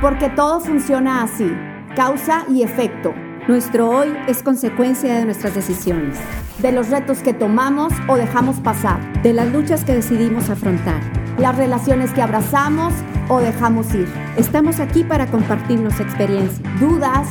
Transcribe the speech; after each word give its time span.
Porque 0.00 0.28
todo 0.28 0.60
funciona 0.60 1.24
así, 1.24 1.50
causa 1.96 2.44
y 2.48 2.62
efecto. 2.62 3.12
Nuestro 3.48 3.90
hoy 3.90 4.16
es 4.28 4.44
consecuencia 4.44 5.14
de 5.14 5.24
nuestras 5.24 5.56
decisiones, 5.56 6.16
de 6.58 6.70
los 6.70 6.88
retos 6.88 7.18
que 7.18 7.34
tomamos 7.34 7.92
o 8.06 8.16
dejamos 8.16 8.60
pasar, 8.60 9.00
de 9.22 9.32
las 9.32 9.50
luchas 9.52 9.84
que 9.84 9.94
decidimos 9.94 10.50
afrontar, 10.50 11.00
las 11.38 11.56
relaciones 11.56 12.12
que 12.12 12.22
abrazamos 12.22 12.94
o 13.28 13.40
dejamos 13.40 13.92
ir. 13.92 14.06
Estamos 14.36 14.78
aquí 14.78 15.02
para 15.02 15.26
compartirnos 15.26 15.98
experiencias, 15.98 16.60
dudas, 16.78 17.26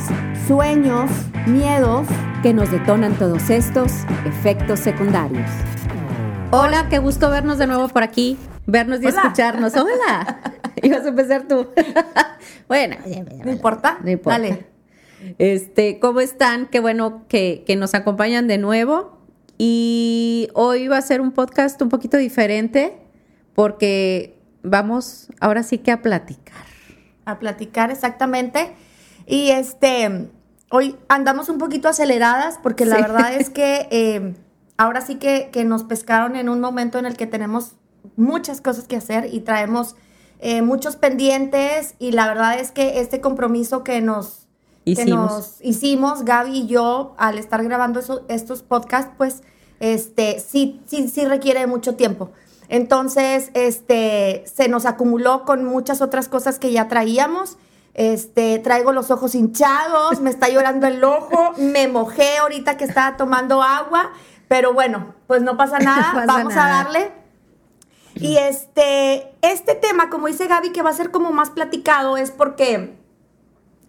sueños, 0.46 1.10
miedos 1.46 2.06
que 2.42 2.52
nos 2.52 2.70
detonan 2.70 3.14
todos 3.14 3.48
estos 3.48 3.92
efectos 4.26 4.80
secundarios. 4.80 5.48
Hola, 6.50 6.88
qué 6.90 6.98
gusto 6.98 7.30
vernos 7.30 7.56
de 7.56 7.66
nuevo 7.66 7.88
por 7.88 8.02
aquí, 8.02 8.36
vernos 8.66 9.02
y 9.02 9.06
escucharnos. 9.06 9.72
Hola. 9.74 10.52
Ibas 10.82 11.04
a 11.04 11.08
empezar 11.08 11.48
tú. 11.48 11.68
bueno, 12.68 12.96
no 13.44 13.50
importa. 13.50 13.98
No 14.02 14.10
importa. 14.10 14.38
Dale. 14.38 14.66
Este, 15.38 15.98
¿cómo 15.98 16.20
están? 16.20 16.66
Qué 16.66 16.80
bueno 16.80 17.24
que, 17.28 17.64
que 17.66 17.76
nos 17.76 17.94
acompañan 17.94 18.46
de 18.46 18.58
nuevo. 18.58 19.18
Y 19.58 20.48
hoy 20.54 20.86
va 20.86 20.98
a 20.98 21.02
ser 21.02 21.20
un 21.20 21.32
podcast 21.32 21.82
un 21.82 21.88
poquito 21.88 22.16
diferente 22.16 22.96
porque 23.54 24.38
vamos 24.62 25.28
ahora 25.40 25.64
sí 25.64 25.78
que 25.78 25.90
a 25.90 26.00
platicar. 26.00 26.64
A 27.24 27.38
platicar, 27.40 27.90
exactamente. 27.90 28.72
Y 29.26 29.50
este, 29.50 30.30
hoy 30.70 30.96
andamos 31.08 31.48
un 31.48 31.58
poquito 31.58 31.88
aceleradas 31.88 32.58
porque 32.62 32.86
la 32.86 32.96
verdad 32.96 33.34
es 33.34 33.50
que 33.50 33.88
eh, 33.90 34.34
ahora 34.76 35.00
sí 35.00 35.16
que, 35.16 35.50
que 35.52 35.64
nos 35.64 35.82
pescaron 35.82 36.36
en 36.36 36.48
un 36.48 36.60
momento 36.60 36.98
en 37.00 37.06
el 37.06 37.16
que 37.16 37.26
tenemos 37.26 37.74
muchas 38.16 38.60
cosas 38.60 38.86
que 38.86 38.96
hacer 38.96 39.28
y 39.32 39.40
traemos 39.40 39.96
eh, 40.40 40.62
muchos 40.62 40.96
pendientes 40.96 41.94
y 41.98 42.12
la 42.12 42.28
verdad 42.28 42.58
es 42.58 42.70
que 42.70 43.00
este 43.00 43.20
compromiso 43.20 43.82
que 43.82 44.00
nos 44.00 44.46
hicimos, 44.84 45.56
hicimos 45.60 46.24
Gaby 46.24 46.60
y 46.60 46.66
yo 46.66 47.14
al 47.18 47.38
estar 47.38 47.62
grabando 47.64 48.00
estos 48.28 48.62
podcasts, 48.62 49.12
pues 49.18 49.42
este, 49.80 50.40
sí, 50.40 50.80
sí, 50.86 51.08
sí 51.08 51.24
requiere 51.24 51.66
mucho 51.66 51.96
tiempo. 51.96 52.30
Entonces, 52.68 53.50
este, 53.54 54.44
se 54.46 54.68
nos 54.68 54.86
acumuló 54.86 55.44
con 55.44 55.64
muchas 55.64 56.02
otras 56.02 56.28
cosas 56.28 56.58
que 56.58 56.70
ya 56.70 56.88
traíamos. 56.88 57.56
Este, 57.94 58.58
traigo 58.60 58.92
los 58.92 59.10
ojos 59.10 59.34
hinchados, 59.34 60.20
me 60.20 60.30
está 60.30 60.48
llorando 60.48 60.86
el 60.86 61.02
ojo, 61.02 61.54
me 61.56 61.88
mojé 61.88 62.36
ahorita 62.38 62.76
que 62.76 62.84
estaba 62.84 63.16
tomando 63.16 63.60
agua, 63.60 64.12
pero 64.46 64.72
bueno, 64.72 65.14
pues 65.26 65.42
no 65.42 65.56
pasa 65.56 65.78
nada, 65.80 66.24
vamos 66.26 66.54
a 66.54 66.68
darle. 66.68 67.17
Y 68.20 68.36
este, 68.36 69.32
este 69.42 69.74
tema, 69.74 70.10
como 70.10 70.26
dice 70.26 70.46
Gaby, 70.46 70.72
que 70.72 70.82
va 70.82 70.90
a 70.90 70.94
ser 70.94 71.10
como 71.10 71.32
más 71.32 71.50
platicado, 71.50 72.16
es 72.16 72.30
porque 72.30 72.94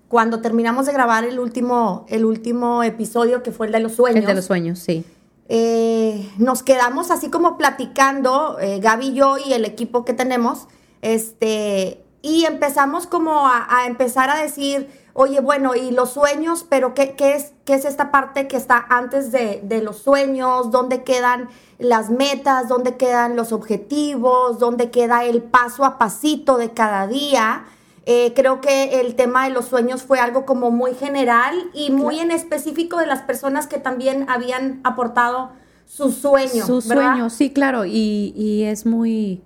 cuando 0.07 0.41
terminamos 0.41 0.87
de 0.87 0.93
grabar 0.93 1.23
el 1.23 1.39
último, 1.39 2.05
el 2.09 2.25
último 2.25 2.83
episodio, 2.83 3.43
que 3.43 3.51
fue 3.51 3.67
el 3.67 3.73
de 3.73 3.79
los 3.79 3.93
sueños. 3.93 4.21
El 4.21 4.25
de 4.25 4.35
los 4.35 4.45
sueños, 4.45 4.79
sí. 4.79 5.05
Eh, 5.47 6.29
nos 6.37 6.61
quedamos 6.63 7.11
así 7.11 7.29
como 7.29 7.57
platicando, 7.57 8.57
eh, 8.59 8.79
Gaby 8.79 9.07
y 9.07 9.13
yo 9.13 9.37
y 9.37 9.53
el 9.53 9.65
equipo 9.65 10.05
que 10.05 10.13
tenemos, 10.13 10.67
este, 11.01 12.03
y 12.21 12.45
empezamos 12.45 13.07
como 13.07 13.47
a, 13.47 13.85
empezar 13.87 14.29
a 14.29 14.41
decir, 14.41 14.89
oye, 15.13 15.39
bueno, 15.39 15.75
y 15.75 15.91
los 15.91 16.11
sueños, 16.11 16.65
pero 16.69 16.93
¿qué, 16.93 17.15
qué, 17.15 17.35
es, 17.35 17.53
qué 17.65 17.75
es 17.75 17.85
esta 17.85 18.11
parte 18.11 18.47
que 18.47 18.57
está 18.57 18.85
antes 18.89 19.31
de, 19.31 19.61
de 19.63 19.81
los 19.81 19.97
sueños? 19.97 20.71
¿Dónde 20.71 21.03
quedan 21.03 21.49
las 21.79 22.09
metas, 22.09 22.67
dónde 22.67 22.97
quedan 22.97 23.35
los 23.35 23.51
objetivos, 23.53 24.59
dónde 24.59 24.91
queda 24.91 25.23
el 25.23 25.41
paso 25.41 25.85
a 25.85 25.97
pasito 25.97 26.57
de 26.57 26.71
cada 26.71 27.07
día. 27.07 27.65
Eh, 28.05 28.33
creo 28.35 28.59
que 28.59 28.99
el 28.99 29.15
tema 29.15 29.45
de 29.45 29.51
los 29.51 29.65
sueños 29.65 30.03
fue 30.03 30.19
algo 30.19 30.45
como 30.45 30.71
muy 30.71 30.93
general 30.93 31.55
y 31.73 31.91
muy 31.91 32.19
en 32.19 32.31
específico 32.31 32.97
de 32.97 33.05
las 33.05 33.21
personas 33.21 33.67
que 33.67 33.77
también 33.77 34.29
habían 34.29 34.81
aportado 34.83 35.51
sus 35.85 36.15
sueños. 36.15 36.67
Sus 36.67 36.85
sueños, 36.85 37.33
sí, 37.33 37.51
claro, 37.51 37.85
y, 37.85 38.33
y, 38.35 38.63
es 38.63 38.85
muy, 38.85 39.41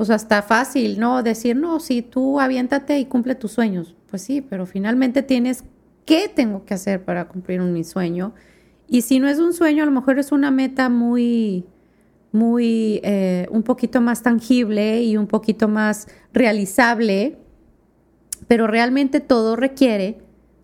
pues 0.00 0.08
hasta 0.08 0.40
fácil, 0.40 0.98
¿no? 0.98 1.22
Decir, 1.22 1.56
no, 1.56 1.78
si 1.78 2.00
tú 2.00 2.40
aviéntate 2.40 2.98
y 2.98 3.04
cumple 3.04 3.34
tus 3.34 3.52
sueños. 3.52 3.94
Pues 4.08 4.22
sí, 4.22 4.40
pero 4.40 4.64
finalmente 4.64 5.22
tienes, 5.22 5.62
¿qué 6.06 6.32
tengo 6.34 6.64
que 6.64 6.72
hacer 6.72 7.04
para 7.04 7.28
cumplir 7.28 7.60
mi 7.60 7.84
sueño? 7.84 8.32
Y 8.88 9.02
si 9.02 9.18
no 9.18 9.28
es 9.28 9.38
un 9.38 9.52
sueño, 9.52 9.82
a 9.82 9.86
lo 9.86 9.92
mejor 9.92 10.18
es 10.18 10.32
una 10.32 10.50
meta 10.50 10.88
muy, 10.88 11.66
muy, 12.32 13.02
eh, 13.04 13.46
un 13.50 13.62
poquito 13.62 14.00
más 14.00 14.22
tangible 14.22 15.02
y 15.02 15.18
un 15.18 15.26
poquito 15.26 15.68
más 15.68 16.08
realizable, 16.32 17.36
pero 18.48 18.66
realmente 18.66 19.20
todo 19.20 19.54
requiere 19.54 20.16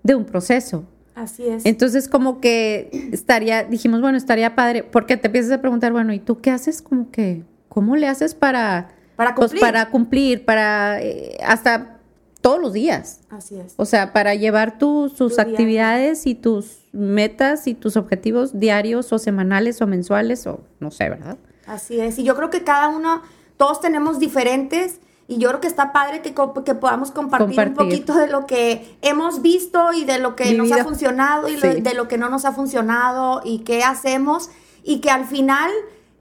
de 0.02 0.14
un 0.14 0.24
proceso. 0.24 0.86
Así 1.14 1.46
es. 1.46 1.66
Entonces, 1.66 2.08
como 2.08 2.40
que 2.40 3.10
estaría, 3.12 3.64
dijimos, 3.64 4.00
bueno, 4.00 4.16
estaría 4.16 4.54
padre, 4.54 4.82
porque 4.82 5.18
te 5.18 5.26
empiezas 5.26 5.52
a 5.52 5.60
preguntar, 5.60 5.92
bueno, 5.92 6.14
¿y 6.14 6.20
tú 6.20 6.40
qué 6.40 6.50
haces? 6.50 6.80
Como 6.80 7.10
que, 7.10 7.42
¿cómo 7.68 7.96
le 7.96 8.08
haces 8.08 8.34
para, 8.34 8.95
para 9.16 9.34
pues, 9.34 9.50
cumplir? 9.50 9.60
para 9.60 9.90
cumplir, 9.90 10.44
para 10.44 11.02
eh, 11.02 11.38
hasta 11.44 11.96
todos 12.40 12.60
los 12.60 12.72
días. 12.72 13.20
Así 13.28 13.56
es. 13.56 13.74
O 13.76 13.84
sea, 13.84 14.12
para 14.12 14.34
llevar 14.34 14.78
tus 14.78 15.38
actividades 15.38 16.26
y 16.26 16.34
tus 16.34 16.78
metas 16.92 17.66
y 17.66 17.74
tus 17.74 17.96
objetivos 17.96 18.60
diarios 18.60 19.12
o 19.12 19.18
semanales 19.18 19.82
o 19.82 19.86
mensuales 19.86 20.46
o 20.46 20.60
no 20.78 20.90
sé, 20.90 21.08
¿verdad? 21.10 21.38
Así 21.66 22.00
es. 22.00 22.18
Y 22.18 22.22
yo 22.22 22.36
creo 22.36 22.50
que 22.50 22.62
cada 22.62 22.88
uno, 22.88 23.22
todos 23.56 23.80
tenemos 23.80 24.20
diferentes 24.20 25.00
y 25.26 25.38
yo 25.38 25.48
creo 25.48 25.60
que 25.60 25.66
está 25.66 25.92
padre 25.92 26.22
que, 26.22 26.34
que 26.64 26.74
podamos 26.76 27.10
compartir, 27.10 27.58
un 27.58 27.74
poquito 27.74 28.14
de 28.14 28.28
lo 28.28 28.46
que 28.46 28.96
hemos 29.02 29.42
visto 29.42 29.92
y 29.92 30.04
de 30.04 30.18
lo 30.18 30.36
que 30.36 30.52
nos 30.54 30.70
ha 30.70 30.84
funcionado 30.84 31.48
y 31.48 31.56
de 31.56 31.94
lo 31.94 32.06
que 32.06 32.16
no 32.16 32.28
nos 32.28 32.44
ha 32.44 32.52
funcionado 32.52 33.40
y 33.44 33.64
qué 33.64 33.82
hacemos 33.82 34.50
y 34.84 35.00
que 35.00 35.10
al 35.10 35.24
final... 35.24 35.70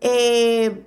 Eh, 0.01 0.84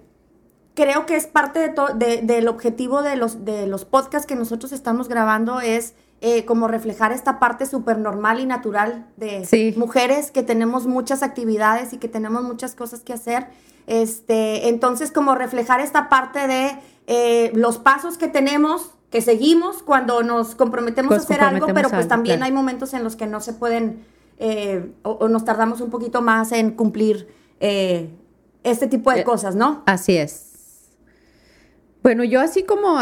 creo 0.79 1.07
que 1.07 1.17
es 1.17 1.27
parte 1.27 1.75
de 1.97 2.23
del 2.23 2.47
objetivo 2.47 3.03
de 3.03 3.17
los, 3.17 3.45
de 3.45 3.67
los 3.67 3.85
podcasts 3.85 4.29
que 4.29 4.37
nosotros 4.37 4.71
estamos 4.71 5.09
grabando 5.09 5.61
es 5.61 5.95
eh, 6.21 6.45
como 6.45 6.69
reflejar 6.69 7.11
esta 7.11 7.41
parte 7.41 7.67
súper 7.67 7.99
normal 7.99 8.39
y 8.39 8.47
natural 8.47 9.05
de 9.17 9.75
mujeres 9.77 10.31
que 10.31 10.45
tenemos 10.45 10.87
muchas 10.87 11.25
actividades 11.25 11.93
y 11.93 11.99
que 11.99 12.07
tenemos 12.07 12.45
muchas 12.45 12.77
cosas 12.77 13.01
que 13.01 13.13
hacer. 13.13 13.49
Este, 13.89 14.69
entonces, 14.69 15.11
como 15.11 15.35
reflejar 15.35 15.81
esta 15.81 16.09
parte 16.09 16.47
de 16.47 16.79
eh, 17.09 17.51
los 17.55 17.79
pasos 17.79 18.17
que 18.17 18.29
tenemos, 18.29 18.93
que 19.11 19.21
seguimos 19.21 19.83
cuando 19.83 20.23
nos 20.23 20.55
comprometemos 20.55 21.13
a 21.13 21.17
hacer 21.17 21.41
algo, 21.41 21.67
pero 21.75 21.89
pues 21.89 22.07
también 22.07 22.45
hay 22.45 22.53
momentos 22.53 22.95
en 22.95 23.03
los 23.03 23.17
que 23.17 23.27
no 23.27 23.41
se 23.41 23.53
pueden 23.53 24.05
eh, 24.39 24.93
o, 25.03 25.27
nos 25.27 25.45
tardamos 25.45 25.81
un 25.81 25.91
poquito 25.91 26.23
más 26.23 26.53
en 26.53 26.71
cumplir 26.71 27.29
este 27.59 28.87
tipo 28.87 29.11
de 29.11 29.25
cosas, 29.25 29.57
¿no? 29.57 29.83
Así 29.87 30.17
es. 30.17 30.48
Bueno, 32.03 32.25
yo 32.25 32.41
así 32.41 32.63
como 32.63 32.99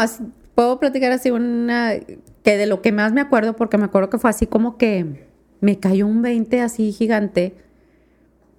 puedo 0.55 0.79
platicar 0.79 1.11
así 1.11 1.31
una 1.31 1.93
que 2.43 2.57
de 2.57 2.65
lo 2.65 2.81
que 2.81 2.91
más 2.91 3.13
me 3.13 3.21
acuerdo, 3.21 3.55
porque 3.55 3.77
me 3.77 3.85
acuerdo 3.85 4.09
que 4.09 4.17
fue 4.17 4.29
así 4.29 4.47
como 4.47 4.77
que 4.77 5.27
me 5.59 5.79
cayó 5.79 6.07
un 6.07 6.21
20 6.21 6.61
así 6.61 6.91
gigante. 6.91 7.55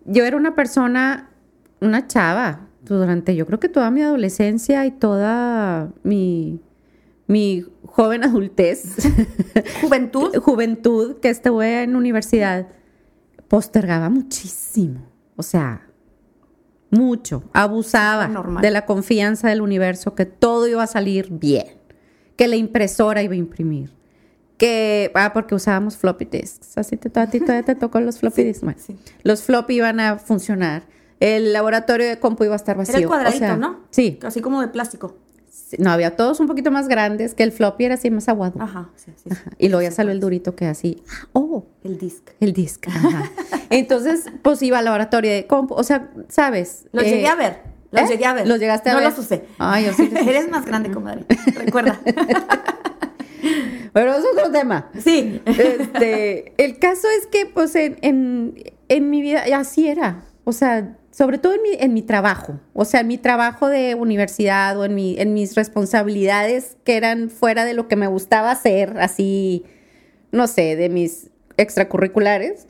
Yo 0.05 0.25
era 0.25 0.37
una 0.37 0.55
persona, 0.55 1.31
una 1.81 2.07
chava, 2.07 2.69
durante 2.83 3.35
yo 3.35 3.47
creo 3.47 3.61
que 3.61 3.69
toda 3.69 3.91
mi 3.91 4.03
adolescencia 4.03 4.87
y 4.87 4.91
toda 4.91 5.93
mi, 6.03 6.61
mi 7.27 7.65
joven 7.85 8.25
adultez. 8.25 8.97
Juventud. 9.81 10.37
Juventud 10.43 11.17
que 11.17 11.31
estuve 11.31 11.83
en 11.83 11.97
universidad, 11.97 12.69
postergaba 13.49 14.09
muchísimo. 14.09 15.01
O 15.37 15.43
sea, 15.43 15.88
mucho, 16.91 17.43
abusaba 17.53 18.29
de 18.61 18.71
la 18.71 18.87
confianza 18.87 19.49
del 19.49 19.61
universo, 19.61 20.15
que 20.15 20.27
todo 20.27 20.67
iba 20.69 20.83
a 20.83 20.87
salir 20.87 21.29
bien, 21.31 21.67
que 22.37 22.49
la 22.49 22.57
impresora 22.57 23.23
iba 23.23 23.35
a 23.35 23.37
imprimir, 23.37 23.93
que, 24.57 25.11
ah, 25.15 25.33
porque 25.33 25.55
usábamos 25.55 25.97
floppy 25.97 26.25
disks, 26.25 26.79
así 26.79 26.97
te, 26.97 27.11
a 27.21 27.29
ti 27.29 27.41
todavía 27.41 27.65
te 27.65 27.75
tocó 27.75 28.01
los 28.01 28.19
floppy 28.19 28.43
disks, 28.43 28.65
los 29.23 29.43
floppy 29.43 29.75
iban 29.77 30.01
a 30.01 30.19
funcionar, 30.19 30.85
el 31.21 31.53
laboratorio 31.53 32.07
de 32.07 32.19
compu 32.19 32.45
iba 32.45 32.55
a 32.55 32.57
estar 32.57 32.77
vacío. 32.77 32.93
Era 32.93 33.03
el 33.03 33.09
cuadradito, 33.09 33.57
¿no? 33.57 33.81
Sí. 33.91 34.19
Así 34.23 34.41
como 34.41 34.61
de 34.61 34.69
plástico. 34.69 35.17
No, 35.79 35.91
había 35.91 36.17
todos 36.17 36.41
un 36.41 36.47
poquito 36.47 36.71
más 36.71 36.89
grandes, 36.89 37.35
que 37.35 37.43
el 37.43 37.53
floppy 37.53 37.85
era 37.85 37.95
así 37.95 38.11
más 38.11 38.29
aguado. 38.29 38.61
Ajá, 38.61 38.91
sí, 38.97 39.13
sí. 39.17 39.31
Y 39.59 39.69
luego 39.69 39.83
ya 39.83 39.91
salió 39.91 40.13
el 40.13 40.21
durito 40.21 40.55
que 40.57 40.67
así, 40.67 41.03
oh. 41.33 41.67
El 41.85 41.99
disc. 41.99 42.31
El 42.41 42.53
disc, 42.53 42.87
ajá. 42.89 43.31
Entonces, 43.71 44.25
pues 44.43 44.63
iba 44.63 44.79
al 44.79 44.85
laboratorio 44.85 45.31
de 45.31 45.47
compu, 45.47 45.75
o 45.75 45.83
sea, 45.83 46.11
¿sabes? 46.29 46.87
Los 46.93 47.05
llegué 47.05 47.27
a 47.27 47.35
ver. 47.35 47.63
Los 47.91 48.03
¿eh? 48.03 48.07
llegué 48.09 48.27
a 48.27 48.35
ver. 48.35 48.47
Los 48.47 48.59
llegaste 48.59 48.91
a 48.91 48.95
ver. 48.95 49.03
No 49.03 49.11
los 49.11 49.19
usé. 49.19 49.45
Ay, 49.59 49.87
yo 49.87 49.93
sí. 49.93 50.11
Eres 50.27 50.49
más 50.51 50.67
grande, 50.67 50.91
comadre. 50.91 51.25
Recuerda. 51.55 52.01
Pero 53.93 54.15
es 54.15 54.25
otro 54.33 54.51
tema. 54.51 54.91
Sí. 55.03 55.41
Este, 55.47 56.53
el 56.63 56.79
caso 56.79 57.09
es 57.19 57.27
que, 57.27 57.47
pues, 57.47 57.75
en, 57.75 57.97
en, 58.03 58.55
en 58.89 59.11
mi 59.11 59.23
vida 59.23 59.45
así 59.57 59.89
era. 59.89 60.25
O 60.45 60.53
sea, 60.53 60.97
sobre 61.19 61.39
todo 61.39 61.55
en 61.55 61.63
mi, 61.63 61.71
en 61.81 61.95
mi 61.95 62.03
trabajo, 62.03 62.61
o 62.75 62.85
sea, 62.85 63.01
en 63.01 63.09
mi 63.09 63.19
trabajo 63.19 63.67
de 63.67 63.97
universidad 63.97 64.79
o 64.79 64.85
en, 64.85 64.95
mi, 64.95 65.19
en 65.19 65.35
mis 65.35 65.57
responsabilidades 65.57 66.77
que 66.85 66.97
eran 66.97 67.29
fuera 67.29 67.65
de 67.65 67.75
lo 67.75 67.89
que 67.89 67.97
me 67.97 68.07
gustaba 68.07 68.53
hacer, 68.53 69.01
así, 69.01 69.65
no 70.31 70.47
sé, 70.47 70.77
de 70.77 70.89
mis 70.89 71.31
extracurriculares, 71.57 72.69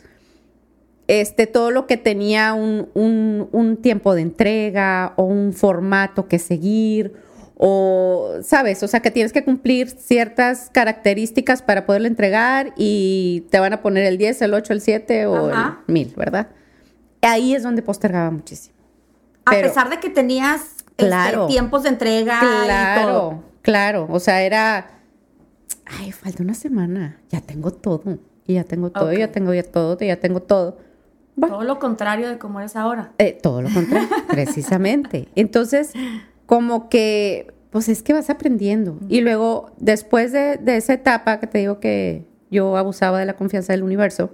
este, 1.08 1.46
todo 1.46 1.70
lo 1.70 1.86
que 1.86 1.98
tenía 1.98 2.54
un, 2.54 2.88
un, 2.94 3.50
un 3.52 3.76
tiempo 3.76 4.14
de 4.14 4.22
entrega 4.22 5.12
o 5.16 5.24
un 5.24 5.52
formato 5.52 6.26
que 6.26 6.38
seguir 6.38 7.12
o, 7.54 8.36
¿sabes? 8.40 8.82
O 8.82 8.88
sea, 8.88 9.00
que 9.00 9.10
tienes 9.10 9.34
que 9.34 9.44
cumplir 9.44 9.90
ciertas 9.90 10.70
características 10.72 11.60
para 11.60 11.84
poderlo 11.84 12.08
entregar 12.08 12.72
y 12.78 13.46
te 13.50 13.60
van 13.60 13.74
a 13.74 13.82
poner 13.82 14.06
el 14.06 14.16
10, 14.16 14.40
el 14.40 14.54
8, 14.54 14.72
el 14.72 14.80
7 14.80 15.26
o 15.26 15.50
Ajá. 15.50 15.82
el 15.86 15.92
1000, 15.92 16.14
¿verdad? 16.16 16.48
Ahí 17.22 17.54
es 17.54 17.62
donde 17.62 17.82
postergaba 17.82 18.30
muchísimo. 18.30 18.76
A 19.44 19.50
pesar 19.52 19.88
de 19.90 19.98
que 19.98 20.10
tenías 20.10 20.60
este, 20.80 21.06
Claro. 21.06 21.46
tiempos 21.46 21.82
de 21.84 21.88
entrega 21.90 22.38
y 22.42 22.46
todo. 22.46 22.64
Claro, 22.64 23.42
claro. 23.62 24.06
O 24.10 24.20
sea, 24.20 24.42
era, 24.42 24.90
ay, 25.86 26.12
falta 26.12 26.42
una 26.42 26.54
semana, 26.54 27.18
ya 27.30 27.40
tengo 27.40 27.70
todo. 27.70 28.18
Y 28.46 28.54
ya 28.54 28.64
tengo 28.64 28.90
todo, 28.90 29.10
Ok. 29.10 29.18
ya 29.18 29.30
tengo 29.32 29.52
ya 29.54 29.62
todo, 29.62 29.98
ya 30.00 30.16
tengo 30.20 30.40
todo. 30.40 30.78
Bueno, 31.36 31.56
Todo 31.56 31.64
lo 31.64 31.78
contrario 31.78 32.28
de 32.28 32.38
cómo 32.38 32.58
eres 32.60 32.76
ahora. 32.76 33.12
Eh, 33.18 33.38
todo 33.42 33.62
lo 33.62 33.68
contrario, 33.72 34.08
precisamente. 34.28 35.28
Entonces, 35.36 35.92
como 36.46 36.88
que, 36.88 37.52
pues 37.70 37.88
es 37.88 38.02
que 38.02 38.12
vas 38.12 38.28
aprendiendo. 38.30 38.98
Y 39.08 39.20
luego, 39.20 39.70
después 39.78 40.32
de, 40.32 40.56
de 40.56 40.76
esa 40.76 40.94
etapa 40.94 41.38
que 41.40 41.46
te 41.46 41.58
digo 41.58 41.78
que 41.78 42.26
yo 42.50 42.76
abusaba 42.76 43.18
de 43.20 43.26
la 43.26 43.34
confianza 43.34 43.72
del 43.72 43.82
universo, 43.82 44.30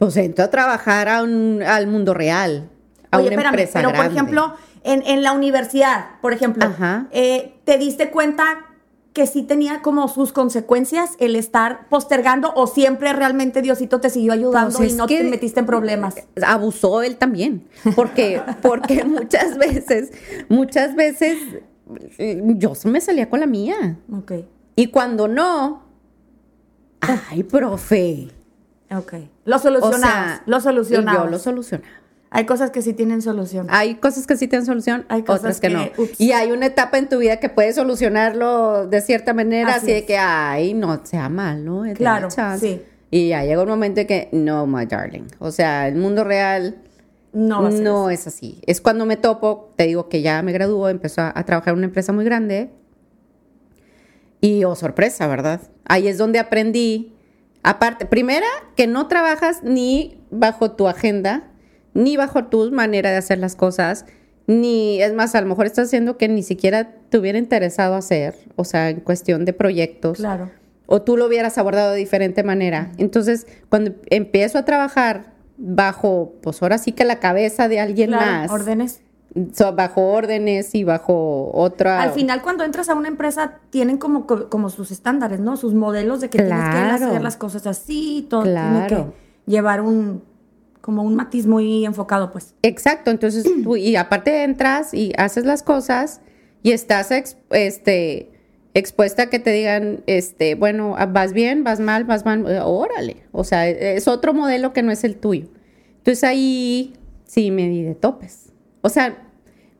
pues 0.00 0.16
entro 0.16 0.44
a 0.46 0.50
trabajar 0.50 1.08
a 1.08 1.22
un- 1.22 1.62
al 1.62 1.86
mundo 1.86 2.12
real, 2.14 2.68
a 3.12 3.18
Oye, 3.18 3.26
una 3.28 3.34
espérame, 3.36 3.52
empresa 3.54 3.78
pero 3.80 3.92
por 3.94 4.06
ejemplo, 4.06 4.54
en, 4.82 5.02
en 5.06 5.22
la 5.22 5.32
universidad, 5.32 6.18
por 6.20 6.32
ejemplo, 6.32 6.66
eh, 7.12 7.54
¿te 7.64 7.78
diste 7.78 8.10
cuenta 8.10 8.66
que 9.12 9.26
sí 9.26 9.42
tenía 9.42 9.82
como 9.82 10.06
sus 10.08 10.32
consecuencias 10.32 11.16
el 11.18 11.34
estar 11.36 11.88
postergando 11.88 12.52
o 12.54 12.66
siempre 12.68 13.12
realmente 13.12 13.60
Diosito 13.60 14.00
te 14.00 14.08
siguió 14.08 14.32
ayudando 14.32 14.78
Pues 14.78 14.92
y 14.92 14.96
no 14.96 15.06
te 15.06 15.22
metiste 15.24 15.60
en 15.60 15.66
problemas? 15.66 16.14
abusó 16.46 17.02
él 17.02 17.16
también, 17.16 17.68
porque, 17.94 18.40
porque 18.62 19.04
muchas 19.04 19.58
veces, 19.58 20.12
muchas 20.48 20.94
veces 20.94 21.38
eh, 22.18 22.40
yo 22.56 22.72
me 22.84 23.00
salía 23.00 23.28
con 23.28 23.40
la 23.40 23.46
mía. 23.46 23.98
Ok, 24.16 24.32
Y 24.76 24.86
cuando 24.86 25.26
no, 25.28 25.82
ay, 27.00 27.42
profe. 27.42 28.28
Ok. 28.96 29.14
Lo 29.44 29.56
O 29.56 29.58
solucionabas, 29.58 30.00
sea, 30.02 30.42
lo 30.46 30.60
solucionabas. 30.60 31.24
Yo 31.24 31.30
lo 31.30 31.38
solucionaba. 31.38 31.88
Hay 32.32 32.46
cosas 32.46 32.70
que 32.70 32.80
sí 32.80 32.92
tienen 32.92 33.22
solución. 33.22 33.66
Hay 33.70 33.96
cosas 33.96 34.24
que 34.26 34.36
sí 34.36 34.46
tienen 34.46 34.64
solución, 34.64 35.04
Hay 35.08 35.22
cosas 35.24 35.40
otras 35.40 35.60
que, 35.60 35.66
que, 35.68 35.74
no. 35.74 35.84
ups. 35.98 36.20
Y 36.20 36.30
hay 36.30 36.52
una 36.52 36.66
etapa 36.66 36.96
en 36.98 37.08
tu 37.08 37.18
vida 37.18 37.38
que 37.38 37.48
puedes 37.48 37.74
solucionarlo 37.74 38.86
de 38.86 39.00
cierta 39.00 39.34
manera, 39.34 39.70
Así 39.70 39.78
así, 39.78 39.86
de 39.92 39.98
es. 39.98 40.04
que, 40.04 40.16
ay, 40.16 40.74
no 40.74 41.04
sea 41.04 41.28
malo. 41.28 41.84
eh, 41.84 41.94
Claro, 41.94 42.28
sí. 42.60 42.82
Y 43.10 43.30
ya 43.30 43.42
llega 43.44 43.60
un 43.62 43.68
momento 43.68 44.00
en 44.02 44.06
que, 44.06 44.28
no, 44.30 44.64
my 44.68 44.86
darling. 44.86 45.24
O 45.40 45.50
sea, 45.50 45.88
el 45.88 45.96
mundo 45.96 46.22
real 46.22 46.76
No, 47.32 47.68
no 47.68 48.10
es 48.10 48.28
así. 48.28 48.60
Es 48.64 48.80
cuando 48.80 49.06
me 49.06 49.16
topo, 49.16 49.70
te 49.74 49.84
digo 49.88 50.08
que 50.08 50.22
ya 50.22 50.40
me 50.42 50.52
graduó, 50.52 50.88
empezó 50.88 51.22
a, 51.22 51.32
a 51.34 51.44
trabajar 51.44 51.72
en 51.72 51.78
una 51.78 51.86
empresa 51.86 52.12
muy 52.12 52.24
grande. 52.24 52.70
Y, 54.40 54.62
oh, 54.64 54.74
sorpresa, 54.76 55.26
¿verdad? 55.26 55.60
Ahí 55.84 56.06
es 56.08 56.16
donde 56.16 56.38
aprendí. 56.38 57.12
Aparte, 57.62 58.06
primera, 58.06 58.46
que 58.76 58.86
no 58.86 59.06
trabajas 59.08 59.62
ni 59.62 60.20
bajo 60.30 60.72
tu 60.72 60.88
agenda, 60.88 61.50
ni 61.94 62.16
bajo 62.16 62.44
tu 62.46 62.70
manera 62.70 63.10
de 63.10 63.16
hacer 63.16 63.38
las 63.38 63.56
cosas, 63.56 64.06
ni, 64.46 65.00
es 65.02 65.12
más, 65.12 65.34
a 65.34 65.40
lo 65.40 65.46
mejor 65.46 65.66
estás 65.66 65.88
haciendo 65.88 66.16
que 66.16 66.28
ni 66.28 66.42
siquiera 66.42 66.92
te 67.08 67.18
hubiera 67.18 67.38
interesado 67.38 67.94
hacer, 67.94 68.34
o 68.56 68.64
sea, 68.64 68.90
en 68.90 69.00
cuestión 69.00 69.44
de 69.44 69.52
proyectos 69.52 70.18
Claro. 70.18 70.50
o 70.86 71.02
tú 71.02 71.16
lo 71.16 71.26
hubieras 71.26 71.58
abordado 71.58 71.92
de 71.92 71.98
diferente 71.98 72.42
manera. 72.42 72.90
Entonces, 72.98 73.46
cuando 73.68 73.94
empiezo 74.08 74.58
a 74.58 74.64
trabajar 74.64 75.34
bajo, 75.56 76.32
pues 76.42 76.62
ahora 76.62 76.78
sí 76.78 76.92
que 76.92 77.04
la 77.04 77.20
cabeza 77.20 77.68
de 77.68 77.78
alguien 77.80 78.08
Claro, 78.10 78.26
más, 78.26 78.50
órdenes. 78.50 79.02
So- 79.52 79.74
bajo 79.74 80.02
órdenes 80.12 80.74
y 80.74 80.84
bajo 80.84 81.50
otra... 81.54 82.02
Al 82.02 82.10
final, 82.12 82.42
cuando 82.42 82.64
entras 82.64 82.88
a 82.88 82.94
una 82.94 83.08
empresa, 83.08 83.58
tienen 83.70 83.98
como, 83.98 84.26
como 84.26 84.70
sus 84.70 84.90
estándares, 84.90 85.40
¿no? 85.40 85.56
Sus 85.56 85.74
modelos 85.74 86.20
de 86.20 86.30
que 86.30 86.38
tienes 86.38 86.70
que 86.70 87.04
hacer 87.04 87.22
las 87.22 87.36
cosas 87.36 87.66
así, 87.66 88.26
todo 88.28 88.42
tiene 88.42 88.58
Claro. 88.86 89.14
que 89.46 89.50
llevar 89.50 89.80
un, 89.80 90.22
como 90.80 91.02
un 91.02 91.14
matiz 91.14 91.46
muy 91.46 91.84
enfocado, 91.84 92.30
pues. 92.32 92.54
Exacto, 92.62 93.10
entonces 93.10 93.44
tú, 93.62 93.76
y 93.76 93.96
aparte 93.96 94.42
entras 94.44 94.94
y 94.94 95.12
haces 95.16 95.44
las 95.44 95.62
cosas 95.62 96.20
y 96.62 96.72
estás 96.72 97.10
ex- 97.10 97.36
este, 97.50 98.30
expuesta 98.74 99.24
a 99.24 99.26
que 99.30 99.38
te 99.38 99.50
digan, 99.52 100.02
este, 100.06 100.54
bueno, 100.54 100.96
vas 101.10 101.32
bien, 101.32 101.64
vas 101.64 101.80
mal, 101.80 102.04
vas 102.04 102.24
mal, 102.24 102.44
eh, 102.50 102.60
órale. 102.62 103.24
O 103.32 103.44
sea, 103.44 103.66
es 103.68 104.06
otro 104.08 104.34
modelo 104.34 104.72
que 104.72 104.82
no 104.82 104.92
es 104.92 105.04
el 105.04 105.16
tuyo. 105.16 105.48
Entonces 105.98 106.24
ahí 106.24 106.94
sí 107.24 107.50
me 107.50 107.68
di 107.68 107.82
de 107.82 107.94
topes. 107.94 108.49
O 108.82 108.88
sea, 108.88 109.16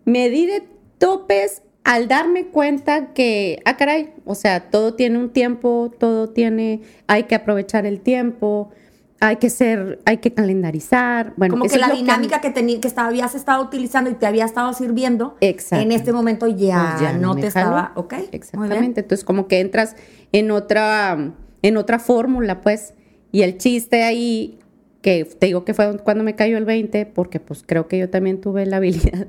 me 0.05 0.29
di 0.31 0.47
de 0.47 0.63
topes 0.99 1.63
al 1.85 2.09
darme 2.09 2.47
cuenta 2.49 3.13
que, 3.15 3.61
ah, 3.65 3.77
caray, 3.77 4.13
o 4.25 4.35
sea, 4.35 4.71
todo 4.71 4.95
tiene 4.95 5.19
un 5.19 5.31
tiempo, 5.31 5.91
todo 5.99 6.29
tiene, 6.29 6.83
hay 7.07 7.25
que 7.25 7.35
aprovechar 7.35 7.87
el 7.87 8.01
tiempo, 8.01 8.71
hay 9.19 9.37
que 9.37 9.51
ser, 9.51 9.99
hay 10.05 10.19
que 10.19 10.33
calendarizar. 10.33 11.33
Bueno, 11.37 11.53
como 11.55 11.65
que 11.67 11.79
la 11.79 11.91
dinámica 11.91 12.41
que, 12.41 12.53
que 12.53 12.87
estaba- 12.89 13.09
habías 13.09 13.35
estado 13.35 13.63
utilizando 13.65 14.11
y 14.11 14.15
te 14.15 14.27
había 14.27 14.45
estado 14.45 14.73
sirviendo, 14.75 15.37
Exacto. 15.41 15.83
en 15.83 15.93
este 15.93 16.13
momento 16.13 16.47
ya, 16.47 16.91
Pues 16.99 17.03
ya 17.03 17.13
no 17.19 17.35
te 17.35 17.51
jaló. 17.51 17.67
estaba, 17.79 17.93
¿ok? 17.97 18.15
Exactamente. 18.33 19.01
Entonces, 19.01 19.25
como 19.25 19.49
que 19.49 19.61
entras 19.61 19.97
en 20.33 20.51
otra, 20.51 21.33
en 21.63 21.77
otra 21.77 21.99
fórmula, 21.99 22.61
pues. 22.61 22.95
Y 23.33 23.43
el 23.43 23.59
chiste 23.59 24.03
ahí, 24.05 24.59
que 25.03 25.25
te 25.25 25.47
digo 25.47 25.65
que 25.65 25.75
fue 25.75 25.99
cuando 25.99 26.25
me 26.25 26.35
cayó 26.35 26.59
el 26.59 26.65
20, 26.65 27.07
porque 27.07 27.41
pues 27.41 27.63
creo 27.67 27.89
que 27.89 27.99
yo 27.99 28.11
también 28.11 28.41
tuve 28.41 28.67
la 28.67 28.77
habilidad 28.79 29.27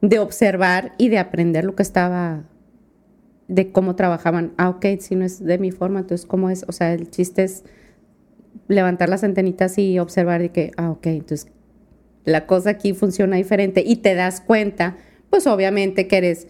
de 0.00 0.18
observar 0.18 0.94
y 0.98 1.08
de 1.08 1.18
aprender 1.18 1.64
lo 1.64 1.74
que 1.74 1.82
estaba, 1.82 2.44
de 3.48 3.72
cómo 3.72 3.96
trabajaban. 3.96 4.52
Ah, 4.56 4.70
ok, 4.70 4.86
si 4.98 5.16
no 5.16 5.24
es 5.24 5.44
de 5.44 5.58
mi 5.58 5.70
forma, 5.70 6.00
entonces, 6.00 6.26
¿cómo 6.26 6.50
es? 6.50 6.64
O 6.68 6.72
sea, 6.72 6.92
el 6.92 7.10
chiste 7.10 7.44
es 7.44 7.64
levantar 8.68 9.08
las 9.08 9.24
antenitas 9.24 9.76
y 9.78 9.98
observar 9.98 10.40
de 10.40 10.50
que, 10.50 10.70
ah, 10.76 10.90
ok, 10.90 11.06
entonces 11.06 11.48
la 12.24 12.46
cosa 12.46 12.70
aquí 12.70 12.92
funciona 12.92 13.36
diferente 13.36 13.82
y 13.84 13.96
te 13.96 14.14
das 14.14 14.40
cuenta, 14.40 14.96
pues 15.30 15.46
obviamente 15.46 16.06
que 16.06 16.16
eres, 16.18 16.48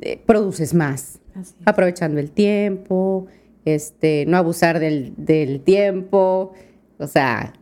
eh, 0.00 0.20
produces 0.24 0.74
más, 0.74 1.20
aprovechando 1.64 2.20
el 2.20 2.30
tiempo, 2.30 3.26
este, 3.64 4.26
no 4.26 4.36
abusar 4.36 4.80
del, 4.80 5.14
del 5.16 5.60
tiempo, 5.60 6.52
o 6.98 7.06
sea, 7.06 7.54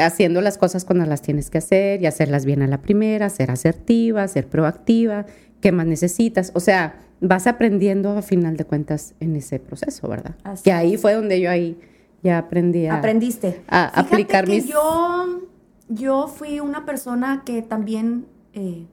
haciendo 0.00 0.40
las 0.40 0.58
cosas 0.58 0.84
cuando 0.84 1.04
las 1.06 1.22
tienes 1.22 1.50
que 1.50 1.58
hacer 1.58 2.02
y 2.02 2.06
hacerlas 2.06 2.44
bien 2.44 2.62
a 2.62 2.66
la 2.66 2.78
primera, 2.82 3.28
ser 3.30 3.50
asertiva, 3.50 4.26
ser 4.28 4.46
proactiva, 4.48 5.26
qué 5.60 5.72
más 5.72 5.86
necesitas, 5.86 6.52
o 6.54 6.60
sea, 6.60 7.00
vas 7.20 7.46
aprendiendo 7.46 8.10
a 8.16 8.22
final 8.22 8.56
de 8.56 8.64
cuentas 8.64 9.14
en 9.20 9.36
ese 9.36 9.58
proceso, 9.58 10.08
¿verdad? 10.08 10.34
Así 10.44 10.64
que 10.64 10.72
ahí 10.72 10.96
fue 10.96 11.14
donde 11.14 11.40
yo 11.40 11.50
ahí 11.50 11.78
ya 12.22 12.38
aprendí 12.38 12.86
a... 12.86 12.96
Aprendiste. 12.98 13.62
a 13.68 13.88
Fíjate 13.90 14.14
aplicar 14.14 14.44
que 14.44 14.50
mis- 14.52 14.68
Yo, 14.68 15.40
yo 15.88 16.28
fui 16.28 16.60
una 16.60 16.84
persona 16.84 17.42
que 17.46 17.62
también 17.62 18.26
eh, 18.52 18.84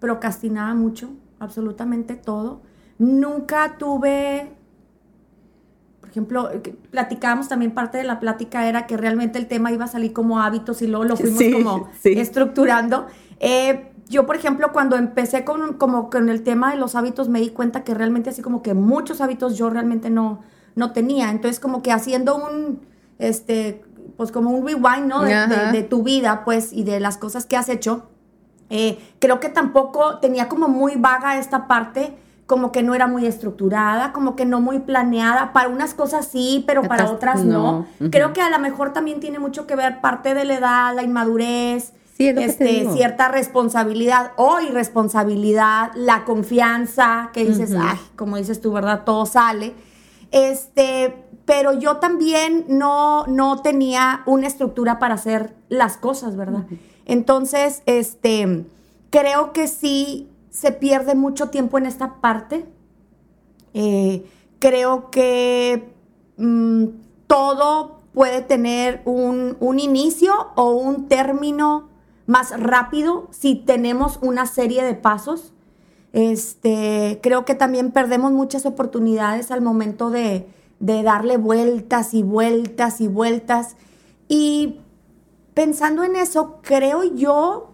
procrastinaba 0.00 0.74
mucho, 0.74 1.10
absolutamente 1.38 2.14
todo. 2.16 2.60
Nunca 2.98 3.76
tuve, 3.78 4.48
por 6.10 6.12
ejemplo, 6.12 6.50
platicábamos 6.90 7.48
también, 7.48 7.70
parte 7.70 7.98
de 7.98 8.04
la 8.04 8.18
plática 8.18 8.66
era 8.68 8.86
que 8.88 8.96
realmente 8.96 9.38
el 9.38 9.46
tema 9.46 9.70
iba 9.70 9.84
a 9.84 9.88
salir 9.88 10.12
como 10.12 10.40
hábitos 10.40 10.82
y 10.82 10.88
luego 10.88 11.04
lo 11.04 11.16
fuimos 11.16 11.38
Sí, 11.38 11.52
como 11.52 11.88
sí. 12.02 12.18
estructurando. 12.18 13.06
Eh, 13.38 13.92
yo, 14.08 14.26
por 14.26 14.34
ejemplo, 14.34 14.72
cuando 14.72 14.96
empecé 14.96 15.44
con, 15.44 15.74
como 15.74 16.10
con 16.10 16.28
el 16.28 16.42
tema 16.42 16.72
de 16.72 16.78
los 16.78 16.96
hábitos, 16.96 17.28
me 17.28 17.38
di 17.40 17.50
cuenta 17.50 17.84
que 17.84 17.94
realmente 17.94 18.30
así 18.30 18.42
como 18.42 18.60
que 18.60 18.74
muchos 18.74 19.20
hábitos 19.20 19.56
yo 19.56 19.70
realmente 19.70 20.10
no, 20.10 20.40
no 20.74 20.90
tenía. 20.92 21.30
Entonces, 21.30 21.60
como 21.60 21.80
que 21.80 21.92
haciendo 21.92 22.34
un, 22.36 22.80
este, 23.20 23.84
pues 24.16 24.32
como 24.32 24.50
un 24.50 24.66
rewind, 24.66 25.06
¿no? 25.06 25.22
De, 25.22 25.28
de- 25.46 25.72
de 25.72 25.82
tu 25.84 26.02
vida, 26.02 26.44
pues, 26.44 26.72
y 26.72 26.82
de 26.82 26.98
las 26.98 27.18
cosas 27.18 27.46
que 27.46 27.56
has 27.56 27.68
hecho. 27.68 28.08
Eh, 28.68 28.98
creo 29.20 29.38
que 29.38 29.48
tampoco 29.48 30.18
tenía 30.18 30.48
como 30.48 30.66
muy 30.68 30.96
vaga 30.96 31.38
esta 31.38 31.68
parte, 31.68 32.16
como 32.50 32.72
que 32.72 32.82
no 32.82 32.96
era 32.96 33.06
muy 33.06 33.26
estructurada, 33.26 34.12
como 34.12 34.34
que 34.34 34.44
no 34.44 34.60
muy 34.60 34.80
planeada. 34.80 35.52
Para 35.52 35.68
unas 35.68 35.94
cosas 35.94 36.26
sí, 36.26 36.64
pero 36.66 36.82
para 36.82 37.04
Otras 37.04 37.36
otras 37.36 37.44
no. 37.44 37.86
Creo 38.10 38.32
que 38.32 38.40
a 38.40 38.50
lo 38.50 38.58
mejor 38.58 38.92
también 38.92 39.20
tiene 39.20 39.38
mucho 39.38 39.68
que 39.68 39.76
ver 39.76 40.00
parte 40.00 40.34
de 40.34 40.44
la 40.44 40.54
edad, 40.54 40.94
la 40.96 41.04
inmadurez, 41.04 41.92
Sí, 42.16 42.26
es 42.26 42.36
este, 42.36 42.90
cierta 42.92 43.28
responsabilidad 43.28 44.32
o 44.34 44.58
irresponsabilidad, 44.58 45.92
la 45.94 46.24
confianza, 46.24 47.30
que 47.32 47.44
dices, 47.44 47.70
Ujú. 47.70 47.82
ay, 47.84 47.98
como 48.16 48.36
dices 48.36 48.60
tú, 48.60 48.72
¿verdad? 48.72 49.04
Todo 49.04 49.26
sale. 49.26 49.72
Este, 50.32 51.14
pero 51.44 51.72
yo 51.72 51.98
también 51.98 52.64
no, 52.66 53.28
no 53.28 53.62
tenía 53.62 54.22
una 54.26 54.48
estructura 54.48 54.98
para 54.98 55.14
hacer 55.14 55.54
las 55.68 55.96
cosas, 55.96 56.34
¿verdad? 56.34 56.64
Entonces, 57.06 57.84
este, 57.86 58.64
creo 59.10 59.52
que 59.52 59.68
sí 59.68 60.29
se 60.50 60.72
pierde 60.72 61.14
mucho 61.14 61.48
tiempo 61.48 61.78
en 61.78 61.86
esta 61.86 62.20
parte. 62.20 62.66
Eh, 63.72 64.26
creo 64.58 65.10
que 65.10 65.92
mm, 66.36 66.86
todo 67.26 68.00
puede 68.12 68.42
tener 68.42 69.02
un, 69.04 69.56
un 69.60 69.78
inicio 69.78 70.32
o 70.56 70.70
un 70.72 71.08
término 71.08 71.88
más 72.26 72.58
rápido 72.60 73.28
si 73.30 73.54
tenemos 73.54 74.18
una 74.22 74.46
serie 74.46 74.84
de 74.84 74.94
pasos. 74.94 75.52
Este, 76.12 77.20
creo 77.22 77.44
que 77.44 77.54
también 77.54 77.92
perdemos 77.92 78.32
muchas 78.32 78.66
oportunidades 78.66 79.50
al 79.50 79.60
momento 79.60 80.10
de, 80.10 80.48
de 80.80 81.02
darle 81.02 81.36
vueltas 81.36 82.14
y 82.14 82.22
vueltas 82.22 83.00
y 83.00 83.08
vueltas. 83.08 83.76
Y 84.28 84.80
pensando 85.54 86.04
en 86.04 86.16
eso, 86.16 86.58
creo 86.62 87.04
yo 87.04 87.69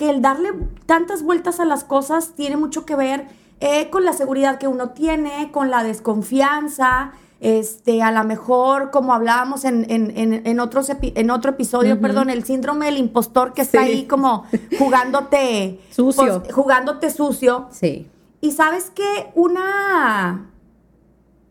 que 0.00 0.08
el 0.08 0.22
darle 0.22 0.54
tantas 0.86 1.22
vueltas 1.22 1.60
a 1.60 1.66
las 1.66 1.84
cosas 1.84 2.32
tiene 2.34 2.56
mucho 2.56 2.86
que 2.86 2.96
ver 2.96 3.28
eh, 3.60 3.90
con 3.90 4.06
la 4.06 4.14
seguridad 4.14 4.56
que 4.56 4.66
uno 4.66 4.92
tiene, 4.92 5.50
con 5.52 5.68
la 5.68 5.82
desconfianza, 5.82 7.12
este, 7.38 8.02
a 8.02 8.10
lo 8.10 8.24
mejor, 8.24 8.92
como 8.92 9.12
hablábamos 9.12 9.66
en, 9.66 9.84
en, 9.90 10.46
en, 10.46 10.58
otros 10.60 10.90
en 11.02 11.30
otro 11.30 11.50
episodio, 11.50 12.00
perdón, 12.00 12.30
el 12.30 12.44
síndrome 12.44 12.86
del 12.86 12.96
impostor 12.96 13.52
que 13.52 13.60
está 13.60 13.82
ahí 13.82 14.06
como 14.06 14.46
jugándote 14.78 15.78
sucio. 15.90 16.44
Pues, 16.44 16.54
jugándote 16.54 17.10
sucio. 17.10 17.68
Sí. 17.70 18.08
Y 18.40 18.52
sabes 18.52 18.88
que 18.88 19.30
una. 19.34 20.46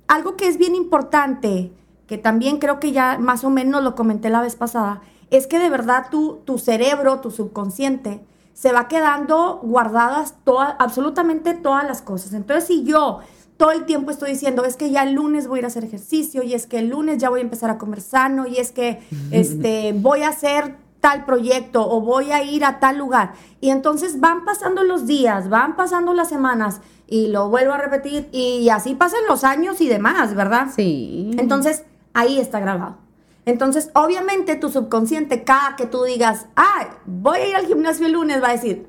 Algo 0.08 0.38
que 0.38 0.48
es 0.48 0.58
bien 0.58 0.74
importante, 0.74 1.72
que 2.08 2.18
también 2.18 2.58
creo 2.58 2.80
que 2.80 2.94
ya 2.94 3.20
más 3.20 3.44
o 3.44 3.52
menos 3.52 3.84
lo 3.84 3.94
comenté 3.94 4.32
la 4.32 4.42
vez 4.42 4.56
pasada, 4.56 5.02
es 5.30 5.46
que 5.46 5.60
de 5.60 5.70
verdad 5.70 6.08
tu, 6.10 6.40
tu 6.46 6.58
cerebro, 6.58 7.20
tu 7.20 7.30
subconsciente, 7.30 8.22
se 8.54 8.72
va 8.72 8.88
quedando 8.88 9.60
guardadas 9.64 10.36
todas, 10.44 10.76
absolutamente 10.80 11.54
todas 11.54 11.86
las 11.86 12.02
cosas. 12.02 12.34
Entonces, 12.34 12.66
si 12.66 12.84
yo 12.84 13.20
todo 13.58 13.72
el 13.72 13.86
tiempo 13.86 14.12
estoy 14.12 14.32
diciendo, 14.32 14.64
es 14.64 14.78
que 14.78 14.90
ya 14.90 15.04
el 15.04 15.14
lunes 15.14 15.48
voy 15.48 15.58
a 15.58 15.60
ir 15.60 15.66
a 15.66 15.68
hacer 15.68 15.84
ejercicio, 15.84 16.44
y 16.44 16.54
es 16.54 16.66
que 16.68 16.80
el 16.80 16.90
lunes 16.90 17.18
ya 17.18 17.30
voy 17.30 17.40
a 17.40 17.44
empezar 17.44 17.70
a 17.70 17.78
comer 17.78 18.02
sano, 18.02 18.48
y 18.48 18.58
es 18.58 18.72
que 18.72 19.02
este, 19.32 19.94
voy 19.94 20.24
a 20.24 20.30
hacer 20.30 20.78
tal 21.00 21.26
proyecto 21.26 21.90
o 21.90 22.02
voy 22.02 22.32
a 22.32 22.44
ir 22.44 22.66
a 22.66 22.80
tal 22.80 22.98
lugar. 22.98 23.34
Y 23.62 23.70
entonces 23.70 24.20
van 24.20 24.46
pasando 24.46 24.84
los 24.84 25.08
días, 25.08 25.50
van 25.50 25.76
pasando 25.76 26.14
las 26.14 26.30
semanas 26.30 26.82
y 27.08 27.28
lo 27.28 27.50
vuelvo 27.50 27.74
a 27.74 27.78
repetir 27.78 28.30
y 28.32 28.70
así 28.70 28.96
pasan 28.96 29.22
los 29.28 29.44
años 29.44 29.82
y 29.82 29.88
demás, 29.88 30.36
¿verdad? 30.36 30.68
Sí. 30.76 31.32
Entonces 31.38 31.84
ahí 32.14 32.40
está 32.40 32.60
grabado. 32.60 32.98
Entonces, 33.46 33.90
obviamente 33.94 34.56
tu 34.56 34.70
subconsciente, 34.70 35.44
cada 35.44 35.76
que 35.76 35.86
tú 35.86 36.04
digas, 36.04 36.48
ay, 36.56 36.88
voy 37.06 37.40
a 37.40 37.48
ir 37.48 37.56
al 37.56 37.66
gimnasio 37.66 38.06
el 38.06 38.14
lunes, 38.14 38.44
va 38.44 38.50
a 38.50 38.52
decir, 38.52 38.88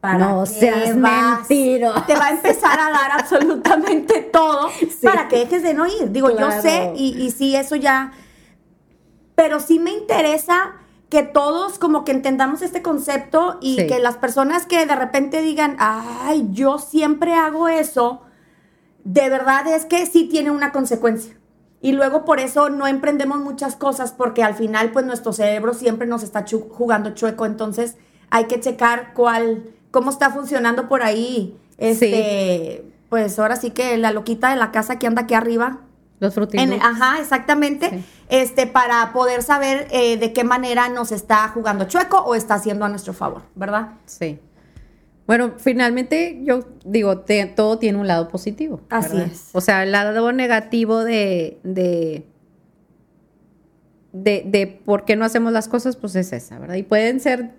¿para 0.00 0.18
no 0.18 0.46
seas 0.46 0.96
mentiro. 0.96 1.94
Te 2.06 2.14
va 2.14 2.26
a 2.26 2.30
empezar 2.30 2.78
a 2.78 2.90
dar 2.90 3.12
absolutamente 3.12 4.20
todo 4.22 4.68
para 5.02 5.28
que 5.28 5.38
dejes 5.38 5.62
de 5.62 5.74
no 5.74 5.86
ir. 5.86 6.10
Digo, 6.10 6.36
yo 6.36 6.50
sé, 6.60 6.92
y, 6.96 7.22
y 7.22 7.30
sí, 7.30 7.56
eso 7.56 7.76
ya. 7.76 8.12
Pero 9.34 9.60
sí 9.60 9.78
me 9.78 9.92
interesa 9.92 10.74
que 11.12 11.22
todos 11.22 11.78
como 11.78 12.04
que 12.04 12.12
entendamos 12.12 12.62
este 12.62 12.80
concepto 12.80 13.58
y 13.60 13.86
que 13.86 13.98
las 13.98 14.16
personas 14.16 14.64
que 14.64 14.86
de 14.86 14.96
repente 14.96 15.42
digan, 15.42 15.76
ay, 15.78 16.48
yo 16.52 16.78
siempre 16.78 17.34
hago 17.34 17.68
eso, 17.68 18.22
de 19.04 19.28
verdad 19.28 19.66
es 19.66 19.84
que 19.84 20.06
sí 20.06 20.24
tiene 20.24 20.50
una 20.50 20.72
consecuencia. 20.72 21.36
Y 21.82 21.92
luego 21.92 22.24
por 22.24 22.38
eso 22.38 22.70
no 22.70 22.86
emprendemos 22.86 23.40
muchas 23.40 23.74
cosas 23.74 24.12
porque 24.12 24.44
al 24.44 24.54
final 24.54 24.92
pues 24.92 25.04
nuestro 25.04 25.32
cerebro 25.32 25.74
siempre 25.74 26.06
nos 26.06 26.22
está 26.22 26.44
jugando 26.70 27.10
chueco, 27.10 27.44
entonces 27.44 27.96
hay 28.30 28.44
que 28.44 28.60
checar 28.60 29.12
cuál, 29.14 29.64
cómo 29.90 30.10
está 30.10 30.30
funcionando 30.30 30.88
por 30.88 31.02
ahí. 31.02 31.58
Este, 31.78 32.84
pues 33.08 33.36
ahora 33.40 33.56
sí 33.56 33.72
que 33.72 33.98
la 33.98 34.12
loquita 34.12 34.50
de 34.50 34.56
la 34.56 34.70
casa 34.70 35.00
que 35.00 35.08
anda 35.08 35.22
aquí 35.22 35.34
arriba. 35.34 35.80
Los 36.20 36.34
frutitos. 36.34 36.64
Ajá, 36.80 37.18
exactamente. 37.20 38.04
Este, 38.28 38.68
para 38.68 39.12
poder 39.12 39.42
saber 39.42 39.88
eh, 39.90 40.16
de 40.18 40.32
qué 40.32 40.44
manera 40.44 40.88
nos 40.88 41.10
está 41.10 41.48
jugando 41.48 41.86
chueco 41.86 42.18
o 42.18 42.36
está 42.36 42.54
haciendo 42.54 42.84
a 42.84 42.88
nuestro 42.88 43.12
favor, 43.12 43.42
¿verdad? 43.56 43.94
Sí. 44.06 44.38
Bueno, 45.32 45.54
finalmente 45.56 46.42
yo 46.44 46.60
digo, 46.84 47.24
todo 47.56 47.78
tiene 47.78 47.96
un 47.96 48.06
lado 48.06 48.28
positivo. 48.28 48.82
Así 48.90 49.16
es. 49.16 49.48
O 49.54 49.62
sea, 49.62 49.82
el 49.82 49.90
lado 49.90 50.30
negativo 50.30 51.04
de, 51.04 51.58
de, 51.62 52.26
de, 54.12 54.66
por 54.84 55.06
qué 55.06 55.16
no 55.16 55.24
hacemos 55.24 55.54
las 55.54 55.68
cosas, 55.68 55.96
pues 55.96 56.16
es 56.16 56.34
esa, 56.34 56.58
¿verdad? 56.58 56.74
Y 56.74 56.82
pueden 56.82 57.18
ser 57.18 57.52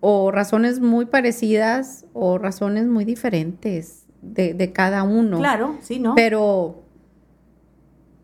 o 0.00 0.30
razones 0.30 0.80
muy 0.80 1.04
parecidas 1.04 2.06
o 2.14 2.38
razones 2.38 2.86
muy 2.86 3.04
diferentes 3.04 4.06
de, 4.22 4.54
de 4.54 4.72
cada 4.72 5.02
uno. 5.02 5.36
Claro, 5.36 5.76
sí, 5.82 5.98
¿no? 5.98 6.14
Pero, 6.14 6.82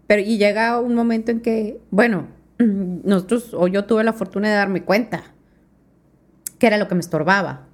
pero, 0.06 0.22
y 0.22 0.38
llega 0.38 0.80
un 0.80 0.94
momento 0.94 1.30
en 1.30 1.42
que, 1.42 1.78
bueno, 1.90 2.28
nosotros, 2.58 3.52
o 3.52 3.68
yo 3.68 3.84
tuve 3.84 4.02
la 4.02 4.14
fortuna 4.14 4.48
de 4.48 4.54
darme 4.54 4.82
cuenta 4.82 5.24
que 6.58 6.68
era 6.68 6.78
lo 6.78 6.88
que 6.88 6.94
me 6.94 7.00
estorbaba 7.00 7.65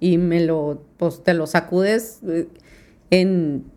y 0.00 0.18
me 0.18 0.40
lo, 0.40 0.82
pues 0.96 1.22
te 1.22 1.34
lo 1.34 1.46
sacudes 1.46 2.20
eh, 2.26 2.48
en, 3.10 3.70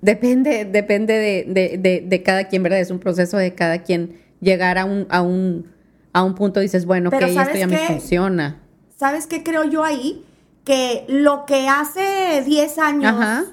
depende, 0.00 0.64
depende 0.64 1.44
de, 1.46 2.02
de, 2.06 2.22
cada 2.22 2.44
quien, 2.44 2.62
¿verdad? 2.62 2.80
Es 2.80 2.90
un 2.90 3.00
proceso 3.00 3.36
de 3.36 3.54
cada 3.54 3.82
quien 3.82 4.20
llegar 4.40 4.78
a 4.78 4.84
un, 4.84 5.06
a 5.10 5.22
un, 5.22 5.72
a 6.12 6.22
un 6.22 6.34
punto 6.34 6.60
y 6.60 6.64
dices, 6.64 6.86
bueno, 6.86 7.10
que 7.10 7.24
esto 7.24 7.54
ya 7.54 7.66
me 7.66 7.78
funciona. 7.78 8.60
¿Sabes 8.96 9.26
qué 9.26 9.42
creo 9.42 9.64
yo 9.64 9.82
ahí? 9.82 10.24
Que 10.64 11.04
lo 11.08 11.44
que 11.46 11.68
hace 11.68 12.42
10 12.46 12.78
años 12.78 13.46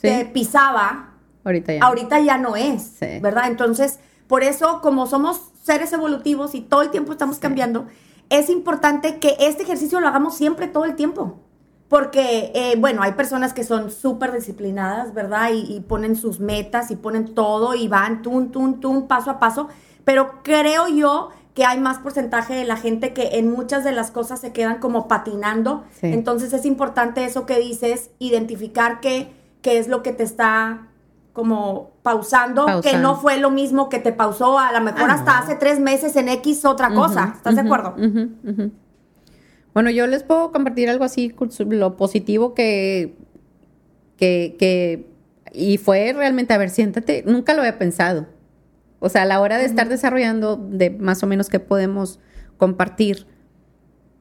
te 0.00 0.24
pisaba, 0.26 1.14
ahorita 1.44 1.74
ya, 1.74 1.80
ahorita 1.82 2.20
ya 2.20 2.38
no 2.38 2.56
es, 2.56 2.98
¿verdad? 3.22 3.44
Entonces, 3.48 3.98
por 4.26 4.42
eso, 4.42 4.80
como 4.82 5.06
somos 5.06 5.52
seres 5.62 5.92
evolutivos 5.92 6.54
y 6.54 6.60
todo 6.60 6.82
el 6.82 6.90
tiempo 6.90 7.12
estamos 7.12 7.38
cambiando, 7.38 7.86
es 8.28 8.50
importante 8.50 9.18
que 9.18 9.36
este 9.38 9.62
ejercicio 9.62 10.00
lo 10.00 10.08
hagamos 10.08 10.36
siempre, 10.36 10.66
todo 10.66 10.84
el 10.84 10.96
tiempo. 10.96 11.40
Porque, 11.88 12.50
eh, 12.54 12.74
bueno, 12.78 13.02
hay 13.02 13.12
personas 13.12 13.52
que 13.52 13.62
son 13.62 13.90
súper 13.90 14.32
disciplinadas, 14.32 15.14
¿verdad? 15.14 15.50
Y, 15.52 15.80
ponen 15.80 16.16
sus 16.16 16.40
metas 16.40 16.90
y 16.90 16.96
ponen 16.96 17.34
todo 17.34 17.74
y 17.74 17.86
van 17.86 18.22
tum, 18.22 18.50
tum, 18.50 18.80
tum, 18.80 19.06
paso 19.06 19.30
a 19.30 19.38
paso. 19.38 19.68
Pero 20.04 20.42
creo 20.42 20.88
yo 20.88 21.30
que 21.54 21.64
hay 21.64 21.78
más 21.78 21.98
porcentaje 21.98 22.54
de 22.54 22.64
la 22.64 22.76
gente 22.76 23.12
que 23.12 23.38
en 23.38 23.50
muchas 23.50 23.84
de 23.84 23.92
las 23.92 24.10
cosas 24.10 24.40
se 24.40 24.52
quedan 24.52 24.78
como 24.78 25.08
patinando. 25.08 25.84
Entonces 26.02 26.52
es 26.52 26.66
importante 26.66 27.24
eso 27.24 27.46
que 27.46 27.58
dices, 27.58 28.10
identificar 28.18 29.00
qué, 29.00 29.32
qué 29.62 29.78
es 29.78 29.88
lo 29.88 30.02
que 30.02 30.12
te 30.12 30.24
está 30.24 30.88
como 31.32 31.90
pausando, 32.02 32.80
que 32.80 32.96
no 32.96 33.16
fue 33.16 33.38
lo 33.38 33.50
mismo 33.50 33.90
que 33.90 33.98
te 33.98 34.10
pausó 34.10 34.58
a 34.58 34.72
lo 34.72 34.80
mejor 34.80 35.10
ah, 35.10 35.14
hasta 35.14 35.38
hace 35.38 35.54
tres 35.54 35.78
meses 35.78 36.16
en 36.16 36.30
X 36.30 36.64
otra 36.64 36.94
cosa. 36.94 37.34
¿Estás 37.36 37.54
de 37.56 37.60
acuerdo? 37.60 37.94
Bueno, 39.76 39.90
yo 39.90 40.06
les 40.06 40.22
puedo 40.22 40.52
compartir 40.52 40.88
algo 40.88 41.04
así, 41.04 41.34
lo 41.68 41.98
positivo 41.98 42.54
que, 42.54 43.14
que, 44.16 44.56
que, 44.58 45.06
y 45.52 45.76
fue 45.76 46.14
realmente, 46.14 46.54
a 46.54 46.56
ver, 46.56 46.70
siéntate, 46.70 47.24
nunca 47.26 47.52
lo 47.52 47.60
había 47.60 47.76
pensado. 47.76 48.26
O 49.00 49.10
sea, 49.10 49.24
a 49.24 49.24
la 49.26 49.38
hora 49.38 49.58
de 49.58 49.66
estar 49.66 49.90
desarrollando 49.90 50.56
de 50.56 50.88
más 50.88 51.22
o 51.22 51.26
menos 51.26 51.50
qué 51.50 51.60
podemos 51.60 52.20
compartir, 52.56 53.26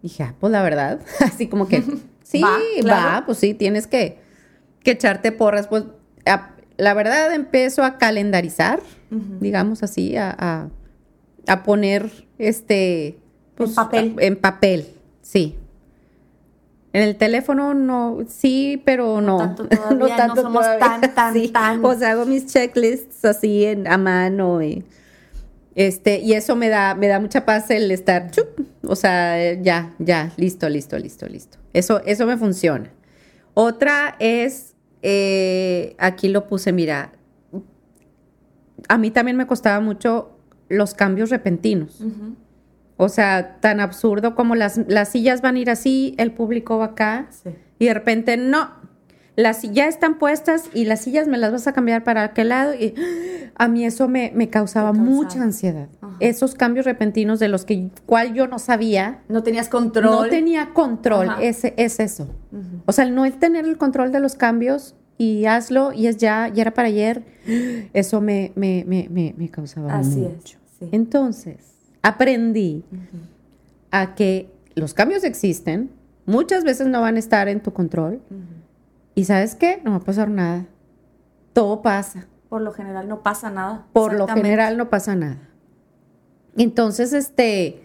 dije, 0.02 0.24
ah, 0.24 0.36
pues 0.42 0.52
la 0.52 0.62
verdad, 0.62 1.00
así 1.22 1.48
como 1.48 1.70
que, 1.70 1.86
sí, 2.24 2.42
va, 2.42 3.24
pues 3.26 3.38
sí, 3.38 3.54
tienes 3.54 3.88
que, 3.88 4.20
que 4.84 4.92
echarte 4.92 5.32
porras. 5.32 5.70
Pues 5.70 5.86
la 6.76 6.94
verdad 6.94 7.34
empiezo 7.34 7.86
a 7.86 7.98
calendarizar, 7.98 8.82
digamos 9.40 9.84
así, 9.84 10.18
a, 10.18 10.70
a, 11.48 11.64
poner 11.64 12.28
este... 12.40 13.20
Pues, 13.56 13.70
en 13.70 13.76
papel. 13.76 14.16
en 14.20 14.36
papel, 14.36 14.95
Sí. 15.26 15.56
En 16.94 17.02
el 17.02 17.18
teléfono 17.18 17.74
no, 17.74 18.20
sí, 18.30 18.82
pero 18.86 19.20
no. 19.20 19.40
No 19.40 19.56
tanto 19.56 19.68
todavía, 19.68 19.98
no, 19.98 20.16
tanto 20.16 20.42
somos 20.44 20.66
tan, 20.80 21.02
tan, 21.16 21.52
tan. 21.52 21.84
O 21.84 21.96
sea, 21.96 22.12
hago 22.12 22.26
mis 22.26 22.46
checklists 22.46 23.26
así 23.26 23.66
en, 23.66 23.88
a 23.88 23.98
mano 23.98 24.62
y, 24.62 24.86
este, 25.74 26.20
y 26.20 26.34
eso 26.34 26.56
me 26.56 26.70
da, 26.70 26.94
me 26.94 27.08
da 27.08 27.20
mucha 27.20 27.44
paz 27.44 27.70
el 27.72 27.90
estar, 27.92 28.30
chup, 28.30 28.48
o 28.88 28.96
sea, 28.96 29.54
ya, 29.54 29.94
ya, 29.98 30.32
listo, 30.38 30.70
listo, 30.70 30.98
listo, 30.98 31.26
listo. 31.26 31.58
Eso, 31.74 32.02
eso 32.06 32.28
me 32.28 32.38
funciona. 32.38 32.92
Otra 33.56 34.16
es, 34.20 34.76
eh, 35.02 35.96
aquí 35.98 36.30
lo 36.30 36.48
puse, 36.48 36.72
mira, 36.72 37.14
a 38.88 38.98
mí 39.00 39.10
también 39.10 39.38
me 39.38 39.48
costaba 39.48 39.80
mucho 39.80 40.38
los 40.70 40.94
cambios 40.94 41.32
repentinos. 41.32 42.00
O 42.98 43.10
sea, 43.10 43.58
tan 43.60 43.80
absurdo 43.80 44.36
como 44.36 44.56
las, 44.56 44.80
las 44.88 45.10
sillas 45.10 45.42
van 45.42 45.56
a 45.56 45.60
ir 45.60 45.70
así, 45.70 46.16
el 46.18 46.32
público 46.32 46.78
va 46.78 46.86
acá, 46.86 47.28
y 47.78 47.86
de 47.86 47.94
repente 47.94 48.38
no. 48.38 48.70
las 49.36 49.64
ya 49.64 49.88
están 49.88 50.18
puestas 50.18 50.70
y 50.74 50.86
las 50.86 51.02
sillas 51.02 51.28
me 51.28 51.38
las 51.38 51.52
vas 51.52 51.68
a 51.68 51.74
cambiar 51.74 52.04
para 52.04 52.24
aquel 52.24 52.50
lado. 52.50 52.74
Y 52.74 52.94
a 53.56 53.68
mí 53.68 53.86
eso 53.86 54.08
me, 54.08 54.32
me 54.34 54.50
causaba 54.50 54.94
mucha 54.94 55.42
ansiedad. 55.42 55.90
Esos 56.22 56.56
cambios 56.56 56.86
repentinos 56.86 57.40
de 57.40 57.50
los 57.50 57.66
que 57.66 57.90
cual 58.06 58.34
yo 58.34 58.48
no 58.48 58.60
sabía. 58.60 59.20
No 59.28 59.44
tenías 59.44 59.68
control. 59.68 60.06
No 60.06 60.30
tenía 60.30 60.74
control. 60.74 61.30
Ese, 61.42 61.74
es 61.76 62.00
eso. 62.00 62.30
O 62.86 62.94
sea, 62.94 63.04
el 63.04 63.14
no 63.14 63.30
tener 63.34 63.66
el 63.66 63.78
control 63.78 64.14
de 64.14 64.22
los 64.22 64.36
cambios 64.36 64.96
y 65.18 65.46
hazlo 65.46 65.94
y 65.94 66.08
es 66.08 66.18
ya, 66.18 66.50
ya 66.50 66.62
era 66.62 66.74
para 66.74 66.88
ayer, 66.88 67.24
eso 67.94 68.22
me, 68.22 68.52
me, 68.56 68.86
me, 68.88 69.34
me 69.38 69.50
causaba 69.50 69.98
Así 69.98 70.20
mucho. 70.20 70.58
Es, 70.80 70.90
Entonces, 70.92 71.75
aprendí 72.06 72.86
a 73.90 74.14
que 74.14 74.54
los 74.76 74.94
cambios 74.94 75.24
existen, 75.24 75.90
muchas 76.28 76.64
veces 76.64 76.86
no 76.86 77.02
van 77.02 77.16
a 77.16 77.20
estar 77.20 77.48
en 77.48 77.62
tu 77.62 77.74
control. 77.74 78.22
Y 79.16 79.26
sabes 79.26 79.56
qué, 79.56 79.82
no 79.84 79.92
va 79.92 79.98
a 79.98 80.02
pasar 80.02 80.30
nada. 80.30 80.68
Todo 81.54 81.82
pasa. 81.82 82.28
Por 82.48 82.62
lo 82.62 82.74
general 82.74 83.08
no 83.08 83.24
pasa 83.24 83.50
nada. 83.50 83.88
Por 83.92 84.14
lo 84.14 84.28
general 84.28 84.78
no 84.78 84.90
pasa 84.92 85.16
nada. 85.16 85.50
Entonces, 86.56 87.12
este, 87.12 87.82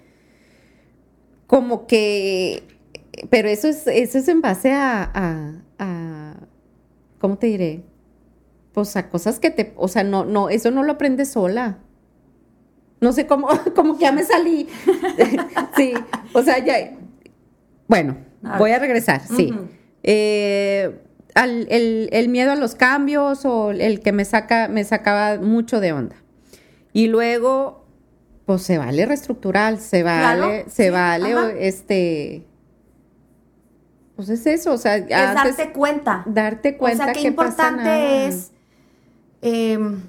como 1.47 1.87
que, 1.87 2.63
pero 3.31 3.49
eso 3.49 3.69
es, 3.69 3.87
eso 3.87 4.19
es 4.19 4.29
en 4.29 4.43
base 4.43 4.73
a, 4.73 5.11
a, 5.79 6.35
¿cómo 7.19 7.39
te 7.39 7.47
diré? 7.47 7.85
Pues 8.73 8.97
a 8.97 9.09
cosas 9.09 9.41
que 9.41 9.51
te, 9.51 9.73
o 9.77 9.89
sea, 9.89 10.05
no, 10.05 10.27
no, 10.27 10.51
eso 10.51 10.71
no 10.71 10.83
lo 10.83 10.93
aprendes 10.93 11.31
sola. 11.31 11.79
No 13.01 13.13
sé 13.13 13.27
cómo, 13.27 13.49
como 13.75 13.97
que 13.97 14.03
ya 14.03 14.13
me 14.13 14.25
salí. 14.25 14.69
sí, 15.77 15.93
o 16.33 16.43
sea, 16.43 16.59
ya, 16.59 16.93
bueno, 17.89 18.17
voy 18.59 18.71
a 18.71 18.79
regresar, 18.79 19.23
sí. 19.27 19.53
eh, 20.03 21.01
el, 21.35 22.29
miedo 22.29 22.53
a 22.53 22.57
los 22.57 22.75
cambios 22.75 23.45
o 23.45 23.71
el 23.71 24.01
que 24.01 24.13
me 24.13 24.25
saca, 24.25 24.69
me 24.69 24.85
sacaba 24.85 25.41
mucho 25.41 25.81
de 25.81 25.93
onda. 25.93 26.17
Y 26.93 27.07
luego, 27.07 27.87
pues 28.47 28.63
se 28.63 28.79
vale 28.79 29.07
reestructurar, 29.07 29.79
se 29.79 30.03
vale, 30.03 30.67
se 30.69 30.91
vale, 30.91 31.67
este, 31.67 32.45
pues 34.21 34.29
es 34.29 34.47
eso, 34.47 34.73
o 34.73 34.79
sea, 34.79 34.97
es 34.97 35.09
darte 35.09 35.73
cuenta. 35.73 36.23
Darte 36.27 36.77
cuenta. 36.77 37.05
O 37.05 37.07
sea, 37.07 37.15
qué 37.15 37.23
importante 37.29 38.27
es 38.27 38.53
em, 39.41 40.03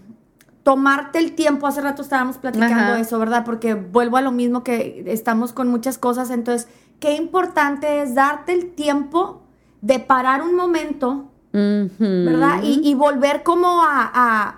tomarte 0.63 1.19
el 1.19 1.33
tiempo. 1.33 1.67
Hace 1.67 1.81
rato 1.81 2.01
estábamos 2.01 2.37
platicando 2.37 2.95
eso, 2.95 3.17
¿verdad? 3.19 3.43
Porque 3.45 3.73
vuelvo 3.73 4.17
a 4.17 4.21
lo 4.21 4.31
mismo 4.31 4.63
que 4.63 5.03
estamos 5.07 5.53
con 5.53 5.67
muchas 5.67 5.97
cosas. 5.97 6.29
Entonces, 6.29 6.67
qué 6.99 7.15
importante 7.15 8.01
es 8.01 8.15
darte 8.15 8.53
el 8.53 8.71
tiempo 8.73 9.41
de 9.81 9.99
parar 9.99 10.43
un 10.43 10.55
momento, 10.55 11.25
¿verdad? 11.51 12.61
Y, 12.63 12.93
volver 12.93 13.43
como 13.43 13.81
a, 13.83 14.57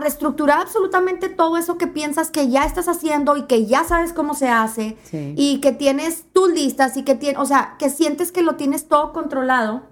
reestructurar 0.00 0.58
absolutamente 0.58 1.28
todo 1.28 1.58
eso 1.58 1.76
que 1.76 1.86
piensas 1.86 2.30
que 2.30 2.48
ya 2.48 2.64
estás 2.64 2.88
haciendo 2.88 3.36
y 3.36 3.42
que 3.42 3.66
ya 3.66 3.84
sabes 3.84 4.14
cómo 4.14 4.32
se 4.32 4.48
hace 4.48 4.96
y 5.12 5.60
que 5.60 5.72
tienes 5.72 6.24
tus 6.32 6.50
listas 6.50 6.96
y 6.96 7.02
que 7.02 7.14
tienes, 7.14 7.38
o 7.38 7.44
sea, 7.44 7.76
que 7.78 7.90
sientes 7.90 8.32
que 8.32 8.40
lo 8.40 8.54
tienes 8.54 8.88
todo 8.88 9.12
controlado, 9.12 9.82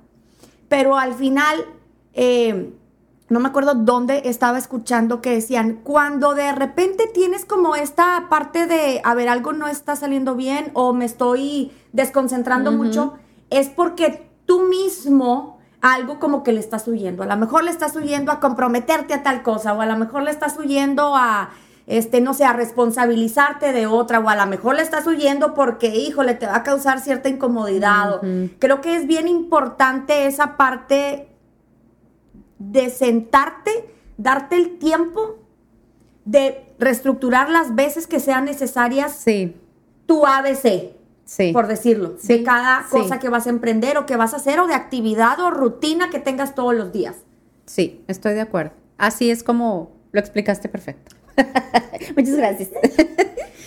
pero 0.71 0.97
al 0.97 1.13
final, 1.13 1.67
eh, 2.15 2.73
no 3.31 3.39
me 3.39 3.49
acuerdo 3.49 3.75
dónde 3.77 4.23
estaba 4.25 4.59
escuchando 4.59 5.23
que 5.23 5.31
decían, 5.31 5.81
cuando 5.85 6.35
de 6.35 6.51
repente 6.53 7.09
tienes 7.15 7.45
como 7.45 7.77
esta 7.77 8.27
parte 8.29 8.67
de, 8.67 9.01
a 9.05 9.15
ver, 9.15 9.29
algo 9.29 9.53
no 9.53 9.69
está 9.69 9.95
saliendo 9.95 10.35
bien 10.35 10.73
o 10.75 10.93
me 10.93 11.05
estoy 11.05 11.71
desconcentrando 11.93 12.73
mucho, 12.73 13.15
es 13.49 13.69
porque 13.69 14.29
tú 14.47 14.63
mismo 14.63 15.61
algo 15.81 16.19
como 16.19 16.43
que 16.43 16.53
le 16.53 16.59
estás 16.59 16.89
huyendo. 16.89 17.23
A 17.23 17.27
lo 17.27 17.37
mejor 17.37 17.63
le 17.63 17.71
estás 17.71 17.95
huyendo 17.95 18.33
a 18.33 18.41
comprometerte 18.41 19.15
a 19.15 19.23
tal 19.23 19.45
cosa, 19.45 19.75
o 19.75 19.81
a 19.81 19.87
lo 19.87 19.97
mejor 19.97 20.25
le 20.25 20.33
estás 20.33 20.59
huyendo 20.59 21.15
a, 21.17 21.51
este, 21.87 22.21
no 22.21 22.35
sé, 22.35 22.45
a 22.45 22.53
responsabilizarte 22.53 23.73
de 23.73 23.87
otra, 23.87 24.19
o 24.19 24.29
a 24.29 24.35
lo 24.35 24.47
mejor 24.47 24.75
le 24.75 24.83
estás 24.83 25.07
huyendo 25.07 25.55
porque, 25.55 25.95
híjole, 25.95 26.35
te 26.35 26.47
va 26.47 26.57
a 26.57 26.63
causar 26.65 26.99
cierta 26.99 27.29
incomodidad. 27.29 28.21
Creo 28.59 28.81
que 28.81 28.97
es 28.97 29.07
bien 29.07 29.29
importante 29.29 30.27
esa 30.27 30.57
parte 30.57 31.30
de 32.61 32.91
sentarte, 32.91 33.93
darte 34.17 34.55
el 34.55 34.79
tiempo 34.79 35.39
de 36.25 36.63
reestructurar 36.79 37.51
las 37.51 37.75
veces 37.75 38.07
que 38.07 38.21
sean 38.21 38.45
necesarias 38.45 39.17
sí. 39.17 39.57
tu 40.07 40.25
ABC 40.25 41.01
por 41.53 41.69
decirlo, 41.69 42.17
de 42.23 42.43
cada 42.43 42.87
cosa 42.91 43.21
que 43.21 43.29
vas 43.29 43.47
a 43.47 43.51
emprender 43.51 43.97
o 43.99 44.07
que 44.07 44.17
vas 44.17 44.35
a 44.35 44.39
hacer 44.39 44.59
o 44.59 44.67
de 44.67 44.75
actividad 44.75 45.39
o 45.39 45.51
rutina 45.51 46.11
que 46.11 46.19
tengas 46.19 46.55
todos 46.55 46.75
los 46.75 46.93
días. 46.93 47.17
Sí, 47.67 48.05
estoy 48.09 48.35
de 48.35 48.41
acuerdo. 48.41 48.73
Así 48.99 49.31
es 49.31 49.45
como 49.45 49.93
lo 50.11 50.19
explicaste 50.19 50.69
perfecto. 50.69 51.15
Muchas 52.17 52.37
gracias. 52.37 52.71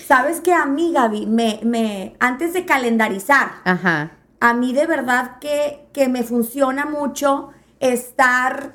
Sabes 0.05 0.41
que 0.41 0.53
a 0.53 0.65
mí, 0.65 0.91
Gaby, 0.93 1.25
me, 1.25 1.61
me, 1.63 2.15
antes 2.19 2.53
de 2.53 2.65
calendarizar, 2.65 3.51
a 3.63 4.53
mí 4.53 4.73
de 4.73 4.85
verdad 4.85 5.39
que, 5.39 5.87
que 5.93 6.09
me 6.09 6.23
funciona 6.23 6.85
mucho 6.85 7.51
estar 7.79 8.73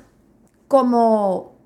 como 0.69 1.59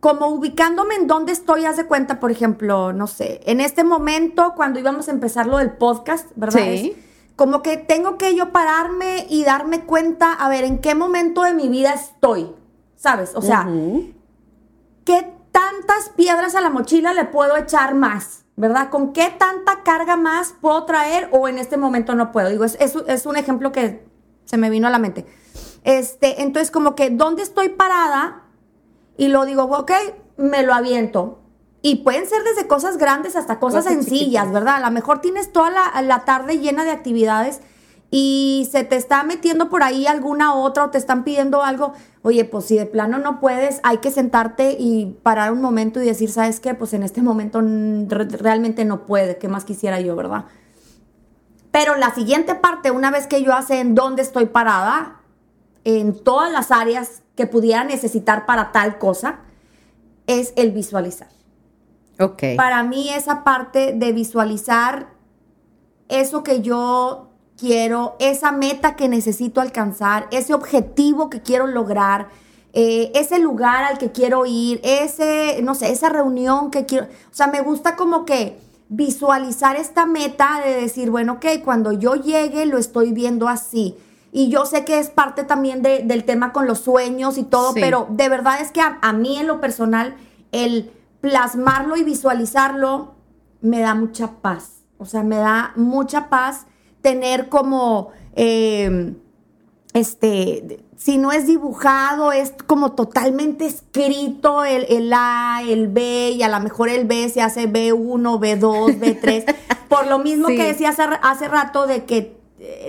como 0.00 0.28
ubicándome 0.28 0.94
en 0.94 1.06
dónde 1.06 1.32
estoy, 1.32 1.66
haz 1.66 1.76
de 1.76 1.84
cuenta, 1.84 2.20
por 2.20 2.30
ejemplo, 2.30 2.94
no 2.94 3.06
sé, 3.06 3.42
en 3.44 3.60
este 3.60 3.84
momento 3.84 4.54
cuando 4.56 4.80
íbamos 4.80 5.08
a 5.08 5.10
empezar 5.10 5.46
lo 5.46 5.58
del 5.58 5.72
podcast, 5.72 6.30
¿verdad? 6.36 6.62
Sí. 6.62 6.96
como 7.36 7.62
que 7.62 7.76
tengo 7.76 8.16
que 8.16 8.34
yo 8.34 8.50
pararme 8.50 9.26
y 9.28 9.44
darme 9.44 9.84
cuenta, 9.84 10.32
a 10.32 10.48
ver, 10.48 10.64
en 10.64 10.78
qué 10.78 10.94
momento 10.94 11.42
de 11.42 11.52
mi 11.52 11.68
vida 11.68 11.92
estoy, 11.92 12.50
¿sabes? 12.96 13.32
O 13.34 13.42
sea, 13.42 13.68
¿qué 15.04 15.34
tantas 15.52 16.08
piedras 16.16 16.54
a 16.54 16.62
la 16.62 16.70
mochila 16.70 17.12
le 17.12 17.26
puedo 17.26 17.56
echar 17.56 17.94
más? 17.94 18.44
¿Verdad? 18.56 18.90
¿Con 18.90 19.12
qué 19.14 19.34
tanta 19.38 19.82
carga 19.84 20.16
más 20.16 20.54
puedo 20.60 20.84
traer 20.84 21.28
o 21.32 21.48
en 21.48 21.56
este 21.56 21.78
momento 21.78 22.14
no 22.14 22.30
puedo? 22.30 22.50
Digo, 22.50 22.64
es, 22.64 22.76
es 22.78 23.26
un 23.26 23.36
ejemplo 23.36 23.72
que 23.72 24.06
se 24.44 24.58
me 24.58 24.68
vino 24.68 24.86
a 24.86 24.90
la 24.90 24.98
mente. 24.98 25.26
Este, 25.84 26.42
entonces, 26.42 26.70
como 26.70 26.94
que, 26.94 27.10
¿dónde 27.10 27.42
estoy 27.42 27.70
parada? 27.70 28.44
y 29.20 29.28
lo 29.28 29.44
digo, 29.44 29.64
ok, 29.64 29.92
me 30.38 30.62
lo 30.62 30.72
aviento. 30.72 31.40
Y 31.82 31.96
pueden 31.96 32.26
ser 32.26 32.42
desde 32.42 32.66
cosas 32.66 32.96
grandes 32.96 33.36
hasta 33.36 33.60
cosas 33.60 33.84
sencillas, 33.84 34.50
¿verdad? 34.50 34.76
A 34.76 34.80
lo 34.80 34.90
mejor 34.90 35.20
tienes 35.20 35.52
toda 35.52 35.70
la, 36.00 36.24
tarde 36.24 36.58
llena 36.58 36.84
de 36.84 36.90
actividades 36.90 37.60
y 38.10 38.66
se 38.72 38.82
te 38.82 38.96
está 38.96 39.22
metiendo 39.22 39.68
por 39.68 39.82
ahí 39.82 40.06
alguna 40.06 40.54
otra 40.54 40.84
o 40.84 40.90
te 40.90 40.96
están 40.96 41.22
pidiendo 41.22 41.62
algo, 41.62 41.92
oye, 42.22 42.46
pues 42.46 42.64
si 42.64 42.78
de 42.78 42.86
plano 42.86 43.18
no 43.18 43.40
puedes, 43.40 43.80
hay 43.82 43.98
que 43.98 44.10
sentarte 44.10 44.74
y 44.78 45.18
parar 45.22 45.52
un 45.52 45.60
momento 45.60 46.02
y 46.02 46.06
decir, 46.06 46.30
¿sabes 46.30 46.58
qué? 46.58 46.72
Pues 46.72 46.94
en 46.94 47.02
este 47.02 47.20
momento 47.20 47.60
realmente 47.60 48.86
no 48.86 49.04
puede, 49.04 49.36
¿qué 49.36 49.48
más 49.48 49.66
quisiera 49.66 50.00
yo, 50.00 50.16
verdad? 50.16 50.46
Pero 51.70 51.94
la 51.96 52.14
siguiente 52.14 52.54
parte, 52.54 52.90
una 52.90 53.10
vez 53.10 53.26
que 53.26 53.42
yo 53.42 53.52
hace 53.52 53.80
en 53.80 53.94
dónde 53.94 54.22
estoy 54.22 54.46
parada, 54.46 55.19
en 55.84 56.22
todas 56.22 56.52
las 56.52 56.70
áreas 56.70 57.22
que 57.34 57.46
pudiera 57.46 57.84
necesitar 57.84 58.46
para 58.46 58.72
tal 58.72 58.98
cosa, 58.98 59.40
es 60.26 60.52
el 60.56 60.72
visualizar. 60.72 61.28
Ok. 62.18 62.42
Para 62.56 62.82
mí 62.82 63.08
esa 63.10 63.44
parte 63.44 63.92
de 63.94 64.12
visualizar 64.12 65.08
eso 66.08 66.42
que 66.42 66.60
yo 66.60 67.30
quiero, 67.56 68.16
esa 68.18 68.52
meta 68.52 68.96
que 68.96 69.08
necesito 69.08 69.60
alcanzar, 69.60 70.28
ese 70.30 70.52
objetivo 70.54 71.30
que 71.30 71.40
quiero 71.40 71.66
lograr, 71.66 72.28
eh, 72.72 73.10
ese 73.14 73.38
lugar 73.38 73.84
al 73.84 73.98
que 73.98 74.12
quiero 74.12 74.44
ir, 74.46 74.80
ese, 74.82 75.60
no 75.62 75.74
sé, 75.74 75.90
esa 75.90 76.08
reunión 76.08 76.70
que 76.70 76.84
quiero, 76.84 77.06
o 77.06 77.34
sea, 77.34 77.46
me 77.46 77.60
gusta 77.60 77.96
como 77.96 78.24
que 78.24 78.58
visualizar 78.88 79.76
esta 79.76 80.04
meta 80.04 80.60
de 80.64 80.74
decir, 80.74 81.10
bueno, 81.10 81.34
ok, 81.34 81.62
cuando 81.64 81.92
yo 81.92 82.16
llegue 82.16 82.66
lo 82.66 82.76
estoy 82.76 83.12
viendo 83.12 83.48
así 83.48 83.96
y 84.32 84.48
yo 84.48 84.64
sé 84.64 84.84
que 84.84 84.98
es 84.98 85.10
parte 85.10 85.42
también 85.42 85.82
del 85.82 86.24
tema 86.24 86.52
con 86.52 86.66
los 86.66 86.80
sueños 86.80 87.36
y 87.36 87.42
todo, 87.42 87.74
pero 87.74 88.06
de 88.10 88.28
verdad 88.28 88.60
es 88.60 88.70
que 88.70 88.80
a, 88.80 89.12
mí 89.12 89.38
en 89.38 89.48
lo 89.48 89.60
personal, 89.60 90.14
el 90.52 90.92
plasmarlo 91.20 91.96
y 91.96 92.04
visualizarlo 92.04 93.14
me 93.60 93.80
da 93.80 93.94
mucha 93.94 94.36
paz. 94.40 94.82
O 94.98 95.04
sea, 95.04 95.24
me 95.24 95.36
da 95.36 95.72
mucha 95.74 96.28
paz 96.28 96.66
tener 97.02 97.48
como, 97.48 98.10
em, 98.36 99.16
este, 99.94 100.84
si 100.96 101.18
no 101.18 101.32
es 101.32 101.46
dibujado, 101.46 102.30
es 102.30 102.54
como 102.66 102.92
totalmente 102.92 103.66
escrito 103.66 104.64
el, 104.64 104.86
el, 104.90 105.12
A, 105.12 105.62
el 105.66 105.88
B, 105.88 106.30
y 106.36 106.42
a 106.42 106.48
lo 106.48 106.60
mejor 106.60 106.88
el 106.88 107.04
B 107.06 107.28
se 107.30 107.42
hace 107.42 107.68
B1, 107.68 108.38
B2, 108.38 109.00
B3. 109.00 109.56
Por 109.88 110.06
lo 110.06 110.20
mismo 110.20 110.46
que 110.46 110.62
decía 110.62 110.90
hace, 110.90 111.02
hace 111.22 111.48
rato 111.48 111.88
de 111.88 112.04
que 112.04 112.39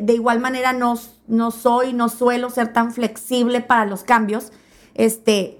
de 0.01 0.13
igual 0.13 0.39
manera 0.39 0.73
no, 0.73 0.97
no 1.27 1.51
soy, 1.51 1.93
no 1.93 2.09
suelo 2.09 2.49
ser 2.49 2.73
tan 2.73 2.91
flexible 2.91 3.61
para 3.61 3.85
los 3.85 4.03
cambios. 4.03 4.51
Este, 4.93 5.59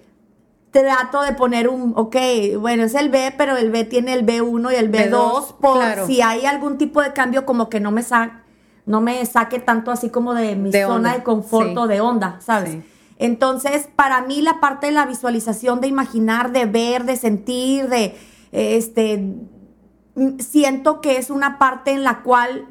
trato 0.71 1.21
de 1.21 1.33
poner 1.33 1.67
un, 1.67 1.93
ok, 1.95 2.15
bueno, 2.59 2.83
es 2.83 2.95
el 2.95 3.09
B, 3.09 3.33
pero 3.37 3.57
el 3.57 3.71
B 3.71 3.83
tiene 3.83 4.13
el 4.13 4.25
B1 4.25 4.71
y 4.71 4.75
el 4.75 4.91
B2, 4.91 5.55
por 5.57 5.83
si 6.07 6.21
hay 6.21 6.45
algún 6.45 6.77
tipo 6.77 7.01
de 7.01 7.13
cambio 7.13 7.45
como 7.45 7.69
que 7.69 7.79
no 7.79 7.91
me 7.91 8.03
sa 8.03 8.43
no 8.85 8.99
me 8.99 9.23
saque 9.25 9.59
tanto 9.59 9.91
así 9.91 10.09
como 10.09 10.33
de 10.33 10.55
mi 10.55 10.71
De 10.71 10.81
zona 10.81 10.95
onda, 10.95 11.13
de 11.13 11.23
confort 11.23 11.77
o 11.77 11.87
de 11.87 12.01
onda, 12.01 12.39
¿sabes? 12.41 12.71
Sí. 12.71 12.83
Entonces, 13.17 13.87
para 13.95 14.21
mí 14.21 14.41
la 14.41 14.59
parte 14.59 14.87
de 14.87 14.93
la 14.93 15.05
visualización, 15.05 15.79
de 15.79 15.87
imaginar, 15.87 16.51
de 16.51 16.65
ver, 16.65 17.05
de 17.05 17.15
sentir, 17.15 17.87
de, 17.87 18.17
este, 18.51 19.35
siento 20.39 21.01
que 21.01 21.17
es 21.17 21.29
una 21.29 21.59
parte 21.59 21.91
en 21.91 22.03
la 22.03 22.23
cual 22.23 22.67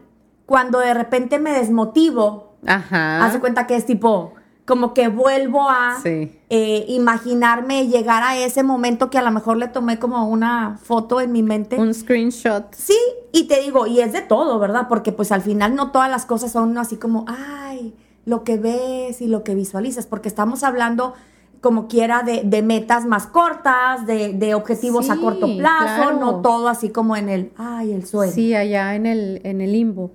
cuando 0.50 0.80
de 0.80 0.92
repente 0.94 1.38
me 1.38 1.52
desmotivo, 1.52 2.54
Ajá. 2.66 3.24
hace 3.24 3.38
cuenta 3.38 3.68
que 3.68 3.76
es 3.76 3.86
tipo, 3.86 4.32
como 4.64 4.94
que 4.94 5.06
vuelvo 5.06 5.70
a 5.70 5.98
Sí. 6.02 6.36
eh, 6.48 6.86
imaginarme 6.88 7.86
llegar 7.86 8.24
a 8.24 8.36
ese 8.36 8.64
momento 8.64 9.10
que 9.10 9.18
a 9.18 9.22
lo 9.22 9.30
mejor 9.30 9.58
le 9.58 9.68
tomé 9.68 10.00
como 10.00 10.28
una 10.28 10.76
foto 10.82 11.20
en 11.20 11.30
mi 11.30 11.44
mente. 11.44 11.78
Un 11.78 11.94
screenshot. 11.94 12.64
Sí, 12.74 12.98
y 13.30 13.44
te 13.44 13.60
digo, 13.60 13.86
y 13.86 14.00
es 14.00 14.12
de 14.12 14.22
todo, 14.22 14.58
¿verdad? 14.58 14.88
Porque 14.88 15.12
pues 15.12 15.30
al 15.30 15.42
final 15.42 15.76
no 15.76 15.92
todas 15.92 16.10
las 16.10 16.26
cosas 16.26 16.50
son 16.50 16.76
así 16.78 16.96
como, 16.96 17.26
ay, 17.28 17.94
lo 18.24 18.42
que 18.42 18.56
ves 18.56 19.20
y 19.22 19.28
lo 19.28 19.44
que 19.44 19.54
visualizas, 19.54 20.06
porque 20.08 20.26
estamos 20.28 20.64
hablando 20.64 21.14
como 21.60 21.86
quiera 21.86 22.24
de, 22.24 22.42
de 22.44 22.62
metas 22.62 23.06
más 23.06 23.28
cortas, 23.28 24.04
de, 24.04 24.32
de 24.32 24.54
objetivos 24.56 25.10
a 25.10 25.16
corto 25.18 25.46
plazo, 25.58 25.94
claro. 26.10 26.16
no 26.18 26.40
todo 26.40 26.66
así 26.66 26.88
como 26.90 27.16
en 27.16 27.28
el, 27.28 27.52
ay, 27.56 27.92
el 27.92 28.04
sueño. 28.04 28.32
Sí, 28.32 28.52
allá 28.56 28.96
en 28.96 29.06
el, 29.06 29.40
en 29.44 29.60
el 29.60 29.70
limbo. 29.74 30.10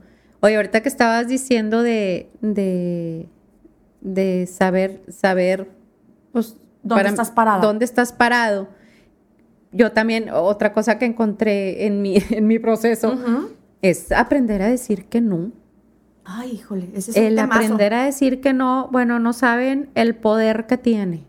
Oye, 0.46 0.58
ahorita 0.58 0.82
que 0.82 0.90
estabas 0.90 1.28
diciendo 1.28 1.82
de, 1.82 2.30
de, 2.40 3.28
de 4.02 4.46
saber, 4.46 5.02
saber, 5.10 5.72
pues, 6.32 6.56
¿Dónde 6.84 7.10
estás 7.10 7.32
parada? 7.32 7.62
¿Dónde 7.62 7.84
estás 7.84 8.14
parado? 8.14 8.68
Yo 9.72 9.92
también, 9.92 10.30
otra 10.30 10.72
cosa 10.72 11.00
que 11.00 11.06
encontré 11.06 11.88
en 11.88 12.04
mi, 12.04 12.18
en 12.30 12.46
mi 12.46 12.60
proceso 12.60 13.18
es 13.82 14.12
aprender 14.12 14.62
a 14.62 14.68
decir 14.68 15.06
que 15.06 15.20
no. 15.20 15.52
Ay, 16.24 16.52
híjole, 16.52 16.90
ese 16.94 17.10
es 17.10 17.18
un 17.18 17.24
El 17.24 17.36
temazo. 17.38 17.64
aprender 17.64 17.94
a 17.96 18.06
decir 18.06 18.40
que 18.40 18.54
no, 18.54 18.88
bueno, 18.92 19.18
no 19.18 19.34
saben 19.34 19.90
el 19.96 20.14
poder 20.14 20.68
que 20.68 20.78
tiene. 20.78 21.26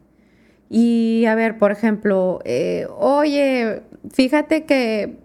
Y 0.68 1.24
a 1.24 1.34
ver, 1.34 1.56
por 1.56 1.72
ejemplo, 1.72 2.40
eh, 2.44 2.86
oye, 2.98 3.82
fíjate 4.12 4.66
que, 4.66 5.16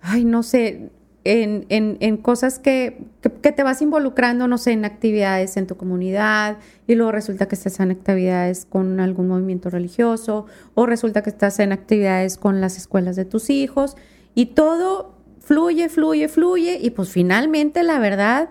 ay, 0.00 0.24
no 0.24 0.42
sé, 0.42 0.90
en, 1.24 1.64
en- 1.70 1.96
en 2.00 2.16
cosas 2.18 2.58
que, 2.58 3.02
que- 3.22 3.30
que 3.32 3.50
te 3.52 3.62
vas 3.62 3.80
involucrando, 3.82 4.46
no 4.46 4.58
sé, 4.58 4.72
en 4.72 4.84
actividades 4.84 5.56
en 5.56 5.66
tu 5.66 5.76
comunidad, 5.76 6.58
y 6.86 6.94
luego 6.94 7.12
resulta 7.12 7.46
que 7.48 7.54
estás 7.54 7.80
en 7.80 7.90
actividades 7.90 8.66
con 8.66 9.00
algún 9.00 9.28
movimiento 9.28 9.70
religioso, 9.70 10.46
o 10.74 10.86
resulta 10.86 11.22
que 11.22 11.30
estás 11.30 11.58
en 11.60 11.72
actividades 11.72 12.36
con 12.36 12.60
las 12.60 12.76
escuelas 12.76 13.16
de 13.16 13.24
tus 13.24 13.48
hijos, 13.50 13.96
y 14.34 14.46
todo 14.46 15.14
fluye, 15.40 15.88
fluye, 15.88 16.28
fluye, 16.28 16.78
y 16.80 16.90
pues 16.90 17.08
finalmente 17.10 17.82
la 17.82 17.98
verdad, 17.98 18.50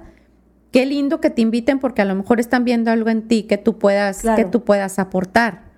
qué 0.71 0.85
lindo 0.87 1.21
que 1.21 1.29
te 1.29 1.41
inviten 1.41 1.79
porque 1.79 2.01
a 2.01 2.05
lo 2.05 2.15
mejor 2.15 2.39
están 2.39 2.63
viendo 2.65 2.89
algo 2.89 3.09
en 3.09 3.27
ti 3.27 3.43
que 3.43 3.57
tú 3.59 3.77
puedas, 3.77 4.21
Claro. 4.21 4.37
que 4.37 4.45
tú 4.49 4.63
puedas 4.63 4.97
aportar. 4.97 5.71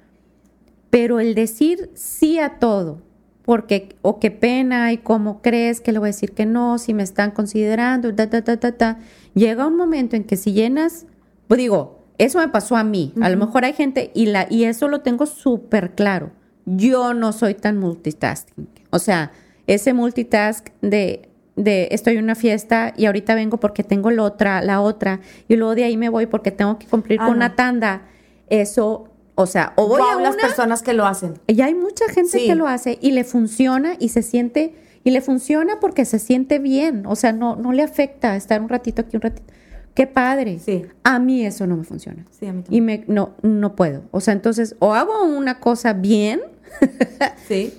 Pero 0.90 1.20
el 1.20 1.36
decir 1.36 1.90
sí 1.94 2.40
a 2.40 2.58
todo, 2.60 3.02
porque, 3.46 3.90
o 4.02 4.20
qué 4.20 4.32
pena, 4.32 4.92
y 4.92 4.98
cómo 4.98 5.42
crees 5.44 5.80
que 5.80 5.92
le 5.92 6.00
voy 6.00 6.08
a 6.08 6.12
decir 6.12 6.32
que 6.34 6.46
no, 6.48 6.80
si 6.80 6.94
me 6.96 7.04
están 7.04 7.30
considerando, 7.32 8.14
ta, 8.14 8.28
ta, 8.30 8.44
ta, 8.44 8.58
ta, 8.58 8.72
ta. 8.72 8.98
Llega 9.36 9.68
un 9.68 9.78
momento 9.78 10.16
en 10.16 10.24
que 10.24 10.36
si 10.36 10.52
llenas, 10.54 11.06
pues 11.48 11.60
digo, 11.60 12.04
eso 12.18 12.40
me 12.40 12.48
pasó 12.48 12.76
a 12.76 12.84
mí. 12.84 13.14
A 13.22 13.30
lo 13.30 13.38
mejor 13.38 13.64
hay 13.66 13.74
gente, 13.74 14.10
y, 14.16 14.26
la, 14.26 14.48
y 14.50 14.64
eso 14.64 14.88
lo 14.88 15.02
tengo 15.02 15.26
súper 15.28 15.92
claro. 15.94 16.32
Yo 16.66 17.14
no 17.14 17.32
soy 17.34 17.54
tan 17.54 17.78
multitasking. 17.78 18.68
O 18.90 18.98
sea, 18.98 19.32
ese 19.68 19.94
multitask 19.94 20.70
de, 20.82 21.30
de 21.56 21.90
estoy 21.92 22.18
en 22.18 22.24
una 22.24 22.36
fiesta 22.36 22.94
y 22.98 23.06
ahorita 23.06 23.36
vengo 23.36 23.60
porque 23.60 23.84
tengo 23.84 24.10
la 24.10 24.24
otra, 24.24 24.62
la 24.64 24.82
otra, 24.82 25.20
y 25.48 25.56
luego 25.56 25.76
de 25.76 25.84
ahí 25.84 25.98
me 25.98 26.10
voy 26.10 26.26
porque 26.26 26.50
tengo 26.52 26.80
que 26.80 26.88
cumplir 26.88 27.20
Ah, 27.22 27.26
con 27.28 27.34
no. 27.34 27.46
una 27.46 27.56
tanda. 27.56 28.08
Eso, 28.50 29.10
o 29.36 29.46
sea, 29.46 29.74
o 29.76 29.88
voy 29.88 30.00
Wow, 30.02 30.20
a 30.20 30.22
las 30.22 30.34
una 30.36 30.42
personas 30.44 30.82
que 30.82 30.94
lo 30.94 31.06
hacen. 31.06 31.34
y 31.48 31.62
hay 31.62 31.74
mucha 31.76 32.06
gente 32.10 32.40
Sí. 32.40 32.48
que 32.48 32.56
lo 32.56 32.68
hace 32.68 32.98
y 33.02 33.12
le 33.12 33.24
funciona 33.24 33.96
y 34.00 34.10
se 34.10 34.22
siente, 34.22 34.76
y 35.04 35.12
le 35.12 35.22
funciona 35.22 35.80
porque 35.80 36.06
se 36.06 36.20
siente 36.20 36.58
bien, 36.60 37.06
o 37.06 37.16
sea, 37.16 37.32
no, 37.34 37.56
no 37.56 37.72
le 37.74 37.84
afecta 37.84 38.36
estar 38.36 38.62
un 38.62 38.70
ratito 38.70 39.02
aquí, 39.04 39.18
un 39.18 39.22
ratito. 39.22 39.54
Qué 39.94 40.08
padre. 40.08 40.60
Sí. 40.60 40.82
A 41.04 41.20
mí 41.20 41.46
eso 41.46 41.68
no 41.68 41.78
me 41.78 41.84
funciona. 41.86 42.26
Sí, 42.38 42.46
a 42.48 42.54
mí 42.54 42.60
Y 42.70 42.80
también. 42.80 42.86
me, 42.86 43.04
no, 43.08 43.32
no 43.44 43.76
puedo. 43.76 44.02
O 44.12 44.20
sea, 44.20 44.34
entonces, 44.34 44.76
o 44.80 44.94
hago 44.94 45.24
una 45.24 45.60
cosa 45.62 45.94
bien 45.94 46.42
Sí. 47.48 47.74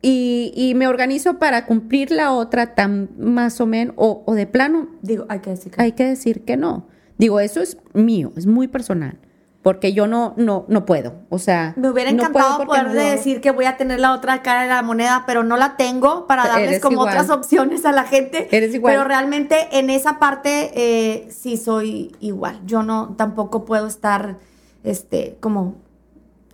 y, 0.00 0.52
y 0.56 0.74
me 0.74 0.86
organizo 0.88 1.38
para 1.38 1.66
cumplir 1.66 2.10
la 2.10 2.32
otra 2.32 2.74
tan 2.74 3.10
más 3.18 3.60
o 3.60 3.66
menos, 3.66 3.94
o, 3.98 4.22
o 4.26 4.34
de 4.34 4.46
plano, 4.46 4.88
Digo, 5.02 5.26
hay 5.28 5.40
que 5.40 5.50
decir 5.50 5.72
que 5.72 5.82
hay 5.82 5.92
que 5.92 6.04
decir 6.06 6.44
que 6.44 6.56
no. 6.56 6.86
Digo, 7.18 7.40
eso 7.40 7.60
es 7.60 7.76
mío, 7.94 8.32
es 8.36 8.46
muy 8.46 8.68
personal. 8.68 9.18
Porque 9.62 9.92
yo 9.92 10.06
no, 10.06 10.34
no, 10.36 10.64
no 10.68 10.86
puedo. 10.86 11.14
O 11.30 11.38
sea, 11.38 11.74
Me 11.76 11.90
hubiera 11.90 12.10
encantado 12.10 12.64
poder 12.64 12.86
no- 12.86 12.92
decir 12.94 13.40
que 13.40 13.50
voy 13.50 13.64
a 13.64 13.76
tener 13.76 13.98
la 13.98 14.14
otra 14.14 14.40
cara 14.42 14.62
de 14.62 14.68
la 14.68 14.82
moneda, 14.82 15.24
pero 15.26 15.42
no 15.42 15.56
la 15.56 15.76
tengo 15.76 16.26
para 16.28 16.46
darles 16.46 16.68
Eres 16.68 16.80
como 16.80 16.92
igual. 16.94 17.08
otras 17.08 17.30
opciones 17.30 17.84
a 17.84 17.92
la 17.92 18.04
gente. 18.04 18.48
Eres 18.56 18.74
igual. 18.74 18.94
Pero 18.94 19.04
realmente 19.04 19.68
en 19.78 19.90
esa 19.90 20.18
parte 20.20 20.70
eh, 20.74 21.28
sí 21.30 21.56
soy 21.56 22.14
igual. 22.20 22.60
Yo 22.66 22.82
no 22.84 23.14
tampoco 23.18 23.64
puedo 23.64 23.88
estar 23.88 24.38
este 24.84 25.36
como 25.40 25.74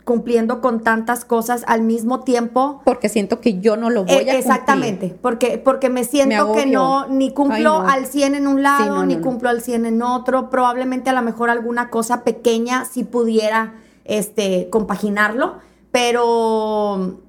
cumpliendo 0.04 0.60
con 0.60 0.82
tantas 0.82 1.24
cosas 1.24 1.64
al 1.66 1.80
mismo 1.80 2.20
tiempo. 2.24 2.82
porque 2.84 3.08
siento 3.08 3.40
que 3.40 3.60
yo 3.60 3.76
no 3.78 3.88
lo 3.88 4.04
voy 4.04 4.10
Eh, 4.12 4.14
a 4.14 4.18
cumplir. 4.18 4.36
exactamente, 4.36 5.16
porque, 5.22 5.56
porque 5.58 5.88
me 5.88 6.04
siento 6.04 6.52
que 6.52 6.66
no, 6.66 7.06
ni 7.08 7.30
cumplo 7.32 7.54
Ay, 7.56 7.62
no. 7.62 7.88
al 7.88 8.06
100 8.06 8.34
en 8.34 8.46
un 8.46 8.62
lado, 8.62 8.84
Sí, 8.84 8.90
no, 8.90 9.06
ni 9.06 9.16
no. 9.16 9.22
cumplo 9.22 9.48
al 9.48 9.62
100 9.62 9.86
en 9.86 10.02
otro. 10.02 10.50
Probablemente 10.50 11.08
a 11.08 11.14
lo 11.14 11.22
mejor 11.22 11.48
alguna 11.48 11.88
cosa 11.88 12.22
pequeña 12.22 12.84
si 12.84 13.02
pudiera 13.04 13.74
este, 14.04 14.68
compaginarlo, 14.70 15.54
pero, 15.90 17.20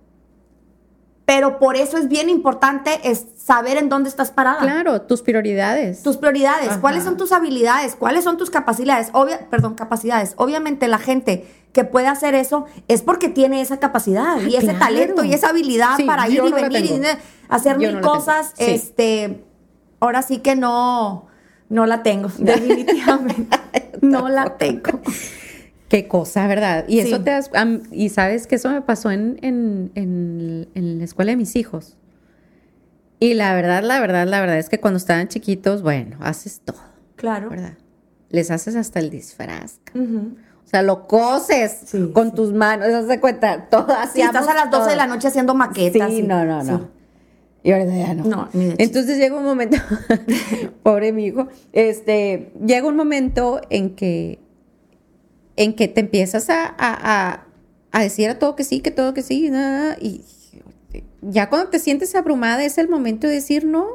pero 1.25 1.59
por 1.59 1.77
eso 1.77 1.97
es 1.97 2.09
bien 2.09 2.29
importante 2.29 2.99
es 3.03 3.25
saber 3.38 3.77
en 3.77 3.89
dónde 3.89 4.09
estás 4.09 4.31
parada. 4.31 4.59
Claro, 4.59 5.01
tus 5.03 5.21
prioridades. 5.21 6.03
Tus 6.03 6.17
prioridades, 6.17 6.67
Ajá. 6.69 6.81
cuáles 6.81 7.03
son 7.05 7.15
tus 7.15 7.31
habilidades, 7.31 7.95
cuáles 7.95 8.23
son 8.25 8.38
tus 8.38 8.49
capacidades, 8.49 9.09
Obvia, 9.13 9.47
perdón, 9.49 9.75
capacidades. 9.75 10.33
Obviamente 10.38 10.88
la 10.88 10.97
gente 10.99 11.47
que 11.75 11.83
puede 11.83 12.07
hacer 12.07 12.35
eso 12.35 12.65
es 12.88 13.01
porque 13.01 13.27
tiene 13.27 13.59
esa 13.59 13.79
capacidad 13.81 14.41
y 14.41 14.55
ese 14.55 14.73
talento 14.75 15.25
y 15.25 15.33
esa 15.33 15.49
habilidad 15.49 15.97
Sí, 15.97 16.03
para 16.05 16.29
ir 16.29 16.35
y 16.45 16.49
no 16.49 16.55
venir 16.55 16.85
y 16.85 17.01
hacer 17.49 17.73
Yo 17.73 17.89
mil 17.89 17.95
no 17.95 18.01
cosas. 18.01 18.53
Sí. 18.57 18.63
Este, 18.65 19.43
ahora 19.99 20.21
sí 20.21 20.38
que 20.38 20.55
no, 20.55 21.27
no 21.67 21.85
la 21.85 22.01
tengo, 22.01 22.29
definitivamente. 22.39 23.59
no 24.01 24.29
la 24.29 24.57
tengo. 24.57 25.01
Qué 25.89 26.07
cosa, 26.07 26.47
¿verdad? 26.47 26.85
Y 26.88 26.99
eso 26.99 27.21
te 27.21 27.31
das, 27.31 27.51
y 27.91 28.07
sabes 28.07 28.47
que 28.47 28.55
eso 28.55 28.69
me 28.69 28.81
pasó 28.81 29.11
en, 29.11 29.38
en, 29.41 29.91
en- 29.95 30.69
en 30.75 30.97
la 30.99 31.03
escuela 31.03 31.31
de 31.31 31.35
mis 31.38 31.57
hijos. 31.57 31.97
Y 33.19 33.33
la 33.33 33.53
verdad, 33.53 33.83
la 33.83 33.99
verdad, 33.99 34.25
la 34.27 34.39
verdad 34.39 34.57
es 34.59 34.69
que 34.69 34.79
cuando 34.79 34.97
estaban 34.97 35.27
chiquitos, 35.27 35.81
bueno, 35.81 36.15
haces 36.21 36.61
todo, 36.63 36.79
Claro. 37.17 37.49
¿verdad? 37.49 37.73
Les 38.29 38.49
haces 38.49 38.75
hasta 38.77 38.99
el 38.99 39.09
disfraz. 39.09 39.79
O 40.65 40.67
sea, 40.67 40.82
lo 40.82 41.08
coses 41.08 41.78
Sí, 41.86 42.10
con 42.13 42.30
sí. 42.32 42.36
tus 42.36 42.51
manos, 42.54 42.88
¿te 42.88 42.91
das 43.06 43.19
cuenta? 43.19 43.67
Todo 43.69 43.88
Si 44.13 44.21
estás 44.21 44.47
a 44.47 44.54
las 44.54 44.71
12 44.71 44.89
de 44.89 44.95
la 44.95 45.06
noche 45.08 45.28
haciendo 45.28 45.54
maquetas. 45.54 46.10
Sí, 46.12 46.23
no, 46.23 46.43
no, 46.43 46.63
no. 46.63 46.89
Y 47.63 47.71
ahorita 47.71 47.95
ya 47.95 48.13
no. 48.13 48.23
No, 48.25 48.49
ni 48.54 48.65
de. 48.65 48.75
Entonces 48.80 49.17
llega 49.17 49.36
un 49.38 49.43
momento, 49.43 49.78
pobre 50.84 51.12
mi 51.12 51.25
hijo, 51.28 51.47
este, 51.73 52.51
llega 52.63 52.88
un 52.88 52.95
momento 52.95 53.62
en 53.69 53.95
que, 53.95 54.39
en 55.56 55.73
que 55.75 55.88
te 55.88 56.01
empiezas 56.01 56.49
a, 56.49 56.65
a, 56.65 56.73
a- 56.78 57.45
a 57.91 58.01
decir 58.01 58.30
a 58.30 58.38
todo 58.39 58.56
que 58.56 58.63
sí, 58.63 58.82
que 58.82 58.91
todo 58.91 59.13
que 59.13 59.21
sí, 59.23 59.49
nada, 59.49 59.97
y 60.01 60.21
ya 61.21 61.49
cuando 61.49 61.69
te 61.69 61.80
sientes 61.80 62.13
abrumada 62.13 62.63
es 62.65 62.78
el 62.78 62.89
momento 62.89 63.25
de 63.28 63.34
decir 63.36 63.65
no, 63.65 63.86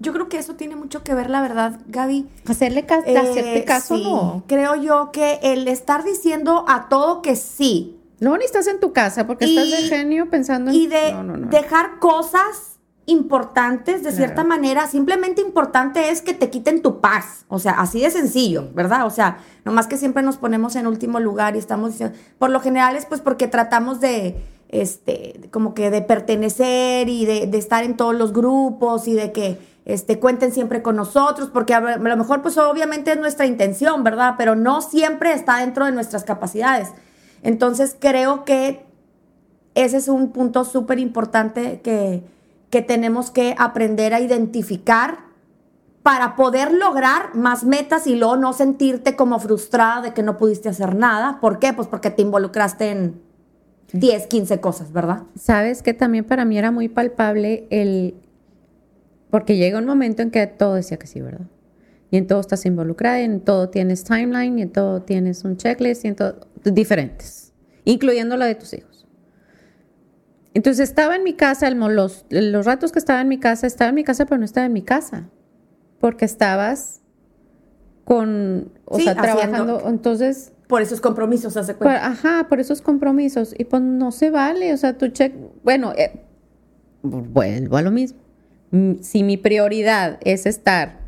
Yo 0.00 0.12
creo 0.12 0.28
que 0.28 0.38
eso 0.38 0.54
tiene 0.54 0.76
mucho 0.76 1.02
que 1.02 1.14
ver, 1.14 1.28
la 1.28 1.40
verdad, 1.42 1.80
Gaby. 1.88 2.28
hacerle 2.48 2.86
ca- 2.86 3.02
Eh, 3.04 3.16
hacerte 3.18 3.64
caso 3.64 3.96
sí. 3.96 4.04
no. 4.04 4.44
Creo 4.46 4.76
yo 4.76 5.10
que 5.12 5.40
el 5.42 5.66
estar 5.68 6.04
diciendo 6.04 6.64
a 6.68 6.88
todo 6.88 7.20
que 7.22 7.36
sí 7.36 7.94
Luego 8.20 8.38
ni 8.38 8.44
estás 8.44 8.66
en 8.66 8.80
tu 8.80 8.92
casa 8.92 9.26
porque 9.28 9.46
Y- 9.46 9.56
estás 9.56 9.70
de 9.82 9.88
genio 9.88 10.28
pensando 10.28 10.70
en... 10.72 10.76
y 10.76 10.86
de 10.88 11.12
no, 11.12 11.22
no, 11.22 11.36
no. 11.36 11.46
dejar 11.50 11.98
cosas 12.00 12.78
importantes 13.06 13.96
de 13.96 14.10
Claro. 14.10 14.16
cierta 14.16 14.44
manera, 14.44 14.86
simplemente 14.86 15.40
importante 15.40 16.10
es 16.10 16.20
que 16.22 16.34
te 16.34 16.50
quiten 16.50 16.82
tu 16.82 17.00
paz, 17.00 17.44
o 17.48 17.58
sea, 17.58 17.72
así 17.72 18.00
de 18.00 18.10
sencillo, 18.10 18.68
¿verdad? 18.74 19.06
O 19.06 19.10
sea, 19.10 19.38
nomás 19.64 19.86
que 19.86 19.96
siempre 19.96 20.22
nos 20.22 20.36
ponemos 20.36 20.76
en 20.76 20.86
último 20.86 21.18
lugar 21.20 21.56
y 21.56 21.58
estamos 21.58 21.92
diciendo, 21.92 22.16
por 22.38 22.50
lo 22.50 22.60
general 22.60 22.96
es 22.96 23.06
pues 23.06 23.20
porque 23.20 23.48
tratamos 23.48 24.00
de, 24.00 24.36
este, 24.68 25.48
como 25.50 25.72
que 25.74 25.90
de 25.90 26.02
pertenecer 26.02 27.08
y 27.08 27.24
de, 27.24 27.46
de 27.46 27.58
estar 27.58 27.82
en 27.84 27.96
todos 27.96 28.14
los 28.14 28.32
grupos 28.32 29.08
y 29.08 29.14
de 29.14 29.32
que, 29.32 29.58
este, 29.88 30.20
cuenten 30.20 30.52
siempre 30.52 30.82
con 30.82 30.96
nosotros, 30.96 31.48
porque 31.50 31.72
a, 31.74 31.80
lo 31.80 32.16
mejor 32.16 32.42
pues 32.42 32.58
obviamente 32.58 33.10
es 33.10 33.18
nuestra 33.18 33.46
intención, 33.46 34.04
¿verdad? 34.04 34.34
Pero 34.36 34.54
no 34.54 34.82
siempre 34.82 35.32
está 35.32 35.56
dentro 35.56 35.86
de 35.86 35.92
nuestras 35.92 36.24
capacidades. 36.24 36.90
Entonces 37.42 37.96
creo 37.98 38.44
que 38.44 38.84
ese 39.74 39.96
es 39.96 40.08
un 40.08 40.30
punto 40.30 40.64
súper 40.64 40.98
importante 40.98 41.80
que, 41.80 42.22
que 42.68 42.82
tenemos 42.82 43.30
que 43.30 43.54
aprender 43.58 44.12
a 44.12 44.20
identificar 44.20 45.20
para 46.02 46.36
poder 46.36 46.72
lograr 46.72 47.34
más 47.34 47.64
metas 47.64 48.06
y 48.06 48.14
luego 48.14 48.36
no 48.36 48.52
sentirte 48.52 49.16
como 49.16 49.40
frustrada 49.40 50.02
de 50.02 50.12
que 50.12 50.22
no 50.22 50.36
pudiste 50.36 50.68
hacer 50.68 50.96
nada. 50.96 51.38
¿Por 51.40 51.58
qué? 51.58 51.72
Pues 51.72 51.88
porque 51.88 52.10
te 52.10 52.20
involucraste 52.20 52.90
en 52.90 53.22
10, 53.92 54.26
15 54.26 54.60
cosas, 54.60 54.92
¿verdad? 54.92 55.22
Sabes 55.34 55.82
que 55.82 55.94
también 55.94 56.24
para 56.24 56.44
mí 56.44 56.58
era 56.58 56.70
muy 56.70 56.90
palpable 56.90 57.66
el... 57.70 58.16
Porque 59.30 59.56
llega 59.56 59.78
un 59.78 59.84
momento 59.84 60.22
en 60.22 60.30
que 60.30 60.46
todo 60.46 60.74
decía 60.74 60.98
que 60.98 61.06
sí, 61.06 61.20
¿verdad? 61.20 61.46
Y 62.10 62.16
en 62.16 62.26
todo 62.26 62.40
estás 62.40 62.64
involucrada, 62.64 63.20
en 63.20 63.40
todo 63.40 63.68
tienes 63.68 64.04
timeline, 64.04 64.58
y 64.58 64.62
en 64.62 64.72
todo 64.72 65.02
tienes 65.02 65.44
un 65.44 65.56
checklist, 65.56 66.04
y 66.04 66.08
en 66.08 66.16
todo 66.16 66.48
diferentes, 66.64 67.52
incluyendo 67.84 68.36
la 68.36 68.46
de 68.46 68.54
tus 68.54 68.72
hijos. 68.72 69.06
Entonces 70.54 70.88
estaba 70.88 71.16
en 71.16 71.22
mi 71.22 71.34
casa, 71.34 71.70
los, 71.70 72.24
los 72.30 72.66
ratos 72.66 72.92
que 72.92 72.98
estaba 72.98 73.20
en 73.20 73.28
mi 73.28 73.38
casa, 73.38 73.66
estaba 73.66 73.90
en 73.90 73.94
mi 73.94 74.04
casa, 74.04 74.24
pero 74.24 74.38
no 74.38 74.44
estaba 74.44 74.66
en 74.66 74.72
mi 74.72 74.82
casa, 74.82 75.28
porque 76.00 76.24
estabas 76.24 77.02
con, 78.04 78.72
o 78.86 78.98
sea, 78.98 79.14
trabajando, 79.14 79.82
entonces... 79.86 80.52
Por 80.66 80.82
esos 80.82 81.00
compromisos, 81.00 81.56
hace 81.56 81.74
cuenta. 81.74 82.06
ajá, 82.06 82.46
por 82.48 82.60
esos 82.60 82.82
compromisos. 82.82 83.54
Y 83.56 83.64
pues 83.64 83.82
no 83.82 84.10
se 84.12 84.30
vale, 84.30 84.72
o 84.72 84.76
sea, 84.76 84.98
tu 84.98 85.08
check, 85.08 85.34
bueno, 85.62 85.92
eh, 85.96 86.24
vuelvo 87.02 87.76
a 87.76 87.82
lo 87.82 87.90
mismo. 87.90 88.27
Si 89.00 89.22
mi 89.22 89.36
prioridad 89.36 90.18
es 90.22 90.44
estar 90.46 90.98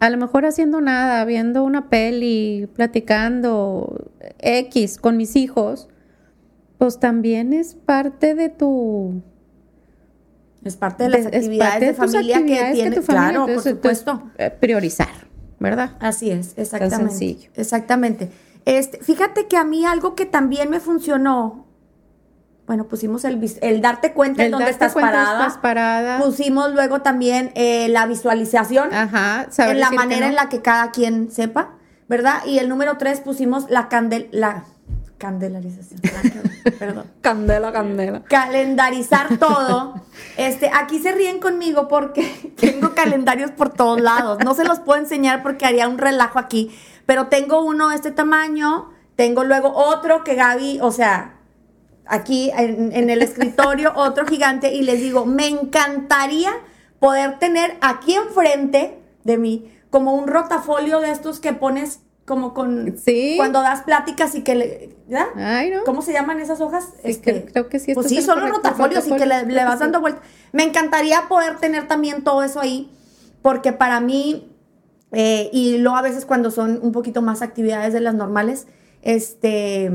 a 0.00 0.10
lo 0.10 0.16
mejor 0.16 0.46
haciendo 0.46 0.80
nada, 0.80 1.24
viendo 1.24 1.64
una 1.64 1.88
peli, 1.88 2.68
platicando 2.74 4.10
X 4.38 4.98
con 4.98 5.16
mis 5.16 5.34
hijos, 5.36 5.88
pues 6.78 7.00
también 7.00 7.52
es 7.52 7.74
parte 7.74 8.34
de 8.34 8.48
tu... 8.48 9.22
Es 10.64 10.76
parte 10.76 11.04
de 11.04 11.10
las 11.10 11.26
actividades 11.26 11.80
de, 11.80 11.94
familia 11.94 12.44
que 12.44 12.72
tiene, 12.72 13.00
claro, 13.00 13.46
por 13.46 13.62
supuesto. 13.62 14.30
Eh, 14.38 14.50
priorizar, 14.50 15.28
¿verdad? 15.60 15.96
Así 16.00 16.30
es, 16.30 16.54
exactamente. 16.56 17.50
Exactamente. 17.54 18.30
Este, 18.64 18.98
fíjate 18.98 19.46
que 19.46 19.56
a 19.56 19.64
mí 19.64 19.84
algo 19.84 20.14
que 20.14 20.26
también 20.26 20.68
me 20.68 20.80
funcionó 20.80 21.67
bueno, 22.68 22.84
pusimos 22.84 23.24
el, 23.24 23.40
el 23.62 23.80
darte 23.80 24.12
cuenta 24.12 24.44
en 24.44 24.52
dónde 24.52 24.70
estás 24.70 24.92
parada. 24.92 26.18
Pusimos 26.18 26.72
luego 26.74 27.00
también 27.00 27.50
eh, 27.54 27.88
la 27.88 28.06
visualización. 28.06 28.92
Ajá, 28.92 29.48
En 29.56 29.80
la 29.80 29.90
manera 29.90 30.28
en 30.28 30.34
la 30.34 30.50
que 30.50 30.60
cada 30.60 30.90
quien 30.90 31.32
sepa, 31.32 31.70
¿verdad? 32.08 32.44
Y 32.44 32.58
el 32.58 32.68
número 32.68 32.98
tres 32.98 33.20
pusimos 33.20 33.70
la 33.70 33.88
candel... 33.88 34.28
La, 34.32 34.64
candelarización. 35.16 36.00
Perdón. 36.78 37.06
Candela, 37.22 37.72
candela. 37.72 38.22
Calendarizar 38.24 39.36
todo. 39.38 39.94
Este, 40.36 40.70
aquí 40.72 40.98
se 40.98 41.12
ríen 41.12 41.40
conmigo 41.40 41.88
porque 41.88 42.52
tengo 42.60 42.94
calendarios 42.94 43.50
por 43.50 43.70
todos 43.70 43.98
lados. 43.98 44.38
No 44.44 44.52
se 44.52 44.64
los 44.64 44.78
puedo 44.78 45.00
enseñar 45.00 45.42
porque 45.42 45.64
haría 45.64 45.88
un 45.88 45.96
relajo 45.96 46.38
aquí. 46.38 46.70
Pero 47.06 47.28
tengo 47.28 47.62
uno 47.62 47.88
de 47.88 47.96
este 47.96 48.10
tamaño. 48.10 48.90
Tengo 49.16 49.42
luego 49.42 49.72
otro 49.74 50.22
que 50.22 50.34
Gaby, 50.34 50.80
o 50.82 50.92
sea, 50.92 51.37
aquí 52.08 52.50
en, 52.56 53.10
el 53.10 53.22
escritorio, 53.22 53.92
otro 53.96 54.26
gigante, 54.26 54.74
y 54.74 54.82
les 54.82 55.00
digo, 55.00 55.26
me 55.26 55.46
encantaría 55.46 56.52
poder 56.98 57.38
tener 57.38 57.76
aquí 57.80 58.14
enfrente 58.14 58.98
de 59.24 59.38
mí 59.38 59.72
como 59.90 60.14
un 60.14 60.26
rotafolio 60.26 61.00
de 61.00 61.10
estos 61.10 61.40
que 61.40 61.52
pones 61.52 62.00
como 62.24 62.52
con 62.52 62.98
sí. 62.98 63.34
cuando 63.36 63.62
das 63.62 63.82
pláticas 63.82 64.34
y 64.34 64.42
que 64.42 64.54
le 64.54 64.96
¿ya? 65.08 65.28
Ay, 65.36 65.70
no. 65.70 65.84
¿Cómo 65.84 66.02
se 66.02 66.12
llaman 66.12 66.40
esas 66.40 66.60
hojas? 66.60 66.90
este, 67.02 67.46
creo 67.46 67.68
que 67.68 67.78
sí. 67.78 67.94
Pues 67.94 68.08
sí, 68.08 68.20
son 68.20 68.40
los 68.40 68.50
rotafolios 68.50 69.06
y 69.06 69.16
que 69.16 69.24
le, 69.24 69.64
vas 69.64 69.78
dando 69.78 70.00
vuelta. 70.00 70.20
Me 70.52 70.64
encantaría 70.64 71.22
poder 71.28 71.56
tener 71.56 71.88
también 71.88 72.22
todo 72.22 72.42
eso 72.42 72.60
ahí, 72.60 72.92
porque 73.40 73.72
para 73.72 74.00
mí, 74.00 74.52
eh, 75.12 75.48
y 75.52 75.78
luego 75.78 75.96
a 75.96 76.02
veces 76.02 76.26
cuando 76.26 76.50
son 76.50 76.78
un 76.82 76.92
poquito 76.92 77.22
más 77.22 77.40
actividades 77.40 77.94
de 77.94 78.00
las 78.00 78.14
normales, 78.14 78.66
este, 79.00 79.90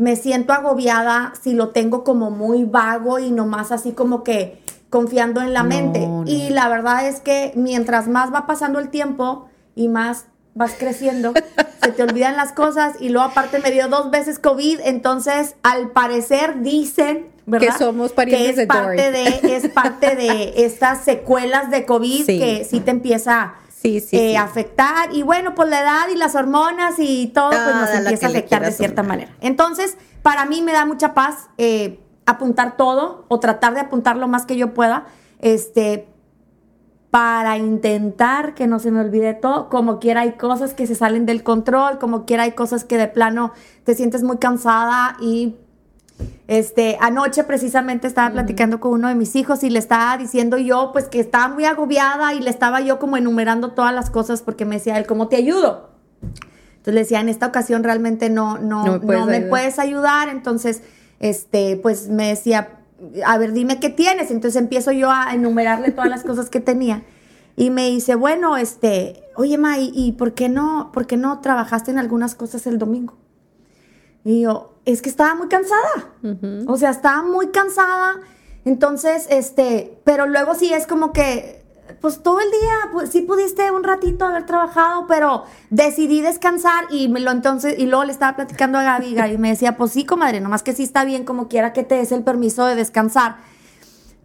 me 0.00 0.16
siento 0.16 0.54
agobiada 0.54 1.34
si 1.38 1.52
lo 1.52 1.68
tengo 1.68 2.04
como 2.04 2.30
muy 2.30 2.64
vago 2.64 3.18
y 3.18 3.30
nomás 3.30 3.70
así 3.70 3.92
como 3.92 4.24
que 4.24 4.58
confiando 4.88 5.42
en 5.42 5.52
la 5.52 5.62
mente. 5.62 6.08
Y 6.24 6.48
la 6.48 6.70
verdad 6.70 7.06
es 7.06 7.20
que 7.20 7.52
mientras 7.54 8.08
más 8.08 8.32
va 8.32 8.46
pasando 8.46 8.78
el 8.78 8.88
tiempo 8.88 9.50
y 9.74 9.88
más 9.88 10.24
vas 10.54 10.72
creciendo, 10.78 11.34
se 11.82 11.92
te 11.92 12.02
olvidan 12.02 12.34
las 12.34 12.52
cosas 12.52 12.94
y 12.98 13.10
luego 13.10 13.28
aparte 13.28 13.58
me 13.58 13.70
dio 13.70 13.88
dos 13.88 14.10
veces 14.10 14.38
COVID, 14.38 14.80
entonces 14.84 15.54
al 15.62 15.90
parecer 15.90 16.62
dicen, 16.62 17.28
¿verdad? 17.44 17.66
Que 17.74 17.84
somos 17.84 18.12
parientes 18.12 18.54
que 18.54 18.62
es 18.62 18.66
parte 18.66 19.10
de 19.10 19.54
es 19.54 19.68
parte 19.68 20.16
de 20.16 20.54
estas 20.64 21.04
secuelas 21.04 21.70
de 21.70 21.84
COVID 21.84 22.24
que 22.24 22.66
sí 22.68 22.80
te 22.80 22.90
empieza 22.90 23.52
sí, 23.80 24.00
sí, 24.00 24.16
eh, 24.16 24.36
afectar. 24.36 25.14
Y 25.14 25.22
bueno, 25.22 25.54
pues 25.54 25.68
la 25.68 25.80
edad 25.80 26.08
y 26.12 26.16
las 26.16 26.34
hormonas 26.34 26.94
y 26.98 27.28
todo, 27.28 27.50
pues 27.50 27.74
nos 27.74 27.90
empieza 27.90 28.26
a 28.26 28.30
afectar 28.30 28.64
de 28.64 28.72
cierta 28.72 29.02
manera. 29.02 29.32
Entonces, 29.40 29.96
para 30.22 30.44
mí 30.46 30.62
me 30.62 30.72
da 30.72 30.84
mucha 30.84 31.14
paz 31.14 31.48
eh, 31.58 32.00
apuntar 32.26 32.76
todo 32.76 33.24
o 33.28 33.40
tratar 33.40 33.74
de 33.74 33.80
apuntar 33.80 34.16
lo 34.16 34.28
más 34.28 34.46
que 34.46 34.56
yo 34.56 34.74
pueda, 34.74 35.06
este, 35.38 36.08
para 37.10 37.56
intentar 37.56 38.54
que 38.54 38.66
no 38.66 38.78
se 38.78 38.90
me 38.90 39.00
olvide 39.00 39.34
todo. 39.34 39.68
Como 39.68 39.98
quiera 39.98 40.20
hay 40.20 40.32
cosas 40.32 40.74
que 40.74 40.86
se 40.86 40.94
salen 40.94 41.26
del 41.26 41.42
control, 41.42 41.98
como 41.98 42.24
quiera 42.24 42.44
hay 42.44 42.52
cosas 42.52 42.84
que 42.84 42.98
de 42.98 43.08
plano 43.08 43.52
te 43.84 43.94
sientes 43.94 44.22
muy 44.22 44.38
cansada 44.38 45.16
y 45.20 45.56
este, 46.48 46.98
anoche 47.00 47.44
precisamente 47.44 48.06
estaba 48.06 48.30
platicando 48.30 48.80
con 48.80 48.92
uno 48.92 49.08
de 49.08 49.14
mis 49.14 49.36
hijos 49.36 49.62
y 49.62 49.70
le 49.70 49.78
estaba 49.78 50.16
diciendo 50.18 50.58
yo, 50.58 50.90
pues 50.92 51.06
que 51.06 51.20
estaba 51.20 51.48
muy 51.48 51.64
agobiada 51.64 52.34
y 52.34 52.40
le 52.40 52.50
estaba 52.50 52.80
yo 52.80 52.98
como 52.98 53.16
enumerando 53.16 53.72
todas 53.72 53.94
las 53.94 54.10
cosas 54.10 54.42
porque 54.42 54.64
me 54.64 54.76
decía 54.76 54.98
él, 54.98 55.06
¿cómo 55.06 55.28
te 55.28 55.36
ayudo? 55.36 55.90
Entonces 56.80 56.94
le 56.94 57.00
decía, 57.00 57.20
en 57.20 57.28
esta 57.28 57.46
ocasión 57.46 57.84
realmente 57.84 58.30
no, 58.30 58.56
no, 58.56 58.98
no, 58.98 59.26
me, 59.26 59.42
puedes, 59.42 59.78
ayudar. 59.78 60.30
Entonces, 60.30 60.80
este, 61.18 61.76
pues 61.76 62.08
me 62.08 62.28
decía, 62.28 62.78
a 63.26 63.36
ver, 63.36 63.52
dime 63.52 63.78
qué 63.80 63.90
tienes. 63.90 64.30
Entonces 64.30 64.58
empiezo 64.58 64.90
yo 64.90 65.10
a 65.10 65.34
enumerarle 65.34 65.90
todas 65.90 66.08
las 66.08 66.22
cosas 66.22 66.48
que 66.48 66.60
tenía. 66.60 67.02
Y 67.54 67.68
me 67.68 67.90
dice, 67.90 68.14
bueno, 68.14 68.56
este, 68.56 69.24
oye, 69.36 69.58
Ma, 69.58 69.76
¿y, 69.78 70.12
por 70.12 70.32
qué 70.32 70.48
no, 70.48 70.90
por 70.94 71.06
qué 71.06 71.18
no 71.18 71.40
trabajaste 71.40 71.90
en 71.90 71.98
algunas 71.98 72.34
cosas 72.34 72.66
el 72.66 72.78
domingo? 72.78 73.18
Y 74.24 74.42
yo, 74.42 74.74
es 74.84 75.02
que 75.02 75.08
estaba 75.08 75.34
muy 75.34 75.48
cansada. 75.48 76.12
O 76.66 76.76
sea, 76.76 76.90
estaba 76.90 77.22
muy 77.22 77.48
cansada. 77.48 78.20
Entonces, 78.64 79.26
este, 79.30 79.98
pero 80.04 80.26
luego 80.26 80.54
sí 80.54 80.72
es 80.72 80.86
como 80.86 81.12
que, 81.12 81.62
pues 82.00 82.22
todo 82.22 82.40
el 82.40 82.50
día, 82.50 82.74
pues 82.92 83.10
sí 83.10 83.22
pudiste 83.22 83.70
un 83.70 83.82
ratito 83.82 84.24
haber 84.26 84.46
trabajado, 84.46 85.06
pero 85.06 85.44
decidí 85.70 86.20
descansar 86.20 86.84
y 86.90 87.08
me 87.08 87.20
lo 87.20 87.30
entonces, 87.30 87.78
y 87.78 87.86
luego 87.86 88.04
le 88.04 88.12
estaba 88.12 88.36
platicando 88.36 88.78
a 88.78 88.82
Gaby, 88.82 89.16
y 89.32 89.38
me 89.38 89.48
decía, 89.48 89.76
pues 89.76 89.92
sí, 89.92 90.04
comadre, 90.04 90.40
nomás 90.40 90.62
que 90.62 90.72
sí 90.72 90.82
está 90.82 91.04
bien 91.04 91.24
como 91.24 91.48
quiera 91.48 91.72
que 91.72 91.82
te 91.82 91.96
des 91.96 92.12
el 92.12 92.22
permiso 92.22 92.66
de 92.66 92.74
descansar. 92.74 93.36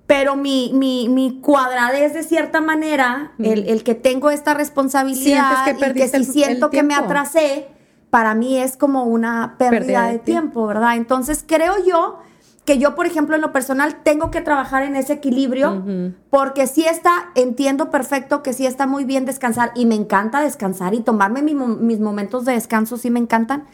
Pero 0.05 0.35
mi, 0.35 0.71
mi, 0.73 1.09
mi 1.09 1.41
cuadradez 1.41 2.13
de 2.13 2.21
cierta 2.21 2.61
manera, 2.61 3.31
el, 3.39 3.83
que 3.83 3.95
tengo 3.95 4.29
esta 4.29 4.53
responsabilidad 4.53 5.65
que 5.65 5.71
y 5.71 5.93
que 5.93 6.07
si 6.07 6.25
siento 6.25 6.69
que 6.69 6.83
me 6.83 6.93
atrasé, 6.93 7.67
para 8.09 8.35
mí 8.35 8.57
es 8.57 8.77
como 8.77 9.03
una 9.03 9.55
pérdida, 9.57 10.07
de, 10.07 10.19
tiempo, 10.19 10.67
¿verdad? 10.67 10.95
Entonces 10.95 11.43
creo 11.45 11.73
yo 11.85 12.19
que 12.65 12.79
yo, 12.79 12.95
por 12.95 13.05
ejemplo, 13.05 13.35
en 13.35 13.41
lo 13.41 13.51
personal 13.51 13.97
tengo 14.03 14.31
que 14.31 14.41
trabajar 14.41 14.83
en 14.83 14.95
ese 14.95 15.13
equilibrio 15.13 15.83
porque 16.31 16.65
sí 16.65 16.85
está, 16.85 17.29
entiendo 17.35 17.91
perfecto 17.91 18.41
que 18.41 18.53
sí 18.53 18.65
está 18.65 18.87
muy 18.87 19.05
bien 19.05 19.25
descansar 19.25 19.71
y 19.75 19.85
me 19.85 19.95
encanta 19.95 20.41
descansar 20.41 20.95
y 20.95 21.01
tomarme 21.01 21.43
mis 21.43 21.99
momentos 21.99 22.43
de 22.45 22.53
descanso, 22.53 22.97
sí 22.97 23.11
me 23.11 23.19
encantan, 23.19 23.65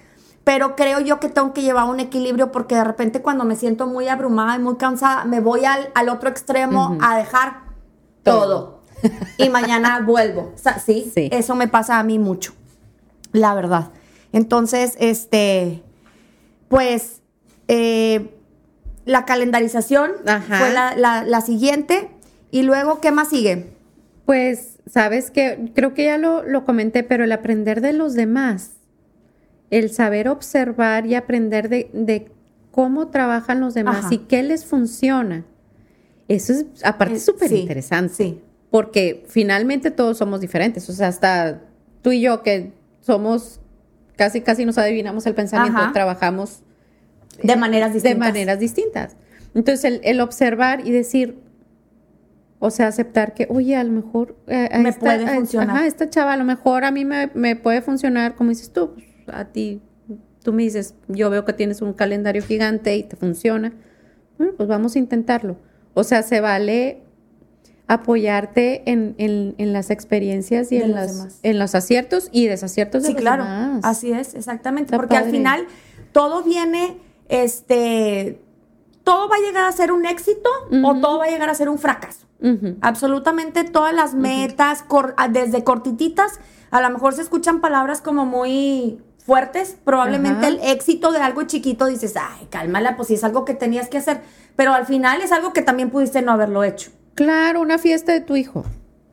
pero 0.43 0.75
creo 0.75 0.99
yo 0.99 1.19
que 1.19 1.29
tengo 1.29 1.53
que 1.53 1.61
llevar 1.61 1.85
un 1.85 1.99
equilibrio 1.99 2.51
porque 2.51 2.75
de 2.75 2.83
repente 2.83 3.21
cuando 3.21 3.45
me 3.45 3.55
siento 3.55 3.87
muy 3.87 4.09
abrumada 4.09 4.55
y 4.55 4.59
muy 4.59 4.75
cansada, 4.75 5.23
me 5.23 5.39
voy 5.39 5.61
al, 5.65 6.09
otro 6.09 6.29
extremo 6.29 6.97
a 7.01 7.17
dejar 7.17 7.61
todo. 8.23 8.81
y 9.37 9.49
mañana 9.49 10.01
vuelvo. 10.01 10.51
¿sí? 10.83 11.09
sí, 11.13 11.29
eso 11.31 11.55
me 11.55 11.67
pasa 11.67 11.97
a 11.97 12.03
mí 12.03 12.19
mucho, 12.19 12.53
la 13.31 13.53
verdad. 13.53 13.91
Entonces, 14.33 14.95
este, 14.99 15.83
pues, 16.69 17.21
eh, 17.67 18.33
la 19.05 19.25
calendarización 19.25 20.11
fue 20.47 20.73
la, 20.73 21.41
siguiente. 21.41 22.09
Y 22.51 22.63
luego, 22.63 23.01
¿qué 23.01 23.11
más 23.11 23.29
sigue? 23.29 23.67
Pues, 24.25 24.79
sabes 24.89 25.31
que 25.31 25.71
creo 25.73 25.93
que 25.93 26.05
ya 26.05 26.17
lo, 26.17 26.65
comenté, 26.65 27.03
pero 27.03 27.23
el 27.23 27.31
aprender 27.31 27.81
de 27.81 27.93
los 27.93 28.13
demás, 28.13 28.71
el 29.69 29.89
saber 29.89 30.27
observar 30.27 31.05
y 31.05 31.15
aprender 31.15 31.69
de, 31.69 32.31
cómo 32.71 33.09
trabajan 33.09 33.59
los 33.59 33.73
demás 33.73 34.11
y 34.11 34.19
qué 34.19 34.43
les 34.43 34.65
funciona. 34.65 35.45
Eso 36.27 36.53
es, 36.53 36.65
aparte, 36.83 37.19
súper 37.19 37.51
interesante. 37.51 38.13
Sí. 38.13 38.41
Porque 38.69 39.25
finalmente 39.27 39.91
todos 39.91 40.17
somos 40.17 40.39
diferentes. 40.39 40.89
O 40.89 40.93
sea, 40.93 41.09
hasta 41.09 41.61
tú 42.01 42.13
y 42.13 42.21
yo 42.21 42.41
que 42.41 42.71
somos 43.01 43.60
casi, 44.21 44.41
casi 44.41 44.65
nos 44.67 44.77
adivinamos 44.77 45.25
el 45.25 45.33
pensamiento, 45.33 45.79
trabajamos 45.93 46.61
de 47.41 47.55
maneras 47.55 47.91
distintas. 47.91 48.19
De 48.19 48.19
maneras 48.19 48.59
distintas. 48.59 49.15
Entonces, 49.55 49.99
el, 50.03 50.21
observar 50.21 50.85
y 50.87 50.91
decir, 50.91 51.39
O 52.59 52.69
sea, 52.69 52.85
aceptar 52.85 53.33
que, 53.33 53.47
oye, 53.49 53.75
a 53.75 53.83
lo 53.83 53.91
mejor 53.91 54.37
eh, 54.45 54.69
me 54.77 54.93
puede 54.93 55.27
funcionar. 55.27 55.75
Ajá, 55.75 55.87
esta 55.87 56.07
chava 56.07 56.33
a 56.33 56.37
lo 56.37 56.43
mejor 56.43 56.83
a 56.83 56.91
mí 56.91 57.03
me, 57.03 57.31
me 57.33 57.55
puede 57.55 57.81
funcionar, 57.81 58.35
como 58.35 58.51
dices 58.51 58.71
tú, 58.71 58.93
pues, 58.93 59.35
a 59.35 59.45
ti, 59.45 59.81
tú 60.43 60.53
me 60.53 60.61
dices, 60.61 60.93
yo 61.07 61.31
veo 61.31 61.43
que 61.43 61.53
tienes 61.53 61.81
un 61.81 61.93
calendario 61.93 62.43
gigante 62.43 62.95
y 62.95 63.01
te 63.01 63.15
funciona. 63.15 63.73
Bueno, 64.37 64.53
pues 64.55 64.69
vamos 64.69 64.95
a 64.95 64.99
intentarlo. 64.99 65.57
O 65.95 66.03
sea, 66.03 66.21
se 66.21 66.41
vale 66.41 67.01
apoyarte 67.91 68.89
en, 68.89 69.15
en, 69.17 69.73
las 69.73 69.89
experiencias 69.89 70.71
y 70.71 70.77
en, 70.77 70.95
los 70.95 71.39
en 71.43 71.59
los 71.59 71.75
aciertos 71.75 72.29
y 72.31 72.47
desaciertos 72.47 73.03
de 73.03 73.09
sí, 73.09 73.15
claro. 73.15 73.43
Así 73.83 74.13
es, 74.13 74.33
exactamente. 74.33 74.95
porque 74.95 75.17
al 75.17 75.29
final 75.29 75.67
todo 76.13 76.41
viene, 76.41 76.97
este, 77.27 78.41
todo 79.03 79.27
va 79.27 79.35
a 79.35 79.39
llegar 79.39 79.65
a 79.65 79.71
ser 79.73 79.91
un 79.91 80.05
éxito 80.05 80.49
o 80.83 80.95
todo 81.01 81.19
va 81.19 81.25
a 81.25 81.29
llegar 81.29 81.49
a 81.49 81.53
ser 81.53 81.67
un 81.67 81.79
fracaso. 81.79 82.27
Absolutamente 82.79 83.65
todas 83.65 83.93
las 83.93 84.13
metas, 84.13 84.85
desde 85.29 85.65
cortititas, 85.65 86.39
a 86.71 86.79
lo 86.79 86.89
mejor 86.91 87.13
se 87.13 87.23
escuchan 87.23 87.59
palabras 87.59 87.99
como 87.99 88.25
muy 88.25 89.01
fuertes, 89.17 89.75
probablemente 89.83 90.47
el 90.47 90.59
éxito 90.63 91.11
de 91.11 91.19
algo 91.19 91.43
chiquito 91.43 91.87
dices, 91.87 92.15
ay, 92.15 92.47
cálmala, 92.49 92.95
pues 92.95 93.09
si 93.09 93.15
es 93.15 93.23
algo 93.25 93.43
que 93.43 93.53
tenías 93.53 93.89
que 93.89 93.97
hacer, 93.97 94.21
pero 94.55 94.73
al 94.73 94.85
final 94.85 95.21
es 95.21 95.33
algo 95.33 95.51
que 95.51 95.61
también 95.61 95.89
pudiste 95.89 96.21
no 96.21 96.31
haberlo 96.31 96.63
hecho. 96.63 96.91
Claro, 97.15 97.61
una 97.61 97.77
fiesta 97.77 98.11
de 98.11 98.21
tu 98.21 98.35
hijo, 98.35 98.63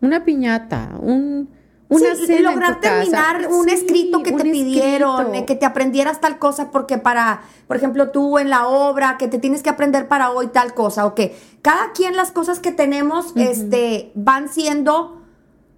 una 0.01 0.25
piñata, 0.25 0.95
un 1.01 1.49
una 1.91 2.15
sí, 2.15 2.39
lograr 2.41 2.81
terminar 2.81 3.49
un 3.51 3.69
escrito 3.71 4.23
que 4.23 4.33
te 4.33 4.45
pidieron, 4.45 5.35
eh, 5.35 5.47
que 5.47 5.55
te 5.55 5.65
aprendieras 5.65 6.21
tal 6.21 6.39
cosa, 6.39 6.71
porque 6.71 6.99
para, 6.99 7.43
por 7.67 7.77
ejemplo, 7.77 8.11
tú 8.11 8.39
en 8.39 8.51
la 8.51 8.69
obra, 8.69 9.17
que 9.19 9.27
te 9.27 9.39
tienes 9.39 9.63
que 9.63 9.71
aprender 9.71 10.07
para 10.07 10.31
hoy 10.31 10.49
tal 10.49 10.75
cosa, 10.75 11.07
o 11.07 11.15
que 11.15 11.35
cada 11.63 11.93
quien 11.93 12.15
las 12.15 12.31
cosas 12.31 12.61
que 12.61 12.73
tenemos 12.73 13.33
este, 13.37 14.13
van 14.15 14.51
siendo 14.51 15.23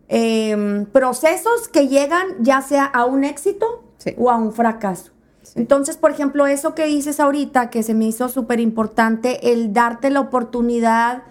em, 0.08 0.84
procesos 0.86 1.68
que 1.68 1.86
llegan 1.86 2.26
ya 2.40 2.60
sea 2.60 2.84
a 2.84 3.04
un 3.04 3.22
éxito 3.22 3.84
o 4.18 4.30
a 4.30 4.36
un 4.36 4.52
fracaso. 4.52 5.12
Entonces, 5.54 5.96
por 5.96 6.10
ejemplo, 6.10 6.46
eso 6.46 6.74
que 6.74 6.86
dices 6.86 7.20
ahorita, 7.20 7.70
que 7.70 7.82
se 7.82 7.94
me 7.94 8.06
hizo 8.06 8.28
súper 8.28 8.60
importante, 8.60 9.52
el 9.52 9.72
darte 9.72 10.10
la 10.10 10.20
oportunidad 10.20 11.22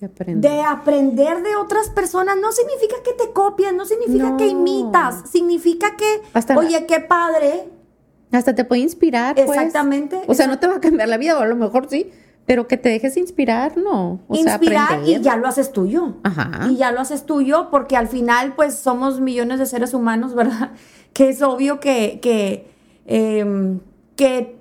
de 0.00 0.62
aprender. 0.62 1.42
de 1.42 1.56
otras 1.56 1.90
personas 1.90 2.36
no 2.40 2.52
significa 2.52 2.96
que 3.04 3.12
te 3.12 3.32
copias, 3.32 3.72
no 3.72 3.84
significa 3.84 4.36
que 4.36 4.46
imitas, 4.46 5.28
significa 5.30 5.96
que, 5.96 6.22
oye, 6.54 6.86
qué 6.86 7.00
padre. 7.00 7.68
Hasta 8.30 8.54
te 8.54 8.64
puede 8.64 8.82
inspirar. 8.82 9.34
Pues. 9.34 9.48
Exactamente. 9.48 10.20
O 10.26 10.34
sea, 10.34 10.46
no 10.46 10.58
te 10.58 10.66
va 10.66 10.76
a 10.76 10.80
cambiar 10.80 11.08
la 11.08 11.16
vida, 11.16 11.38
o 11.38 11.40
a 11.40 11.46
lo 11.46 11.56
mejor 11.56 11.88
sí, 11.88 12.12
pero 12.46 12.68
que 12.68 12.76
te 12.76 12.88
dejes 12.90 13.16
inspirar, 13.16 13.76
no. 13.76 14.20
inspirar 14.30 15.00
y 15.04 15.20
ya 15.20 15.36
lo 15.36 15.48
haces 15.48 15.72
tuyo. 15.72 16.16
Ajá. 16.22 16.68
Y 16.70 16.76
ya 16.76 16.92
lo 16.92 17.00
haces 17.00 17.24
tuyo 17.26 17.68
porque 17.70 17.96
al 17.96 18.08
final, 18.08 18.54
pues, 18.54 18.74
somos 18.74 19.20
millones 19.20 19.58
de 19.58 19.66
seres 19.66 19.94
humanos, 19.94 20.34
¿verdad? 20.36 20.72
Que 21.12 21.30
es 21.30 21.42
obvio 21.42 21.80
que, 21.80 22.20
que, 22.22 22.70
em, 23.06 23.80
que 24.14 24.57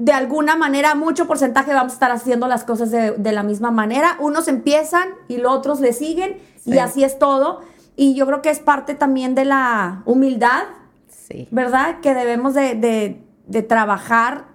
de 0.00 0.12
alguna 0.12 0.56
manera, 0.56 0.94
mucho 0.94 1.26
porcentaje 1.26 1.74
vamos 1.74 1.92
a 1.92 1.96
estar 1.96 2.10
haciendo 2.10 2.48
las 2.48 2.64
cosas 2.64 2.90
de, 2.90 3.32
la 3.32 3.42
misma 3.42 3.70
manera. 3.70 4.16
Unos 4.18 4.48
empiezan 4.48 5.10
y 5.28 5.36
los 5.36 5.52
otros 5.52 5.80
le 5.80 5.92
siguen 5.92 6.38
y 6.64 6.78
así 6.78 7.04
es 7.04 7.18
todo. 7.18 7.60
Y 7.96 8.14
yo 8.14 8.24
creo 8.24 8.40
que 8.40 8.48
es 8.48 8.60
parte 8.60 8.94
también 8.94 9.34
de 9.34 9.44
la 9.44 10.02
humildad, 10.06 10.62
sí. 11.06 11.48
¿verdad? 11.50 12.00
Que 12.00 12.14
debemos 12.14 12.54
de, 12.54 13.20
trabajar 13.68 14.46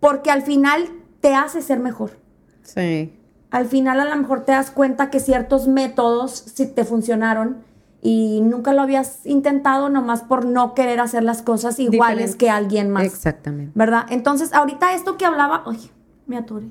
porque 0.00 0.32
al 0.32 0.42
final 0.42 0.88
te 1.20 1.36
hace 1.36 1.62
ser 1.62 1.78
mejor. 1.78 2.18
Sí. 2.64 3.16
Al 3.52 3.66
final 3.66 4.00
a 4.00 4.04
lo 4.04 4.16
mejor 4.16 4.44
te 4.44 4.50
das 4.50 4.72
cuenta 4.72 5.10
que 5.10 5.20
ciertos 5.20 5.68
métodos 5.68 6.32
sí 6.32 6.66
te 6.66 6.84
funcionaron 6.84 7.58
y 8.00 8.40
nunca 8.42 8.72
lo 8.72 8.82
habías 8.82 9.26
intentado 9.26 9.88
nomás 9.88 10.22
por 10.22 10.44
no 10.44 10.74
querer 10.74 11.00
hacer 11.00 11.24
las 11.24 11.42
cosas 11.42 11.78
iguales 11.80 12.36
que 12.36 12.48
alguien 12.48 12.90
más. 12.90 13.04
Exactamente. 13.04 13.72
¿Verdad? 13.74 14.06
Entonces, 14.10 14.52
ahorita 14.52 14.94
esto 14.94 15.16
que 15.16 15.24
hablaba, 15.24 15.64
oye, 15.66 15.90
me 16.26 16.36
aturé. 16.36 16.68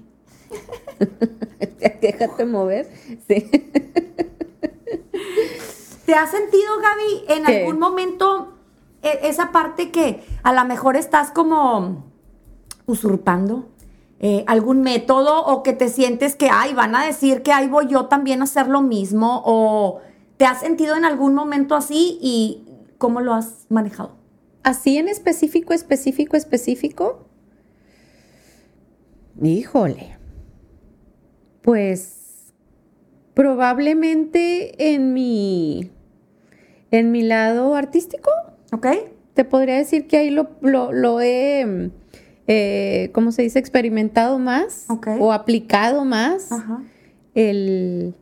Déjate 2.02 2.46
mover. 2.46 2.90
Sí. 3.28 3.50
¿Te 6.06 6.16
has 6.16 6.32
sentido, 6.32 6.72
Gaby, 6.82 7.40
en 7.40 7.46
algún 7.46 7.80
momento 7.80 8.54
e, 9.02 9.28
esa 9.28 9.52
parte 9.52 9.92
que 9.92 10.24
a 10.44 10.54
lo 10.54 10.64
mejor 10.64 10.96
estás 10.96 11.32
como 11.32 12.06
usurpando? 12.86 13.68
Eh, 14.20 14.44
algún 14.48 14.82
método 14.82 15.46
o 15.46 15.62
que 15.62 15.74
te 15.74 15.90
sientes 15.90 16.36
que, 16.36 16.50
ay, 16.50 16.74
van 16.74 16.96
a 16.96 17.06
decir 17.06 17.44
que 17.44 17.52
ahí 17.52 17.68
voy 17.68 17.88
yo 17.88 18.06
también 18.06 18.42
a 18.42 18.46
hacer 18.46 18.68
lo 18.68 18.82
mismo 18.82 19.44
o 19.46 20.00
¿Te 20.38 20.46
has 20.46 20.60
sentido 20.60 20.96
en 20.96 21.04
algún 21.04 21.34
momento 21.34 21.76
así 21.76 22.20
y 22.22 22.64
cómo 22.98 23.22
lo 23.22 23.34
has 23.34 23.66
manejado? 23.70 24.16
Así 24.64 24.98
en 24.98 25.08
específico, 25.08 25.74
específico, 25.74 26.38
específico. 26.38 27.28
Híjole. 29.42 30.18
Pues 31.62 32.54
probablemente 33.34 34.94
en 34.94 35.14
mi 35.14 35.92
en 36.92 37.12
mi 37.12 37.24
lado 37.24 37.76
artístico. 37.76 38.32
Ok. 38.72 38.88
Te 39.34 39.44
podría 39.44 39.76
decir 39.76 40.08
que 40.08 40.18
ahí 40.18 40.30
lo, 40.30 40.50
lo, 40.62 41.22
he, 41.22 41.92
eh, 42.48 43.12
¿cómo 43.14 43.32
se 43.32 43.44
dice? 43.44 43.60
Experimentado 43.60 44.40
más 44.40 44.88
o 45.20 45.32
aplicado 45.32 46.06
más. 46.06 46.52
Ajá. 46.52 46.82
El 47.36 48.16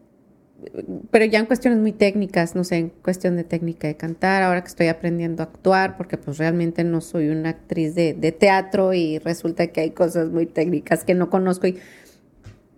pero 1.11 1.25
ya 1.25 1.39
en 1.39 1.45
cuestiones 1.45 1.79
muy 1.79 1.91
técnicas, 1.91 2.55
no 2.55 2.63
sé, 2.63 2.77
en 2.77 2.89
cuestión 2.89 3.35
de 3.35 3.43
técnica 3.43 3.87
de 3.87 3.95
cantar, 3.95 4.43
ahora 4.43 4.61
que 4.61 4.67
estoy 4.67 4.87
aprendiendo 4.87 5.43
a 5.43 5.45
actuar, 5.47 5.97
porque 5.97 6.17
pues 6.17 6.37
realmente 6.37 6.83
no 6.83 7.01
soy 7.01 7.29
una 7.29 7.49
actriz 7.49 7.95
de, 7.95 8.13
teatro 8.31 8.93
y 8.93 9.19
resulta 9.19 9.67
que 9.67 9.81
hay 9.81 9.91
cosas 9.91 10.29
muy 10.29 10.45
técnicas 10.45 11.03
que 11.03 11.13
no 11.13 11.29
conozco 11.29 11.67
y 11.67 11.77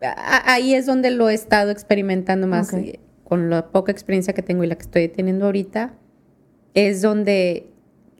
ahí 0.01 0.73
es 0.73 0.85
donde 0.85 1.09
lo 1.11 1.29
he 1.29 1.33
estado 1.33 1.71
experimentando 1.71 2.47
más 2.47 2.71
con 3.23 3.49
la 3.49 3.67
poca 3.71 3.91
experiencia 3.91 4.33
que 4.33 4.41
tengo 4.41 4.63
y 4.63 4.67
la 4.67 4.75
que 4.75 4.83
estoy 4.83 5.07
teniendo 5.09 5.45
ahorita, 5.45 5.93
es 6.73 7.01
donde, 7.01 7.67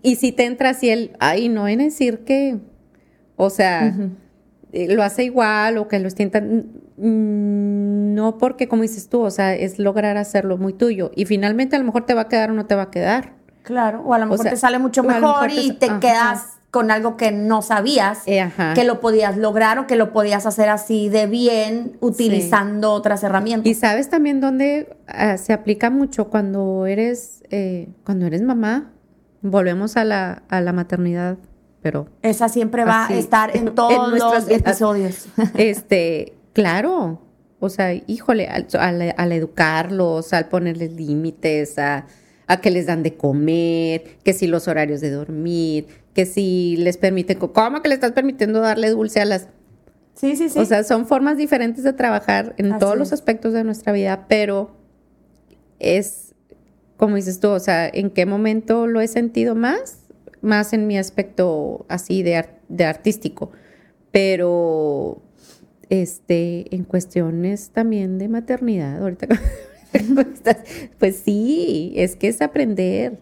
y 0.02 0.16
si 0.16 0.32
te 0.32 0.46
entra 0.46 0.72
así 0.72 0.90
el, 0.90 1.12
ay, 1.20 1.48
no 1.48 1.68
en 1.68 1.80
decir 1.80 2.20
que, 2.20 2.58
o 3.36 3.50
sea, 3.50 3.96
eh, 4.74 4.94
lo 4.94 5.04
hace 5.04 5.24
igual 5.24 5.78
o 5.78 5.88
que 5.88 6.00
lo 6.00 6.10
sientan, 6.10 6.66
mm, 6.98 7.97
no 8.18 8.40
porque 8.40 8.68
como 8.68 8.82
dices 8.82 9.10
tú, 9.10 9.22
o 9.22 9.30
sea, 9.30 9.54
es 9.54 9.78
lograr 9.78 10.18
hacerlo 10.18 10.58
muy 10.58 10.74
tuyo. 10.74 11.12
Y 11.16 11.26
finalmente 11.26 11.76
a 11.76 11.80
lo 11.80 11.86
mejor 11.86 12.08
te 12.08 12.16
va 12.16 12.22
a 12.22 12.28
quedar 12.28 12.50
o 12.50 12.54
no 12.56 12.66
te 12.66 12.74
va 12.74 12.84
a 12.84 12.90
quedar. 12.90 13.34
Claro, 13.62 14.02
o 14.04 14.14
a 14.16 14.18
lo 14.18 14.26
mejor 14.26 14.50
te 14.50 14.58
sale 14.58 14.80
mucho 14.80 15.04
mejor 15.04 15.52
y 15.52 15.74
te, 15.74 16.00
quedas 16.00 16.58
con 16.72 16.90
algo 16.90 17.16
que 17.16 17.32
no 17.32 17.62
sabías 17.62 18.24
eh, 18.26 18.50
que 18.74 18.86
lo 18.86 19.00
podías 19.02 19.38
lograr 19.38 19.78
o 19.78 19.86
que 19.86 19.96
lo 19.96 20.12
podías 20.14 20.48
hacer 20.48 20.70
así 20.70 21.10
de 21.10 21.28
bien 21.28 21.96
utilizando 22.00 22.92
otras 22.92 23.24
herramientas. 23.24 23.68
Y 23.70 23.76
sabes 23.76 24.10
también 24.10 24.42
dónde 24.42 24.98
ah, 25.08 25.38
se 25.38 25.54
aplica 25.54 25.92
mucho 25.92 26.30
cuando 26.30 26.88
eres, 26.88 27.44
eh, 27.52 27.90
cuando 28.04 28.26
eres 28.26 28.42
mamá, 28.42 28.94
volvemos 29.44 29.96
a 29.96 30.06
la, 30.06 30.42
a 30.50 30.60
la 30.60 30.74
maternidad 30.74 31.38
pero... 31.84 32.08
Esa 32.22 32.50
siempre 32.50 32.84
va 32.84 33.06
a 33.06 33.14
estar 33.14 33.52
en 33.56 33.76
todos 33.76 34.18
los 34.18 34.50
episodios. 34.50 35.28
Este, 35.54 36.34
claro, 36.54 37.22
o 37.60 37.70
sea, 37.70 37.94
híjole, 37.94 38.48
al, 38.48 39.32
educarlos, 39.32 40.34
al 40.34 40.48
ponerles 40.50 40.94
límites, 40.94 41.78
a, 41.80 42.06
que 42.62 42.72
les 42.72 42.86
dan 42.86 43.04
de 43.04 43.16
comer, 43.16 44.04
que 44.24 44.34
si 44.34 44.48
los 44.48 44.68
horarios 44.68 45.02
de 45.02 45.12
dormir, 45.12 45.88
que 46.14 46.26
si 46.26 46.78
les 46.78 46.98
permiten, 46.98 47.38
¿cómo 47.40 47.82
que 47.82 47.90
le 47.90 47.96
estás 47.96 48.12
permitiendo 48.12 48.62
darle 48.62 48.90
dulce 48.90 49.22
a 49.22 49.26
las... 49.26 49.48
Sí, 50.14 50.36
sí, 50.36 50.50
sí. 50.50 50.58
O 50.58 50.66
sea, 50.66 50.84
son 50.84 51.06
formas 51.06 51.38
diferentes 51.38 51.84
de 51.84 51.94
trabajar 51.94 52.56
en 52.58 52.80
todos 52.80 52.98
los 52.98 53.14
aspectos 53.14 53.54
de 53.54 53.64
nuestra 53.64 53.92
vida, 53.92 54.26
pero 54.28 54.76
es, 55.80 56.34
como 56.96 57.18
dices 57.18 57.40
tú, 57.40 57.50
o 57.50 57.60
sea, 57.60 57.88
¿en 57.88 58.10
qué 58.10 58.26
momento 58.26 58.88
lo 58.88 59.02
he 59.02 59.08
sentido 59.08 59.54
más? 59.54 60.08
más 60.42 60.74
en 60.74 60.88
mi 60.88 60.98
aspecto 60.98 61.86
así 61.90 62.24
de, 62.24 62.46
de 62.70 62.86
artístico, 62.86 63.52
pero 64.12 65.22
este, 65.90 66.74
en 66.76 66.84
cuestiones 66.84 67.70
también 67.70 68.18
de 68.18 68.28
maternidad, 68.28 69.02
ahorita 69.02 69.28
pues 71.00 71.22
sí, 71.24 71.94
es 71.96 72.16
que 72.16 72.28
es 72.28 72.42
aprender, 72.42 73.20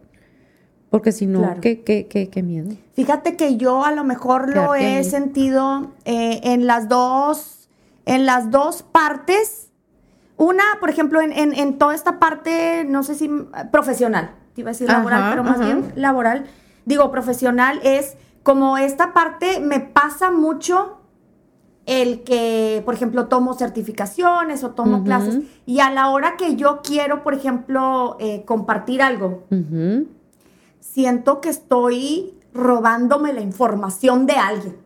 porque 0.89 1.11
si 1.11 1.25
no, 1.25 1.59
¿qué, 1.61 1.81
qué, 1.81 2.07
qué, 2.07 2.43
miedo. 2.43 2.75
Fíjate 2.93 3.35
que 3.35 3.57
yo 3.57 3.83
a 3.83 3.91
lo 3.91 4.03
mejor 4.03 4.53
lo 4.53 4.75
he 4.75 5.03
sentido 5.03 5.91
eh, 6.05 6.41
en 6.43 6.67
las 6.67 6.87
dos, 6.87 7.69
en 8.05 8.25
las 8.25 8.49
dos 8.51 8.83
partes. 8.83 9.71
Una, 10.37 10.63
por 10.79 10.89
ejemplo, 10.89 11.21
en, 11.21 11.33
en, 11.33 11.77
toda 11.77 11.95
esta 11.95 12.19
parte, 12.19 12.85
no 12.85 13.03
sé 13.03 13.15
si 13.15 13.29
profesional, 13.71 14.31
te 14.53 14.61
iba 14.61 14.71
a 14.71 14.73
decir 14.73 14.87
laboral, 14.87 15.31
pero 15.31 15.43
más 15.43 15.59
bien 15.59 15.93
laboral 15.95 16.45
digo, 16.85 17.11
profesional, 17.11 17.79
es 17.83 18.15
como 18.43 18.77
esta 18.77 19.13
parte 19.13 19.59
me 19.59 19.79
pasa 19.79 20.31
mucho 20.31 21.01
el 21.85 22.23
que, 22.23 22.81
por 22.85 22.93
ejemplo, 22.95 23.27
tomo 23.27 23.53
certificaciones 23.53 24.63
o 24.63 24.71
tomo 24.71 25.03
clases 25.03 25.39
y 25.67 25.79
a 25.81 25.91
la 25.91 26.09
hora 26.09 26.35
que 26.37 26.55
yo 26.55 26.81
quiero, 26.83 27.21
por 27.23 27.33
ejemplo, 27.35 28.17
eh, 28.19 28.43
compartir 28.45 29.01
algo, 29.03 29.43
siento 30.79 31.41
que 31.41 31.49
estoy 31.49 32.33
robándome 32.53 33.33
la 33.33 33.41
información 33.41 34.25
de 34.25 34.33
alguien. 34.33 34.77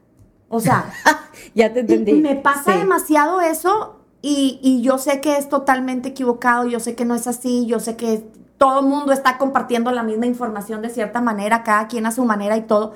O 0.50 0.60
sea, 0.60 0.92
Ya 1.56 1.72
te 1.74 1.82
entendí. 1.82 2.14
me 2.14 2.36
pasa 2.36 2.74
Sí. 2.74 2.80
demasiado 2.80 3.42
eso 3.42 3.96
y, 4.22 4.60
y 4.62 4.82
yo 4.82 4.98
sé 4.98 5.22
que 5.22 5.38
es 5.38 5.48
totalmente 5.48 6.10
equivocado, 6.10 6.66
yo 6.68 6.80
sé 6.80 6.96
que 6.96 7.06
no 7.06 7.16
es 7.16 7.28
así, 7.28 7.66
yo 7.66 7.80
sé 7.80 7.96
que 7.96 8.28
todo 8.58 8.82
el 8.82 8.88
mundo 8.88 9.14
está 9.14 9.38
compartiendo 9.38 9.92
la 9.92 10.04
misma 10.04 10.26
información 10.26 10.82
de 10.82 10.90
cierta 10.90 11.22
manera, 11.22 11.64
cada 11.64 11.88
quien 11.88 12.06
a 12.06 12.12
su 12.12 12.26
manera 12.26 12.58
y 12.58 12.64
todo, 12.64 12.94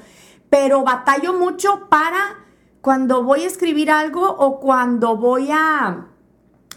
pero 0.49 0.84
batallo 0.84 1.34
mucho 1.34 1.88
para 1.89 2.43
cuando 2.84 3.23
voy 3.23 3.43
a 3.43 3.47
escribir 3.47 3.89
algo 3.89 4.29
o 4.29 4.59
cuando 4.59 5.15
voy 5.15 5.49
a, 5.51 6.05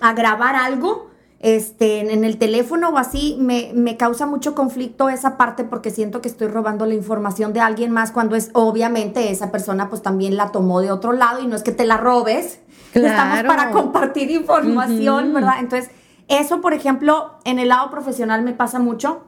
a 0.01 0.13
grabar 0.15 0.55
algo. 0.55 1.11
Este, 1.41 2.01
en- 2.13 2.25
el 2.25 2.39
teléfono 2.39 2.89
o 2.91 2.97
así, 2.97 3.37
me, 3.41 3.73
me 3.75 3.97
causa 3.97 4.25
mucho 4.25 4.55
conflicto 4.55 5.09
esa 5.11 5.37
parte 5.37 5.65
porque 5.65 5.91
siento 5.91 6.23
que 6.23 6.29
estoy 6.29 6.47
robando 6.49 6.87
la 6.87 6.95
información 6.95 7.53
de 7.53 7.61
alguien 7.61 7.91
más 7.91 8.11
cuando 8.13 8.37
es 8.37 8.51
obviamente 8.55 9.31
esa 9.31 9.51
persona 9.53 9.91
pues 9.91 10.01
también 10.01 10.37
la 10.37 10.51
tomó 10.53 10.81
de 10.81 10.91
otro 10.91 11.13
lado 11.13 11.43
y 11.43 11.47
no 11.49 11.55
es 11.57 11.63
que 11.63 11.73
te 11.73 11.85
la 11.85 11.97
robes, 11.99 12.61
estamos 12.95 13.41
Claro. 13.41 13.49
para 13.49 13.71
compartir 13.73 14.31
información. 14.31 15.35
¿verdad? 15.35 15.57
Entonces, 15.61 15.91
eso 16.29 16.61
por 16.63 16.73
ejemplo, 16.73 17.35
en 17.45 17.59
el 17.59 17.69
lado 17.69 17.91
profesional 17.91 18.43
me 18.43 18.53
pasa 18.55 18.79
mucho. 18.79 19.25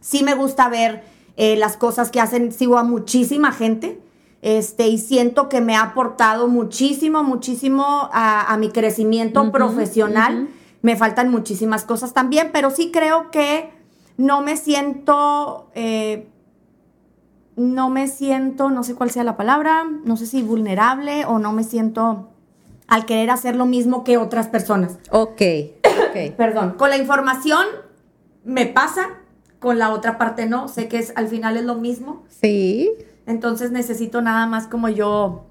Sí 0.00 0.22
me 0.22 0.34
gusta 0.34 0.68
ver 0.68 1.02
eh, 1.36 1.56
las 1.56 1.76
cosas 1.78 2.10
que 2.12 2.20
hacen, 2.20 2.52
sigo 2.52 2.78
a 2.78 2.84
muchísima 2.84 3.50
gente. 3.52 4.00
Este, 4.44 4.88
y 4.88 4.98
siento 4.98 5.48
que 5.48 5.62
me 5.62 5.74
ha 5.74 5.80
aportado 5.80 6.48
muchísimo, 6.48 7.22
muchísimo 7.22 8.10
a, 8.12 8.52
a 8.52 8.58
mi 8.58 8.68
crecimiento 8.68 9.50
profesional. 9.50 10.48
Me 10.82 10.96
faltan 10.96 11.30
muchísimas 11.30 11.84
cosas 11.84 12.12
también, 12.12 12.50
pero 12.52 12.70
sí 12.70 12.90
creo 12.92 13.30
que 13.30 13.70
no 14.18 14.42
me 14.42 14.58
siento, 14.58 15.70
eh, 15.74 16.28
no 17.56 17.88
me 17.88 18.06
siento, 18.06 18.68
no 18.68 18.84
sé 18.84 18.94
cuál 18.94 19.10
sea 19.10 19.24
la 19.24 19.38
palabra, 19.38 19.84
no 20.04 20.18
sé 20.18 20.26
si 20.26 20.42
vulnerable 20.42 21.24
o 21.24 21.38
no 21.38 21.54
me 21.54 21.64
siento 21.64 22.28
al 22.86 23.06
querer 23.06 23.30
hacer 23.30 23.56
lo 23.56 23.64
mismo 23.64 24.04
que 24.04 24.18
otras 24.18 24.48
personas. 24.48 24.98
Ok, 25.10 25.40
ok. 25.80 26.34
Perdón, 26.36 26.74
con 26.76 26.90
la 26.90 26.98
información 26.98 27.64
me 28.44 28.66
pasa, 28.66 29.08
con 29.58 29.78
la 29.78 29.90
otra 29.90 30.18
parte 30.18 30.44
no, 30.44 30.68
sé 30.68 30.86
que 30.86 30.98
es 30.98 31.14
al 31.16 31.28
final 31.28 31.56
es 31.56 31.64
lo 31.64 31.76
mismo, 31.76 32.24
Sí. 32.28 32.90
Entonces 33.26 33.70
necesito 33.70 34.20
nada 34.22 34.46
más 34.46 34.66
como 34.66 34.88
yo 34.88 35.46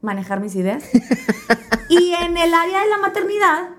manejar 0.00 0.40
mis 0.40 0.54
ideas. 0.54 0.84
y 1.88 2.12
en 2.14 2.36
el 2.36 2.54
área 2.54 2.82
de 2.82 2.88
la 2.88 2.98
maternidad, 2.98 3.70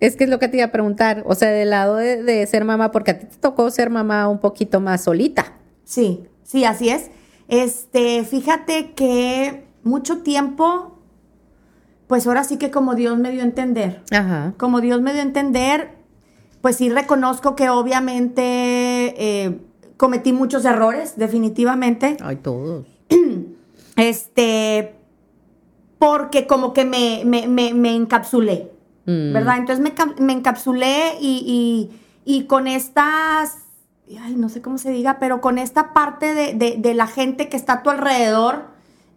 Es 0.00 0.16
que 0.16 0.24
es 0.24 0.30
lo 0.30 0.38
que 0.38 0.48
te 0.48 0.56
iba 0.56 0.66
a 0.66 0.72
preguntar, 0.72 1.22
o 1.26 1.34
sea, 1.34 1.50
del 1.50 1.70
lado 1.70 1.96
de, 1.96 2.22
de 2.22 2.46
ser 2.46 2.64
mamá, 2.64 2.90
porque 2.90 3.12
a 3.12 3.18
ti 3.18 3.26
te 3.26 3.36
tocó 3.36 3.70
ser 3.70 3.88
mamá 3.90 4.28
un 4.28 4.40
poquito 4.40 4.80
más 4.80 5.04
solita. 5.04 5.52
Sí, 5.84 6.26
sí, 6.42 6.64
así 6.64 6.88
es. 6.88 7.10
Este, 7.48 8.24
fíjate 8.24 8.92
que 8.94 9.64
mucho 9.84 10.18
tiempo, 10.22 10.98
pues 12.06 12.26
ahora 12.26 12.42
sí 12.44 12.56
que 12.56 12.70
como 12.70 12.94
Dios 12.94 13.18
me 13.18 13.30
dio 13.30 13.42
a 13.42 13.44
entender, 13.44 14.02
Ajá. 14.10 14.54
como 14.56 14.80
Dios 14.80 15.00
me 15.02 15.12
dio 15.12 15.20
a 15.20 15.24
entender, 15.24 15.90
pues 16.62 16.76
sí 16.76 16.88
reconozco 16.90 17.54
que 17.56 17.68
obviamente 17.68 18.42
eh, 19.44 19.60
cometí 20.02 20.32
muchos 20.32 20.64
errores, 20.64 21.14
definitivamente. 21.16 22.16
Ay, 22.20 22.34
todos. 22.36 22.86
Este, 23.96 24.94
porque 25.98 26.46
como 26.48 26.72
que 26.72 26.84
me, 26.84 27.22
me, 27.24 27.46
me, 27.46 27.72
me 27.74 27.94
encapsulé. 27.94 28.70
Mm. 29.06 29.32
¿verdad? 29.32 29.58
Entonces 29.58 29.80
me, 29.84 29.92
me 30.24 30.32
encapsulé 30.32 31.12
y, 31.20 31.90
y- 32.24 32.34
y 32.38 32.44
con 32.46 32.66
estas, 32.68 33.58
ay, 34.20 34.34
no 34.36 34.48
sé 34.48 34.60
cómo 34.62 34.78
se 34.78 34.90
diga, 34.90 35.18
pero 35.20 35.40
con 35.40 35.58
esta 35.58 35.92
parte 35.92 36.34
de, 36.34 36.54
de- 36.54 36.76
de 36.78 36.94
la 36.94 37.06
gente 37.06 37.48
que 37.48 37.56
está 37.56 37.74
a 37.74 37.82
tu 37.82 37.90
alrededor, 37.90 38.64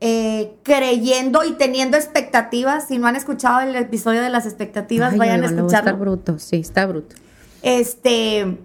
eh, 0.01 0.55
creyendo 0.63 1.43
y 1.45 1.53
teniendo 1.53 1.97
expectativas. 1.97 2.87
Si 2.89 2.97
no 2.99 3.07
han 3.07 3.15
escuchado 3.15 3.61
el 3.61 3.75
episodio 3.75 4.21
de 4.21 4.29
las 4.29 4.45
expectativas, 4.45 5.13
Ay, 5.13 5.19
vayan 5.19 5.35
a 5.43 5.47
luego 5.47 5.67
Está 5.67 5.77
escucharlo. 5.77 5.99
bruto, 5.99 6.37
sí, 6.39 6.57
está 6.57 6.85
bruto. 6.85 7.15
Este, 7.61 8.57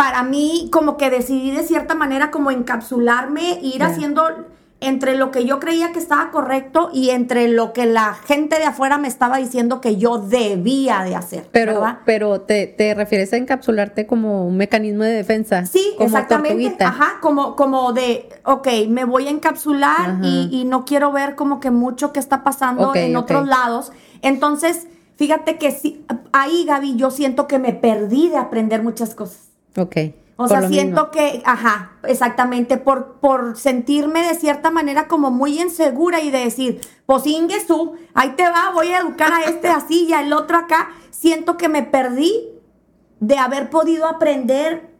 para 0.00 0.22
mí, 0.22 0.70
como 0.72 0.96
que 0.96 1.10
decidí 1.10 1.50
de 1.50 1.62
cierta 1.62 1.94
manera 1.94 2.30
como 2.30 2.50
encapsularme, 2.50 3.58
ir 3.60 3.82
haciendo 3.82 4.22
entre 4.80 5.14
lo 5.14 5.30
que 5.30 5.44
yo 5.44 5.60
creía 5.60 5.92
que 5.92 5.98
estaba 5.98 6.30
correcto 6.30 6.88
y 6.94 7.10
entre 7.10 7.48
lo 7.48 7.74
que 7.74 7.84
la 7.84 8.14
gente 8.14 8.56
de 8.56 8.64
afuera 8.64 8.96
me 8.96 9.08
estaba 9.08 9.36
diciendo 9.36 9.82
que 9.82 9.98
yo 9.98 10.16
debía 10.16 11.04
de 11.04 11.16
hacer. 11.16 11.50
Pero, 11.52 11.74
¿verdad? 11.74 11.98
pero 12.06 12.40
te, 12.40 12.66
te 12.66 12.94
refieres 12.94 13.34
a 13.34 13.36
encapsularte 13.36 14.06
como 14.06 14.46
un 14.46 14.56
mecanismo 14.56 15.04
de 15.04 15.10
defensa. 15.10 15.66
Sí, 15.66 15.92
como 15.98 16.06
exactamente. 16.06 16.54
tortuguita. 16.54 16.88
Ajá, 16.88 17.18
como, 17.20 17.54
como 17.54 17.92
de, 17.92 18.26
ok, 18.46 18.68
me 18.88 19.04
voy 19.04 19.26
a 19.26 19.30
encapsular 19.30 20.20
y, 20.22 20.48
y 20.50 20.64
no 20.64 20.86
quiero 20.86 21.12
ver 21.12 21.34
como 21.34 21.60
que 21.60 21.70
mucho 21.70 22.14
que 22.14 22.20
está 22.20 22.42
pasando 22.42 22.94
en 22.94 23.16
otros 23.16 23.46
lados. 23.46 23.92
Entonces, 24.22 24.86
fíjate 25.16 25.58
que 25.58 25.72
sí, 25.72 26.06
ahí, 26.32 26.64
Gaby, 26.64 26.96
yo 26.96 27.10
siento 27.10 27.46
que 27.46 27.58
me 27.58 27.74
perdí 27.74 28.30
de 28.30 28.38
aprender 28.38 28.82
muchas 28.82 29.14
cosas. 29.14 29.49
Ok. 29.76 29.96
O 30.36 30.46
por 30.46 30.48
sea, 30.48 30.68
siento 30.68 31.02
mismo. 31.02 31.10
que, 31.10 31.42
ajá, 31.44 31.92
exactamente, 32.04 32.78
por, 32.78 33.16
por 33.20 33.58
sentirme 33.58 34.26
de 34.26 34.34
cierta 34.34 34.70
manera 34.70 35.06
como 35.06 35.30
muy 35.30 35.60
insegura 35.60 36.20
y 36.20 36.30
de 36.30 36.38
decir, 36.38 36.80
pues 37.04 37.26
Ingesu, 37.26 37.94
ahí 38.14 38.30
te 38.36 38.44
va, 38.44 38.70
voy 38.72 38.88
a 38.88 39.00
educar 39.00 39.32
a 39.32 39.42
este 39.42 39.68
así 39.68 40.06
y 40.08 40.14
al 40.14 40.32
otro 40.32 40.56
acá. 40.56 40.92
Siento 41.10 41.58
que 41.58 41.68
me 41.68 41.82
perdí 41.82 42.48
de 43.20 43.36
haber 43.36 43.68
podido 43.68 44.06
aprender. 44.06 44.90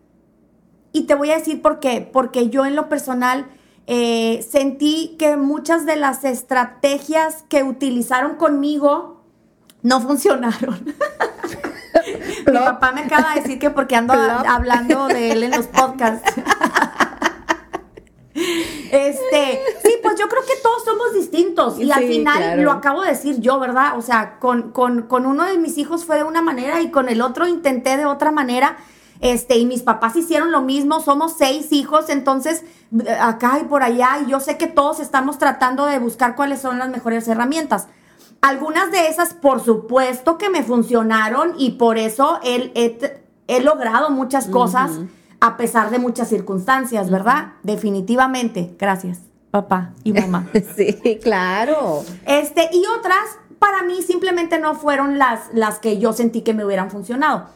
Y 0.93 1.05
te 1.05 1.15
voy 1.15 1.31
a 1.31 1.39
decir 1.39 1.63
por 1.63 1.81
qué. 1.81 2.09
Porque 2.13 2.51
yo 2.51 2.67
en 2.67 2.77
lo 2.77 2.89
personal 2.89 3.47
eh, 3.87 4.47
sentí 4.49 5.17
que 5.19 5.37
muchas 5.37 5.87
de 5.87 5.97
las 5.97 6.25
estrategias 6.25 7.45
que 7.49 7.63
utilizaron 7.63 8.37
conmigo 8.37 9.25
no 9.83 10.01
funcionaron. 10.07 10.95
Mi 12.47 12.59
papá 12.59 12.93
me 12.93 13.03
acaba 13.03 13.35
de 13.35 13.41
decir 13.41 13.59
que 13.59 13.71
porque 13.71 13.97
ando 13.97 14.13
a- 14.15 14.41
hablando 14.41 15.09
de 15.09 15.33
él 15.33 15.43
en 15.45 15.51
los 15.53 15.67
podcasts. 15.67 16.33
Este, 18.35 19.61
sí, 19.85 19.95
pues 20.03 20.19
yo 20.19 20.29
creo 20.29 20.43
que 20.43 20.55
todos 20.63 20.85
somos 20.85 21.15
distintos 21.15 21.79
y 21.79 21.91
al 21.93 22.05
final 22.05 22.39
claro. 22.39 22.63
lo 22.63 22.73
acabo 22.73 23.03
de 23.03 23.11
decir 23.11 23.41
yo, 23.41 23.59
¿verdad? 23.61 23.97
O 23.99 24.03
sea, 24.03 24.39
con, 24.39 24.71
con, 24.73 25.03
con 25.03 25.27
uno 25.27 25.45
de 25.45 25.59
mis 25.59 25.79
hijos 25.79 26.05
fue 26.05 26.17
de 26.17 26.25
una 26.25 26.43
manera 26.43 26.81
y 26.81 26.91
con 26.91 27.09
el 27.09 27.23
otro 27.23 27.47
intenté 27.47 27.97
de 27.97 28.07
otra 28.07 28.31
manera. 28.31 28.77
Este, 29.21 29.59
y 29.59 29.67
mis 29.67 29.83
papás 29.83 30.17
hicieron 30.17 30.51
lo 30.51 30.63
mismo, 30.63 31.01
somos 31.01 31.35
seis 31.37 31.73
hijos, 31.73 32.09
entonces 32.09 32.65
eh, 33.05 33.11
acá 33.21 33.59
y 33.61 33.65
por 33.65 33.83
allá, 33.83 34.19
y 34.27 34.31
yo 34.31 34.41
sé 34.41 34.57
que 34.57 34.67
todos 34.67 34.99
estamos 34.99 35.37
tratando 35.39 35.85
de 35.87 35.99
buscar 35.99 36.35
cuáles 36.35 36.61
son 36.61 36.79
las 36.79 36.89
mejores 36.89 37.29
herramientas. 37.29 37.87
Algunas 38.43 38.91
de 38.91 39.09
esas, 39.09 39.35
por 39.35 39.63
supuesto 39.63 40.39
que 40.39 40.49
me 40.49 40.63
funcionaron 40.63 41.55
y 41.59 41.73
por 41.73 41.99
eso 41.99 42.39
he, 42.43 42.73
he- 42.75 43.23
he 43.49 43.61
logrado 43.61 44.11
muchas 44.11 44.47
cosas 44.47 44.93
a 45.41 45.57
pesar 45.57 45.91
de 45.91 45.99
muchas 45.99 46.29
circunstancias, 46.29 47.11
¿verdad? 47.11 47.53
Definitivamente. 47.63 48.75
Gracias, 48.79 49.19
papá 49.51 49.91
y 50.05 50.13
mamá. 50.13 50.47
Sí, 50.77 51.19
claro. 51.23 52.03
Este, 52.27 52.69
y 52.73 52.83
otras, 52.99 53.25
para 53.59 53.83
mí, 53.83 54.03
simplemente 54.03 54.59
no 54.59 54.75
fueron 54.75 55.19
las, 55.19 55.49
las 55.53 55.79
que 55.79 55.99
yo 55.99 56.13
sentí 56.13 56.41
que 56.43 56.55
me 56.55 56.65
hubieran 56.65 56.91
funcionado. 56.91 57.47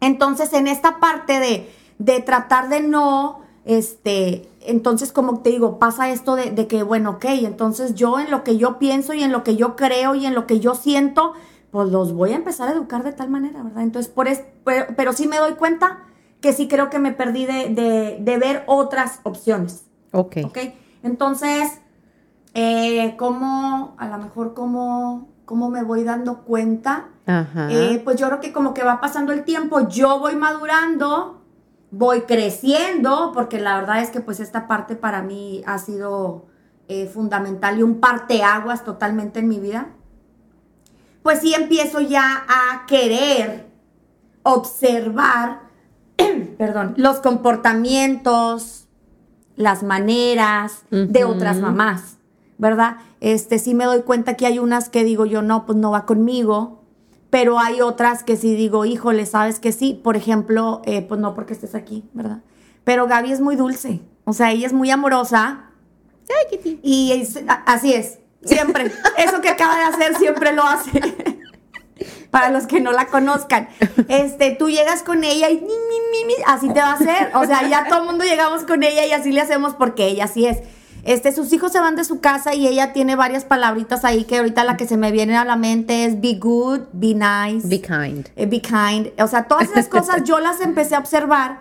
Entonces, 0.00 0.52
en 0.52 0.66
esta 0.66 0.98
parte 0.98 1.38
de, 1.38 1.70
de 1.98 2.20
tratar 2.20 2.68
de 2.68 2.80
no, 2.80 3.40
este, 3.66 4.48
entonces, 4.60 5.12
como 5.12 5.40
te 5.40 5.50
digo, 5.50 5.78
pasa 5.78 6.08
esto 6.08 6.36
de, 6.36 6.52
de 6.52 6.66
que, 6.66 6.82
bueno, 6.82 7.10
ok, 7.10 7.24
entonces 7.42 7.94
yo 7.94 8.18
en 8.18 8.30
lo 8.30 8.44
que 8.44 8.56
yo 8.56 8.78
pienso 8.78 9.12
y 9.12 9.22
en 9.22 9.32
lo 9.32 9.42
que 9.44 9.56
yo 9.56 9.76
creo 9.76 10.14
y 10.14 10.24
en 10.24 10.34
lo 10.34 10.46
que 10.46 10.60
yo 10.60 10.74
siento, 10.74 11.34
pues 11.72 11.90
los 11.90 12.12
voy 12.12 12.32
a 12.32 12.36
empezar 12.36 12.68
a 12.68 12.72
educar 12.72 13.02
de 13.02 13.12
tal 13.12 13.28
manera, 13.28 13.62
¿verdad? 13.62 13.82
Entonces, 13.82 14.10
por 14.10 14.28
es, 14.28 14.42
pero, 14.64 14.86
pero 14.96 15.12
sí 15.12 15.26
me 15.26 15.38
doy 15.38 15.54
cuenta 15.54 16.04
que 16.40 16.52
sí 16.52 16.68
creo 16.68 16.90
que 16.90 16.98
me 16.98 17.12
perdí 17.12 17.44
de, 17.44 17.68
de, 17.70 18.18
de 18.20 18.38
ver 18.38 18.62
otras 18.66 19.20
opciones. 19.24 19.84
Ok. 20.12 20.36
¿Ok? 20.44 20.58
Entonces, 21.02 21.80
eh, 22.54 23.16
¿cómo, 23.18 23.96
a 23.98 24.08
lo 24.08 24.18
mejor, 24.18 24.54
cómo, 24.54 25.28
cómo 25.44 25.70
me 25.70 25.82
voy 25.82 26.04
dando 26.04 26.42
cuenta? 26.44 27.08
Ajá. 27.26 27.68
Eh, 27.70 28.00
pues 28.04 28.16
yo 28.16 28.28
creo 28.28 28.40
que 28.40 28.52
como 28.52 28.72
que 28.72 28.84
va 28.84 29.00
pasando 29.00 29.32
el 29.32 29.44
tiempo, 29.44 29.88
yo 29.88 30.20
voy 30.20 30.36
madurando, 30.36 31.35
voy 31.96 32.22
creciendo, 32.22 33.32
porque 33.32 33.58
la 33.58 33.76
verdad 33.76 34.02
es 34.02 34.10
que 34.10 34.20
pues 34.20 34.40
esta 34.40 34.68
parte 34.68 34.96
para 34.96 35.22
mí 35.22 35.62
ha 35.66 35.78
sido 35.78 36.46
eh, 36.88 37.06
fundamental 37.06 37.78
y 37.78 37.82
un 37.82 38.00
parteaguas 38.00 38.84
totalmente 38.84 39.40
en 39.40 39.48
mi 39.48 39.58
vida. 39.58 39.88
Pues 41.22 41.40
sí 41.40 41.54
empiezo 41.54 42.00
ya 42.00 42.44
a 42.48 42.86
querer 42.86 43.66
observar, 44.42 45.60
perdón, 46.58 46.94
los 46.96 47.20
comportamientos, 47.20 48.86
las 49.56 49.82
maneras 49.82 50.82
de 50.90 51.24
otras 51.24 51.58
mamás. 51.58 52.16
¿verdad? 52.58 52.96
Este, 53.20 53.58
sí 53.58 53.74
me 53.74 53.84
doy 53.84 54.02
cuenta 54.02 54.34
que 54.34 54.46
hay 54.46 54.58
unas 54.58 54.88
que 54.88 55.04
digo 55.04 55.26
yo, 55.26 55.42
no, 55.42 55.66
pues 55.66 55.78
no 55.78 55.90
va 55.90 56.06
conmigo, 56.06 56.82
pero 57.30 57.58
hay 57.58 57.80
otras 57.80 58.22
que 58.24 58.36
sí 58.36 58.54
digo, 58.54 58.84
híjole, 58.84 59.26
sabes 59.26 59.58
que 59.60 59.72
sí, 59.72 59.94
por 60.02 60.16
ejemplo, 60.16 60.82
eh, 60.84 61.02
pues 61.02 61.20
no 61.20 61.34
porque 61.34 61.52
estés 61.54 61.74
aquí, 61.74 62.04
¿verdad? 62.12 62.38
Pero 62.84 63.06
Gaby 63.06 63.32
es 63.32 63.40
muy 63.40 63.56
dulce, 63.56 64.00
o 64.24 64.32
sea, 64.32 64.52
ella 64.52 64.66
es 64.66 64.72
muy 64.72 64.90
amorosa. 64.90 65.70
Ay, 66.28 66.56
Kitty. 66.58 66.80
Y 66.82 67.12
es- 67.12 67.36
a- 67.48 67.62
así 67.66 67.92
es, 67.94 68.18
siempre. 68.44 68.90
Eso 69.18 69.40
que 69.40 69.48
acaba 69.48 69.76
de 69.76 69.82
hacer 69.84 70.16
siempre 70.16 70.52
lo 70.52 70.62
hace. 70.64 70.90
Para 72.30 72.50
los 72.50 72.66
que 72.66 72.80
no 72.80 72.92
la 72.92 73.06
conozcan. 73.06 73.68
Este, 74.08 74.50
tú 74.50 74.68
llegas 74.68 75.02
con 75.02 75.24
ella 75.24 75.48
y 75.48 75.54
ni, 75.54 75.62
ni, 75.62 75.68
ni, 75.68 76.24
ni, 76.26 76.34
así 76.46 76.68
te 76.68 76.80
va 76.80 76.90
a 76.90 76.94
hacer. 76.94 77.30
O 77.34 77.44
sea, 77.46 77.66
ya 77.68 77.86
todo 77.88 78.00
el 78.00 78.06
mundo 78.06 78.24
llegamos 78.24 78.64
con 78.64 78.82
ella 78.82 79.06
y 79.06 79.12
así 79.12 79.32
le 79.32 79.40
hacemos 79.40 79.74
porque 79.74 80.06
ella 80.06 80.24
así 80.24 80.46
es. 80.46 80.58
Este, 81.06 81.30
sus 81.30 81.52
hijos 81.52 81.70
se 81.70 81.78
van 81.78 81.94
de 81.94 82.02
su 82.02 82.18
casa 82.18 82.52
y 82.52 82.66
ella 82.66 82.92
tiene 82.92 83.14
varias 83.14 83.44
palabritas 83.44 84.04
ahí 84.04 84.24
que 84.24 84.38
ahorita 84.38 84.64
la 84.64 84.76
que 84.76 84.88
se 84.88 84.96
me 84.96 85.12
viene 85.12 85.36
a 85.36 85.44
la 85.44 85.54
mente 85.54 86.04
es 86.04 86.20
be 86.20 86.34
good, 86.34 86.80
be 86.92 87.14
nice. 87.14 87.68
Be 87.68 87.80
kind. 87.80 88.26
Eh, 88.34 88.46
be 88.46 88.60
kind. 88.60 89.10
O 89.20 89.28
sea, 89.28 89.44
todas 89.44 89.70
esas 89.70 89.86
cosas 89.86 90.24
yo 90.24 90.40
las 90.40 90.60
empecé 90.60 90.96
a 90.96 90.98
observar 90.98 91.60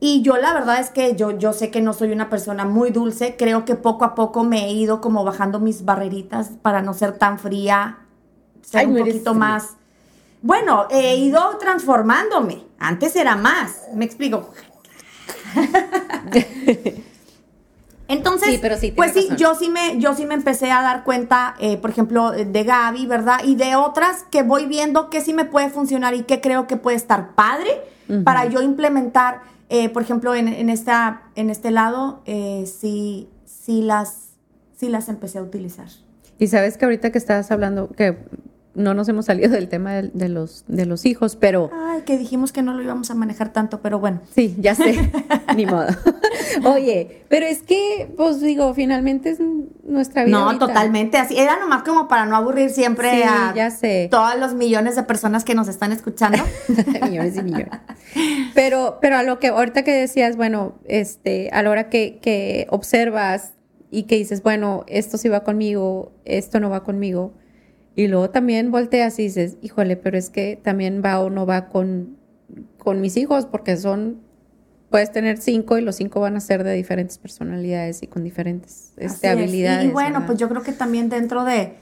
y 0.00 0.22
yo 0.22 0.38
la 0.38 0.54
verdad 0.54 0.80
es 0.80 0.88
que 0.88 1.14
yo, 1.14 1.32
yo 1.32 1.52
sé 1.52 1.70
que 1.70 1.82
no 1.82 1.92
soy 1.92 2.10
una 2.10 2.30
persona 2.30 2.64
muy 2.64 2.90
dulce. 2.90 3.36
Creo 3.36 3.66
que 3.66 3.74
poco 3.74 4.06
a 4.06 4.14
poco 4.14 4.44
me 4.44 4.64
he 4.64 4.72
ido 4.72 5.02
como 5.02 5.24
bajando 5.24 5.60
mis 5.60 5.84
barreritas 5.84 6.52
para 6.62 6.80
no 6.80 6.94
ser 6.94 7.18
tan 7.18 7.38
fría, 7.38 7.98
ser 8.62 8.80
Ay, 8.80 8.86
un 8.86 8.96
poquito 8.96 9.32
fría. 9.32 9.34
más. 9.34 9.74
Bueno, 10.40 10.86
he 10.90 11.16
ido 11.16 11.58
transformándome. 11.58 12.64
Antes 12.78 13.14
era 13.14 13.36
más. 13.36 13.82
Me 13.94 14.06
explico. 14.06 14.54
Entonces, 18.08 18.50
Sí, 18.50 18.58
pero 18.62 18.76
sí, 18.76 18.92
pues 18.92 19.12
sí, 19.12 19.22
razón. 19.22 19.36
yo 19.36 19.54
sí 19.56 19.68
me, 19.68 19.98
yo 19.98 20.14
sí 20.14 20.26
me 20.26 20.34
empecé 20.34 20.70
a 20.70 20.80
dar 20.82 21.02
cuenta, 21.02 21.56
eh, 21.58 21.76
por 21.76 21.90
ejemplo, 21.90 22.30
de 22.30 22.64
Gaby, 22.64 23.06
¿verdad? 23.06 23.40
Y 23.44 23.56
de 23.56 23.74
otras 23.74 24.24
que 24.30 24.42
voy 24.42 24.66
viendo 24.66 25.10
que 25.10 25.20
sí 25.20 25.34
me 25.34 25.44
puede 25.44 25.70
funcionar 25.70 26.14
y 26.14 26.22
que 26.22 26.40
creo 26.40 26.66
que 26.66 26.76
puede 26.76 26.96
estar 26.96 27.34
padre 27.34 27.70
para 28.24 28.44
yo 28.46 28.62
implementar, 28.62 29.40
eh, 29.68 29.88
por 29.88 30.02
ejemplo, 30.02 30.36
en, 30.36 30.46
en 30.46 30.70
esta, 30.70 31.22
en 31.34 31.50
este 31.50 31.72
lado, 31.72 32.22
eh, 32.26 32.64
sí, 32.66 33.28
sí 33.44 33.82
las, 33.82 34.28
sí 34.76 34.88
las 34.88 35.08
empecé 35.08 35.38
a 35.38 35.42
utilizar. 35.42 35.88
Y 36.38 36.46
sabes 36.46 36.76
que 36.78 36.84
ahorita 36.84 37.10
que 37.10 37.18
estabas 37.18 37.50
hablando, 37.50 37.88
que 37.88 38.16
no 38.76 38.94
nos 38.94 39.08
hemos 39.08 39.24
salido 39.26 39.50
del 39.50 39.68
tema 39.68 39.94
de, 39.94 40.10
de 40.14 40.28
los, 40.28 40.64
de 40.68 40.86
los 40.86 41.04
hijos, 41.06 41.34
pero 41.34 41.70
Ay, 41.72 42.02
que 42.02 42.16
dijimos 42.18 42.52
que 42.52 42.62
no 42.62 42.74
lo 42.74 42.82
íbamos 42.82 43.10
a 43.10 43.14
manejar 43.14 43.52
tanto, 43.52 43.80
pero 43.80 43.98
bueno. 43.98 44.20
sí, 44.34 44.54
ya 44.60 44.74
sé, 44.74 45.10
ni 45.56 45.66
modo. 45.66 45.86
Oye, 46.64 47.22
pero 47.28 47.46
es 47.46 47.62
que, 47.62 48.12
pues 48.16 48.40
digo, 48.40 48.72
finalmente 48.74 49.30
es 49.30 49.38
nuestra 49.84 50.24
vida. 50.24 50.38
No, 50.38 50.44
ahorita. 50.46 50.66
totalmente 50.68 51.18
así. 51.18 51.36
Era 51.38 51.58
nomás 51.58 51.82
como 51.82 52.06
para 52.08 52.26
no 52.26 52.36
aburrir 52.36 52.70
siempre 52.70 53.10
Sí, 53.10 53.22
a 53.22 53.52
ya 53.54 53.70
sé. 53.70 54.08
todos 54.10 54.38
los 54.38 54.54
millones 54.54 54.94
de 54.96 55.02
personas 55.02 55.44
que 55.44 55.54
nos 55.54 55.68
están 55.68 55.92
escuchando. 55.92 56.38
millones 57.08 57.36
y 57.36 57.42
millones. 57.42 57.68
Pero, 58.54 58.98
pero 59.00 59.16
a 59.16 59.22
lo 59.22 59.38
que 59.38 59.48
ahorita 59.48 59.82
que 59.82 59.92
decías, 59.92 60.36
bueno, 60.36 60.74
este, 60.86 61.50
a 61.52 61.62
la 61.62 61.70
hora 61.70 61.88
que, 61.88 62.18
que 62.20 62.66
observas 62.70 63.52
y 63.90 64.04
que 64.04 64.16
dices, 64.16 64.42
bueno, 64.42 64.84
esto 64.88 65.18
sí 65.18 65.28
va 65.28 65.44
conmigo, 65.44 66.12
esto 66.24 66.60
no 66.60 66.70
va 66.70 66.82
conmigo, 66.84 67.32
y 67.96 68.06
luego 68.06 68.30
también 68.30 68.70
volteas 68.70 69.18
y 69.18 69.22
dices, 69.22 69.56
híjole, 69.62 69.96
pero 69.96 70.16
es 70.16 70.30
que 70.30 70.60
también 70.62 71.02
va 71.04 71.18
o 71.20 71.30
no 71.30 71.46
va 71.46 71.68
con, 71.68 72.16
con 72.78 73.00
mis 73.00 73.16
hijos, 73.16 73.46
porque 73.46 73.76
son, 73.76 74.20
puedes 74.90 75.10
tener 75.10 75.38
cinco 75.38 75.78
y 75.78 75.80
los 75.80 75.96
cinco 75.96 76.20
van 76.20 76.36
a 76.36 76.40
ser 76.40 76.62
de 76.62 76.74
diferentes 76.74 77.18
personalidades 77.18 78.02
y 78.02 78.06
con 78.06 78.22
diferentes 78.22 78.92
este, 78.98 79.26
es. 79.26 79.32
habilidades. 79.32 79.86
Y, 79.86 79.88
y 79.88 79.92
bueno, 79.92 80.10
¿verdad? 80.10 80.26
pues 80.26 80.38
yo 80.38 80.48
creo 80.48 80.62
que 80.62 80.72
también 80.72 81.08
dentro 81.08 81.44
de, 81.44 81.72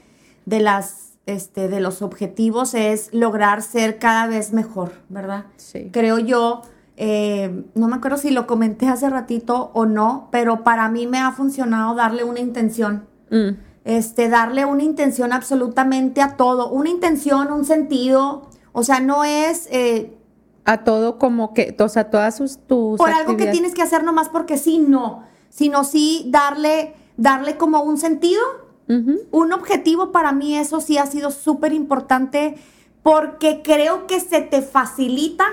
de 0.45 0.59
las 0.61 1.05
este, 1.25 1.67
de 1.67 1.79
los 1.79 2.01
objetivos 2.01 2.73
es 2.75 3.09
lograr 3.11 3.61
ser 3.61 3.97
cada 3.97 4.27
vez 4.27 4.53
mejor, 4.53 4.93
¿verdad? 5.09 5.45
Sí. 5.57 5.89
Creo 5.91 6.19
yo, 6.19 6.61
eh, 6.97 7.63
no 7.73 7.87
me 7.87 7.95
acuerdo 7.95 8.17
si 8.17 8.29
lo 8.29 8.47
comenté 8.47 8.87
hace 8.87 9.09
ratito 9.09 9.71
o 9.73 9.85
no, 9.85 10.29
pero 10.31 10.63
para 10.63 10.87
mí 10.89 11.07
me 11.07 11.19
ha 11.19 11.31
funcionado 11.31 11.95
darle 11.95 12.23
una 12.23 12.39
intención. 12.39 13.07
Mm, 13.31 13.57
Este, 13.85 14.29
darle 14.29 14.65
una 14.65 14.81
intención 14.81 15.31
absolutamente 15.31 16.19
a 16.19 16.37
todo, 16.37 16.71
una 16.71 16.89
intención, 16.89 17.51
un 17.51 17.65
sentido, 17.65 18.49
o 18.71 18.83
sea, 18.83 18.99
no 18.99 19.23
es 19.23 19.67
eh, 19.71 20.17
A 20.65 20.83
todo 20.83 21.19
como 21.19 21.53
que, 21.53 21.75
o 21.79 21.87
sea, 21.87 22.09
todas 22.09 22.35
sus, 22.35 22.57
tus 22.57 22.97
por 22.97 23.11
algo 23.11 23.37
que 23.37 23.45
tienes 23.45 23.75
que 23.75 23.83
hacer 23.83 24.03
nomás 24.03 24.29
porque 24.29 24.57
sí, 24.57 24.79
no, 24.79 25.23
sino 25.49 25.83
sí 25.83 26.25
darle, 26.29 26.95
darle 27.15 27.57
como 27.57 27.83
un 27.83 27.99
sentido, 27.99 28.41
un 28.87 29.53
objetivo 29.53 30.11
para 30.11 30.31
mí, 30.31 30.57
eso 30.57 30.81
sí 30.81 30.97
ha 30.97 31.05
sido 31.05 31.29
súper 31.29 31.71
importante 31.71 32.55
porque 33.03 33.61
creo 33.63 34.07
que 34.07 34.19
se 34.19 34.41
te 34.41 34.63
facilita 34.63 35.45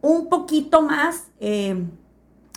un 0.00 0.28
poquito 0.28 0.82
más 0.82 1.28
eh, 1.38 1.80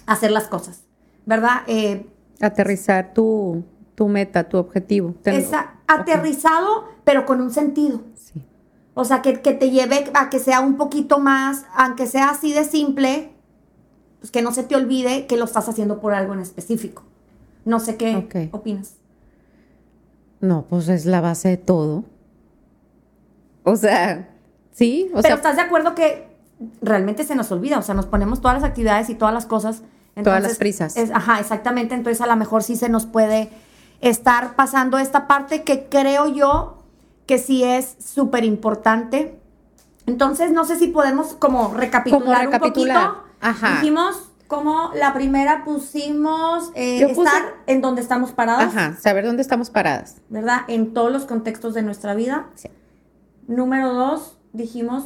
hacer 0.07 0.31
las 0.31 0.47
cosas, 0.47 0.83
¿verdad? 1.27 1.61
Eh, 1.67 2.07
aterrizar 2.41 3.13
tu, 3.13 3.63
tu 3.95 4.07
meta, 4.07 4.49
tu 4.49 4.57
objetivo. 4.57 5.15
Esa- 5.25 5.75
aterrizado, 5.87 6.85
pero 7.03 7.25
con 7.25 7.41
un 7.41 7.51
sentido. 7.51 8.01
Sí. 8.15 8.43
O 8.93 9.05
sea, 9.05 9.21
que, 9.21 9.41
que 9.41 9.53
te 9.53 9.69
lleve 9.71 10.11
a 10.13 10.29
que 10.29 10.39
sea 10.39 10.59
un 10.61 10.75
poquito 10.77 11.19
más, 11.19 11.65
aunque 11.75 12.05
sea 12.07 12.29
así 12.29 12.53
de 12.53 12.63
simple, 12.65 13.31
pues 14.19 14.31
que 14.31 14.41
no 14.41 14.51
se 14.51 14.63
te 14.63 14.75
olvide 14.75 15.27
que 15.27 15.37
lo 15.37 15.45
estás 15.45 15.69
haciendo 15.69 15.99
por 15.99 16.13
algo 16.13 16.33
en 16.33 16.39
específico. 16.39 17.03
No 17.65 17.79
sé 17.79 17.95
qué 17.97 18.49
opinas. 18.51 18.95
No, 20.41 20.65
pues 20.69 20.87
es 20.89 21.05
la 21.05 21.21
base 21.21 21.49
de 21.49 21.57
todo. 21.57 22.03
O 23.63 23.75
sea, 23.75 24.29
sí, 24.71 25.07
o 25.13 25.21
Pero 25.21 25.21
sea, 25.23 25.35
estás 25.35 25.55
de 25.55 25.63
acuerdo 25.63 25.95
que 25.95 26.27
realmente 26.81 27.23
se 27.23 27.35
nos 27.35 27.51
olvida, 27.51 27.79
o 27.79 27.81
sea, 27.81 27.95
nos 27.95 28.05
ponemos 28.05 28.41
todas 28.41 28.61
las 28.61 28.63
actividades 28.69 29.09
y 29.09 29.15
todas 29.15 29.33
las 29.33 29.45
cosas. 29.45 29.81
Todas 30.23 30.41
las 30.43 30.57
prisas. 30.57 30.95
es- 30.95 31.11
ajá, 31.11 31.39
exactamente. 31.39 31.93
Entonces 31.95 32.21
a 32.21 32.27
lo 32.27 32.35
mejor 32.37 32.63
sí 32.63 32.75
se 32.77 32.87
nos 32.87 33.05
puede 33.05 33.49
estar 34.01 34.55
pasando 34.55 34.97
esta 34.97 35.27
parte 35.27 35.63
que 35.63 35.87
creo 35.89 36.27
yo 36.27 36.83
que 37.25 37.37
sí 37.37 37.63
es 37.63 37.95
súper 37.99 38.43
importante. 38.43 39.39
Entonces 40.05 40.51
no 40.51 40.65
sé 40.65 40.77
si 40.77 40.87
podemos 40.87 41.33
como 41.35 41.73
recapitular, 41.73 42.45
Como 42.45 42.51
recapitular. 42.57 42.97
un 42.97 43.13
poquito. 43.15 43.25
Ajá. 43.41 43.75
Dijimos 43.79 44.31
como 44.47 44.91
la 44.93 45.13
primera 45.13 45.63
pusimos 45.65 46.71
eh, 46.75 47.07
puse- 47.15 47.25
estar 47.27 47.43
en 47.65 47.81
donde 47.81 48.01
estamos 48.03 48.31
parados, 48.31 48.65
ajá, 48.75 48.95
saber 48.99 49.25
dónde 49.25 49.41
estamos 49.41 49.71
paradas. 49.71 50.17
¿verdad? 50.29 50.61
En 50.67 50.93
todos 50.93 51.11
los 51.11 51.25
contextos 51.25 51.73
de 51.73 51.81
nuestra 51.81 52.13
vida. 52.13 52.45
Sí. 52.53 52.69
Número 53.47 53.93
dos, 53.93 54.37
dijimos 54.53 55.05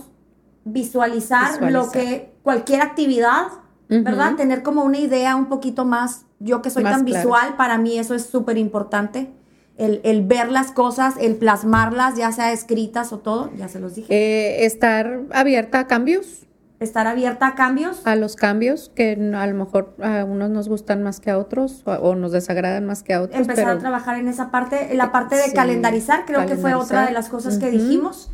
visualizar, 0.65 1.53
Visualizar. 1.53 1.71
lo 1.71 1.89
que, 1.91 2.33
cualquier 2.43 2.81
actividad, 2.81 3.47
¿verdad? 3.89 4.35
Tener 4.35 4.63
como 4.63 4.83
una 4.83 4.97
idea 4.99 5.35
un 5.35 5.47
poquito 5.47 5.83
más, 5.83 6.25
yo 6.39 6.61
que 6.61 6.69
soy 6.69 6.83
Más 6.83 6.93
tan 6.93 7.05
visual, 7.05 7.55
para 7.57 7.77
mí 7.77 7.97
eso 7.99 8.15
es 8.15 8.25
súper 8.25 8.57
importante. 8.57 9.29
El, 9.77 10.01
el 10.03 10.23
ver 10.25 10.51
las 10.51 10.71
cosas, 10.71 11.15
el 11.19 11.35
plasmarlas, 11.35 12.15
ya 12.15 12.31
sea 12.31 12.51
escritas 12.51 13.11
o 13.13 13.19
todo, 13.19 13.49
ya 13.57 13.67
se 13.69 13.79
los 13.79 13.95
dije. 13.95 14.07
Eh, 14.13 14.65
estar 14.65 15.21
abierta 15.31 15.79
a 15.79 15.87
cambios, 15.87 16.45
Estar 16.81 17.07
abierta 17.07 17.47
a 17.47 17.55
cambios. 17.55 18.01
a 18.05 18.15
los 18.15 18.35
cambios 18.37 18.89
que 18.95 19.11
a 19.35 19.47
lo 19.47 19.53
mejor 19.55 19.95
a 20.01 20.23
unos 20.23 20.49
nos 20.49 20.69
gustan 20.69 21.01
más 21.03 21.19
que 21.19 21.29
a 21.29 21.37
otros 21.37 21.81
o, 21.85 21.91
o 21.91 22.15
nos 22.15 22.31
desagradan 22.31 22.85
más 22.85 23.03
que 23.03 23.13
a 23.13 23.21
otros. 23.21 23.39
empezar 23.39 23.65
pero 23.65 23.77
a 23.77 23.79
trabajar 23.79 24.17
en 24.17 24.27
esa 24.29 24.49
parte, 24.51 24.91
en 24.91 24.97
la 24.97 25.11
parte 25.11 25.35
de 25.35 25.43
Sí, 25.43 25.53
calendarizar, 25.53 26.25
creo 26.25 26.45
que 26.45 26.55
fue 26.55 26.73
otra 26.75 27.05
de 27.05 27.11
las 27.11 27.27
cosas 27.29 27.57
que 27.57 27.69
dijimos. 27.71 28.29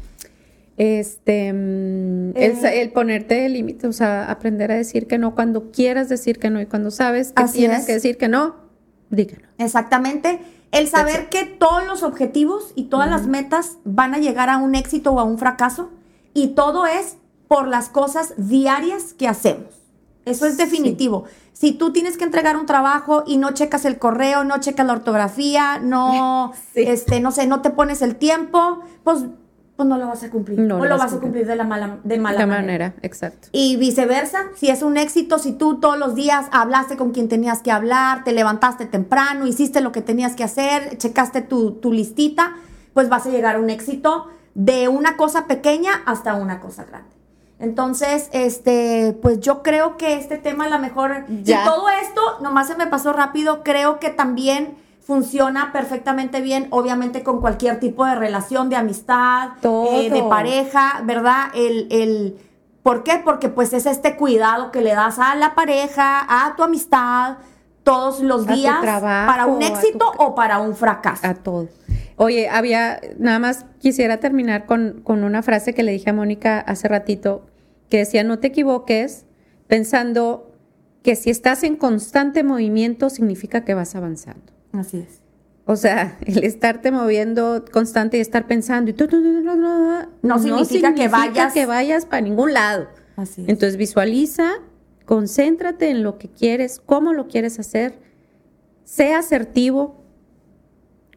Este, 0.77 1.53
mm, 1.53 2.31
el, 2.35 2.51
Eh. 2.65 2.81
el 2.81 2.91
ponerte 2.91 3.47
límites, 3.49 3.85
o 3.89 3.93
sea, 3.93 4.29
aprender 4.29 4.71
a 4.71 4.75
decir 4.75 5.07
que 5.07 5.17
no 5.17 5.33
cuando 5.35 5.71
quieras 5.71 6.09
decir 6.09 6.37
que 6.39 6.49
no 6.49 6.59
y 6.61 6.65
cuando 6.65 6.91
sabes 6.91 7.31
que 7.31 7.43
Así 7.43 7.59
tienes 7.59 7.81
es. 7.81 7.85
que 7.85 7.93
decir 7.93 8.17
que 8.17 8.27
no, 8.27 8.55
no. 9.09 9.25
Exactamente. 9.57 10.39
El 10.71 10.87
saber 10.89 11.29
que 11.29 11.45
todos 11.45 11.85
los 11.87 12.03
objetivos 12.03 12.73
y 12.75 12.85
todas 12.85 13.09
las 13.09 13.27
metas 13.27 13.77
van 13.85 14.13
a 14.13 14.17
llegar 14.17 14.49
a 14.49 14.57
un 14.57 14.75
éxito 14.75 15.13
o 15.13 15.19
a 15.19 15.23
un 15.23 15.37
fracaso 15.37 15.91
y 16.33 16.47
todo 16.49 16.85
es 16.85 17.17
por 17.47 17.67
las 17.69 17.87
cosas 17.87 18.33
diarias 18.37 19.13
que 19.13 19.27
hacemos. 19.29 19.69
Eso 20.25 20.45
es 20.47 20.53
Sí. 20.55 20.63
definitivo. 20.63 21.23
Si 21.53 21.71
tú 21.71 21.93
tienes 21.93 22.17
que 22.17 22.25
entregar 22.25 22.57
un 22.57 22.65
trabajo 22.65 23.23
y 23.25 23.37
no 23.37 23.51
checas 23.53 23.85
el 23.85 23.97
correo, 23.99 24.43
no 24.43 24.57
checas 24.59 24.85
la 24.85 24.91
ortografía, 24.93 25.79
no, 25.79 26.51
Sí. 26.73 26.81
este, 26.81 27.21
no 27.21 27.31
sé, 27.31 27.47
no 27.47 27.61
te 27.61 27.69
pones 27.69 28.01
el 28.01 28.17
tiempo, 28.17 28.81
pues, 29.05 29.23
pues 29.75 29.89
no 29.89 29.97
lo 29.97 30.07
vas 30.07 30.23
a 30.23 30.29
cumplir. 30.29 30.57
No 30.59 30.75
o 30.75 30.79
lo 30.79 30.85
lo 30.85 30.89
vas 30.91 31.01
a 31.01 31.05
vas 31.05 31.13
a 31.15 31.19
cumplir 31.19 31.45
de 31.45 31.55
la 31.55 31.63
mala, 31.65 31.97
de 32.03 32.17
mala 32.17 32.39
la 32.39 32.45
manera. 32.47 32.61
manera, 32.87 32.93
exacto. 33.01 33.49
Y 33.51 33.75
viceversa, 33.75 34.45
si 34.55 34.69
es 34.69 34.81
un 34.83 34.95
éxito, 34.97 35.37
si 35.37 35.51
tú 35.51 35.79
todos 35.79 35.97
los 35.97 36.15
días 36.15 36.45
hablaste 36.51 36.95
con 36.97 37.11
quien 37.11 37.27
tenías 37.27 37.61
que 37.61 37.71
hablar, 37.71 38.23
te 38.23 38.31
levantaste 38.31 38.85
temprano, 38.85 39.45
hiciste 39.47 39.81
lo 39.81 39.91
que 39.91 40.01
tenías 40.01 40.35
que 40.35 40.43
hacer, 40.45 40.97
checaste 40.97 41.41
tu, 41.41 41.71
tu 41.73 41.91
listita, 41.91 42.53
pues 42.93 43.09
vas 43.09 43.25
a 43.25 43.29
llegar 43.29 43.55
a 43.57 43.59
un 43.59 43.69
éxito 43.69 44.27
de 44.53 44.87
una 44.87 45.17
cosa 45.17 45.45
pequeña 45.47 45.91
hasta 46.05 46.35
una 46.35 46.61
cosa 46.61 46.85
grande. 46.85 47.09
Entonces, 47.59 48.29
este, 48.33 49.17
pues 49.21 49.39
yo 49.39 49.63
creo 49.63 49.97
que 49.97 50.15
este 50.15 50.37
tema 50.37 50.65
a 50.65 50.69
lo 50.69 50.79
mejor, 50.79 51.25
Ya. 51.43 51.61
y 51.61 51.65
todo 51.65 51.87
esto, 52.01 52.21
nomás 52.41 52.67
se 52.67 52.75
me 52.75 52.87
pasó 52.87 53.13
rápido, 53.13 53.63
creo 53.63 53.99
que 53.99 54.09
también 54.09 54.75
funciona 55.05 55.71
perfectamente 55.71 56.41
bien, 56.41 56.67
obviamente 56.71 57.21
con 57.21 57.39
cualquier 57.39 57.79
tipo 57.79 58.05
de 58.05 58.15
relación, 58.15 58.69
de 58.69 58.75
amistad, 58.75 59.49
eh, 59.63 60.09
de 60.09 60.23
pareja, 60.23 61.01
¿verdad? 61.05 61.45
El, 61.53 61.87
el, 61.91 62.37
¿Por 62.81 63.03
qué? 63.03 63.21
Porque 63.23 63.49
pues 63.49 63.71
es 63.73 63.85
este 63.85 64.15
cuidado 64.15 64.71
que 64.71 64.81
le 64.81 64.95
das 64.95 65.19
a 65.19 65.35
la 65.35 65.53
pareja, 65.53 66.25
a 66.27 66.55
tu 66.55 66.63
amistad, 66.63 67.37
todos 67.83 68.19
los 68.21 68.47
días, 68.47 68.79
para 68.81 69.45
un 69.45 69.61
éxito 69.61 70.11
o 70.17 70.33
para 70.33 70.57
un 70.57 70.75
fracaso. 70.75 71.27
A 71.27 71.35
todo. 71.35 71.69
Oye, 72.15 72.49
había, 72.49 72.99
nada 73.19 73.37
más 73.37 73.65
quisiera 73.79 74.17
terminar 74.17 74.65
con, 74.65 75.01
con 75.03 75.23
una 75.23 75.43
frase 75.43 75.75
que 75.75 75.83
le 75.83 75.91
dije 75.91 76.09
a 76.09 76.13
Mónica 76.13 76.59
hace 76.59 76.87
ratito, 76.87 77.45
que 77.89 77.99
decía, 77.99 78.23
no 78.23 78.39
te 78.39 78.47
equivoques 78.47 79.25
pensando 79.67 80.51
que 81.03 81.15
si 81.15 81.29
estás 81.29 81.61
en 81.61 81.75
constante 81.75 82.43
movimiento 82.43 83.11
significa 83.11 83.63
que 83.65 83.75
vas 83.75 83.95
avanzando. 83.95 84.54
Así 84.77 84.99
es. 84.99 85.21
O 85.65 85.75
sea, 85.75 86.17
el 86.25 86.43
estarte 86.43 86.91
moviendo 86.91 87.65
constante 87.71 88.17
y 88.17 88.19
estar 88.21 88.45
pensando 88.45 88.91
y 88.91 88.95
no, 90.21 90.39
significa, 90.39 90.93
que 90.93 91.07
vayas 91.07 91.53
que 91.53 91.65
vayas 91.65 92.05
para 92.05 92.21
ningún 92.21 92.53
lado. 92.53 92.87
Así 93.15 93.41
es. 93.41 93.49
Entonces 93.49 93.77
visualiza, 93.77 94.51
concéntrate 95.05 95.89
en 95.89 96.03
lo 96.03 96.19
que 96.19 96.29
quieres, 96.29 96.79
cómo 96.85 97.13
lo 97.13 97.27
quieres 97.27 97.59
hacer, 97.59 97.97
sea 98.83 99.19
asertivo 99.19 100.03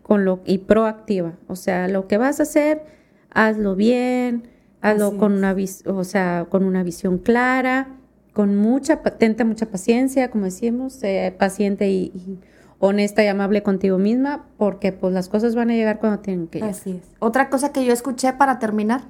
con 0.03 0.25
lo 0.25 0.41
y 0.47 0.59
proactiva. 0.59 1.37
O 1.47 1.57
sea, 1.57 1.87
lo 1.89 2.09
que 2.09 2.17
vas 2.17 2.41
a 2.41 2.45
hacer, 2.45 2.83
hazlo 3.31 3.77
bien, 3.77 4.49
hazlo 4.81 5.19
con 5.19 5.35
una, 5.35 5.55
o 5.85 6.05
sea, 6.05 6.47
con 6.49 6.65
una 6.65 6.83
visión 6.83 7.19
clara, 7.19 7.99
con 8.33 8.57
mucha 8.57 9.03
patente, 9.03 9.45
mucha 9.45 9.67
paciencia, 9.67 10.31
como 10.31 10.47
decimos, 10.47 11.01
paciente 11.37 11.91
y 11.91 12.39
honesta 12.79 13.25
y 13.25 13.27
amable 13.27 13.63
contigo 13.63 13.99
misma, 13.99 14.47
porque 14.57 14.93
pues 14.93 15.13
las 15.13 15.29
cosas 15.29 15.55
van 15.55 15.71
a 15.71 15.75
llegar 15.75 15.99
cuando 15.99 16.21
tienen 16.21 16.47
que 16.47 16.59
llegar. 16.59 16.71
Así 16.71 17.01
es. 17.03 17.11
Otra 17.19 17.51
cosa 17.51 17.73
que 17.73 17.85
yo 17.85 17.93
escuché 17.93 18.33
para 18.33 18.59
terminar 18.59 19.03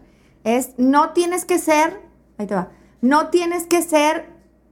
es, 0.44 0.70
no 0.78 1.10
tienes 1.10 1.44
que 1.44 1.58
ser, 1.58 2.00
ahí 2.38 2.46
te 2.46 2.54
va, 2.54 2.70
no 3.00 3.28
tienes 3.28 3.66
que 3.66 3.82
ser 3.82 4.26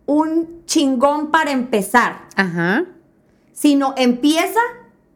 un 0.06 0.64
chingón 0.64 1.30
para 1.30 1.50
empezar. 1.50 2.20
Ajá. 2.36 2.84
Sino 3.52 3.94
empieza 3.96 4.60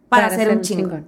para, 0.09 0.31
ser, 0.31 0.51
un 0.51 0.61
chingón. 0.61 1.07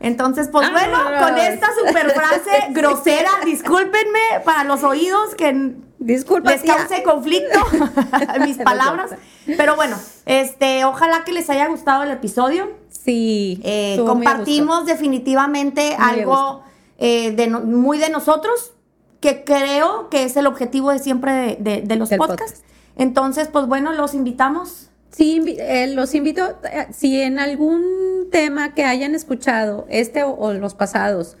Entonces, 0.00 0.48
pues 0.48 0.70
bueno, 0.70 0.98
con 1.20 1.38
esta 1.38 1.68
super 1.78 2.10
frase 2.10 2.50
grosera, 2.70 3.30
discúlpenme 3.44 4.40
para 4.44 4.64
los 4.64 4.82
oídos 4.82 5.34
que 5.34 5.76
Disculpa, 6.04 6.50
les 6.50 6.62
cause 6.62 7.02
conflicto 7.02 7.58
mis 8.44 8.58
palabras. 8.58 9.12
Pero 9.46 9.74
bueno, 9.74 9.96
este, 10.26 10.84
ojalá 10.84 11.24
que 11.24 11.32
les 11.32 11.48
haya 11.48 11.66
gustado 11.66 12.02
el 12.02 12.10
episodio. 12.10 12.72
Sí. 12.90 13.58
Eh, 13.64 13.96
compartimos 14.04 14.84
definitivamente 14.84 15.96
algo 15.98 16.62
eh, 16.98 17.30
de 17.30 17.48
muy 17.48 17.96
de 17.96 18.10
nosotros, 18.10 18.74
que 19.20 19.44
creo 19.44 20.10
que 20.10 20.24
es 20.24 20.36
el 20.36 20.46
objetivo 20.46 20.90
de 20.90 20.98
siempre 20.98 21.56
de, 21.58 21.96
los 21.96 22.10
podcasts. 22.10 22.62
Entonces, 22.96 23.48
pues 23.48 23.66
bueno, 23.66 23.94
los 23.94 24.12
invitamos. 24.12 24.90
Sí, 25.10 25.42
eh, 25.58 25.86
los 25.94 26.14
invito, 26.14 26.58
si 26.92 27.18
en 27.22 27.38
algún 27.38 28.28
tema 28.30 28.74
que 28.74 28.84
hayan 28.84 29.14
escuchado, 29.14 29.86
este 29.88 30.22
o, 30.22 30.52
los 30.52 30.74
pasados, 30.74 31.38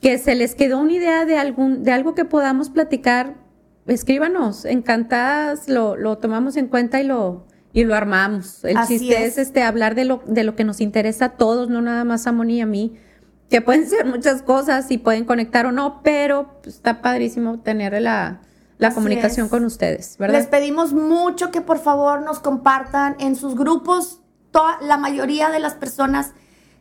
que 0.00 0.18
se 0.18 0.34
les 0.34 0.56
quedó 0.56 0.78
una 0.78 0.94
idea 0.94 1.24
de 1.26 1.38
algún, 1.38 1.84
de 1.84 1.92
algo 1.92 2.16
que 2.16 2.24
podamos 2.24 2.70
platicar, 2.70 3.43
escríbanos, 3.86 4.64
encantadas, 4.64 5.68
lo, 5.68 5.96
lo 5.96 6.18
tomamos 6.18 6.56
en 6.56 6.68
cuenta 6.68 7.00
y 7.00 7.04
lo, 7.04 7.46
y 7.72 7.84
lo 7.84 7.94
armamos. 7.94 8.64
El 8.64 8.78
chiste 8.86 9.24
es. 9.24 9.36
este 9.36 9.62
hablar 9.62 9.94
de 9.94 10.04
lo, 10.04 10.22
de 10.26 10.44
lo 10.44 10.56
que 10.56 10.64
nos 10.64 10.80
interesa 10.80 11.26
a 11.26 11.28
todos, 11.30 11.68
no 11.68 11.82
nada 11.82 12.04
más 12.04 12.26
a 12.26 12.32
Moni 12.32 12.58
y 12.58 12.60
a 12.60 12.66
mí, 12.66 12.96
que 13.50 13.60
pueden 13.60 13.88
ser 13.88 14.06
muchas 14.06 14.42
cosas 14.42 14.90
y 14.90 14.98
pueden 14.98 15.24
conectar 15.24 15.66
o 15.66 15.72
no, 15.72 16.00
pero 16.02 16.60
pues, 16.62 16.76
está 16.76 17.02
padrísimo 17.02 17.60
tener 17.60 18.00
la, 18.00 18.40
la 18.78 18.94
comunicación 18.94 19.48
con 19.48 19.64
ustedes, 19.64 20.16
¿verdad? 20.18 20.38
Les 20.38 20.46
pedimos 20.46 20.92
mucho 20.92 21.50
que 21.50 21.60
por 21.60 21.78
favor 21.78 22.22
nos 22.22 22.40
compartan 22.40 23.16
en 23.18 23.36
sus 23.36 23.54
grupos. 23.54 24.20
Toda, 24.50 24.78
la 24.82 24.96
mayoría 24.96 25.50
de 25.50 25.58
las 25.58 25.74
personas 25.74 26.32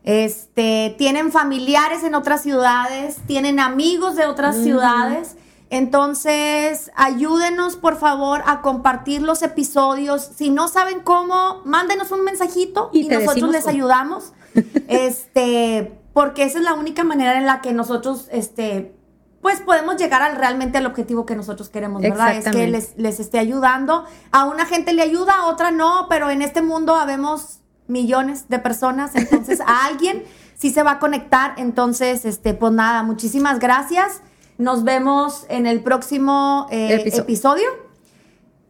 este, 0.03 0.95
tienen 0.97 1.31
familiares 1.31 2.03
en 2.03 2.15
otras 2.15 2.43
ciudades, 2.43 3.17
tienen 3.25 3.59
amigos 3.59 4.15
de 4.15 4.25
otras 4.25 4.57
ciudades 4.57 5.37
entonces, 5.73 6.91
ayúdenos 6.93 7.77
por 7.77 7.97
favor 7.97 8.43
a 8.45 8.61
compartir 8.61 9.23
los 9.23 9.41
episodios. 9.41 10.29
Si 10.35 10.51
no 10.51 10.67
saben 10.67 10.99
cómo, 10.99 11.63
mándenos 11.65 12.11
un 12.11 12.23
mensajito 12.23 12.91
y, 12.93 13.07
nosotros 13.07 13.49
les 13.49 13.65
ayudamos. 13.65 14.33
este, 14.87 15.99
porque 16.13 16.43
esa 16.43 16.59
es 16.59 16.63
la 16.63 16.75
única 16.75 17.03
manera 17.03 17.39
en 17.39 17.47
la 17.47 17.61
que 17.61 17.73
nosotros, 17.73 18.27
este, 18.31 18.93
pues 19.41 19.61
podemos 19.61 19.97
llegar 19.97 20.21
al 20.21 20.35
realmente 20.35 20.77
al 20.77 20.85
objetivo 20.85 21.25
que 21.25 21.35
nosotros 21.35 21.69
queremos, 21.69 22.03
¿verdad? 22.03 22.37
Es 22.37 22.45
que 22.49 22.67
les, 22.67 22.95
les 22.97 23.19
esté 23.19 23.39
ayudando. 23.39 24.05
A 24.31 24.45
una 24.45 24.67
gente 24.67 24.93
le 24.93 25.01
ayuda, 25.01 25.37
a 25.37 25.45
otra 25.47 25.71
no, 25.71 26.05
pero 26.07 26.29
en 26.29 26.43
este 26.43 26.61
mundo 26.61 26.93
habemos 26.95 27.61
millones 27.87 28.47
de 28.47 28.59
personas, 28.59 29.15
entonces 29.15 29.59
a 29.59 29.85
alguien 29.87 30.23
sí 30.53 30.69
se 30.69 30.83
va 30.83 30.91
a 30.91 30.99
conectar. 30.99 31.55
Entonces, 31.57 32.25
este, 32.25 32.53
pues 32.53 32.73
nada, 32.73 33.01
muchísimas 33.01 33.57
gracias. 33.57 34.21
Nos 34.63 34.85
vemos 34.85 35.45
en 35.49 35.67
el 35.67 35.83
próximo 35.83 36.67
eh, 36.71 37.03
episodio. 37.13 37.67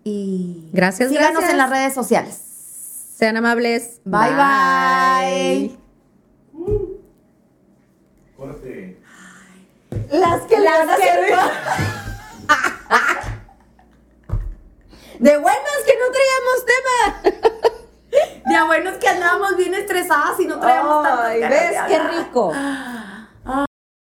Y 0.04 0.68
gracias, 0.74 1.10
síganos 1.10 1.44
en 1.44 1.56
las 1.56 1.70
redes 1.70 1.94
sociales. 1.94 2.36
Sean 3.16 3.38
amables. 3.38 4.02
Bye 4.04 4.34
bye. 4.34 5.78
Corte. 8.36 9.00
Las 10.10 10.42
que 10.42 10.60
las 10.60 10.98
que 10.98 11.06
De 15.20 15.38
buenas 15.38 15.80
que 15.86 15.94
no 16.00 16.06
traíamos 16.12 16.66
tema. 16.66 17.22
De 18.50 18.66
buenos 18.66 18.98
que 18.98 19.08
andábamos 19.10 19.58
bien 19.58 19.76
estresadas 19.76 20.40
y 20.40 20.48
no 20.48 20.60
traíamos 20.60 21.06
Ay, 21.06 21.40
¿Ves 21.42 21.76
qué 21.88 22.00
rico? 22.00 22.52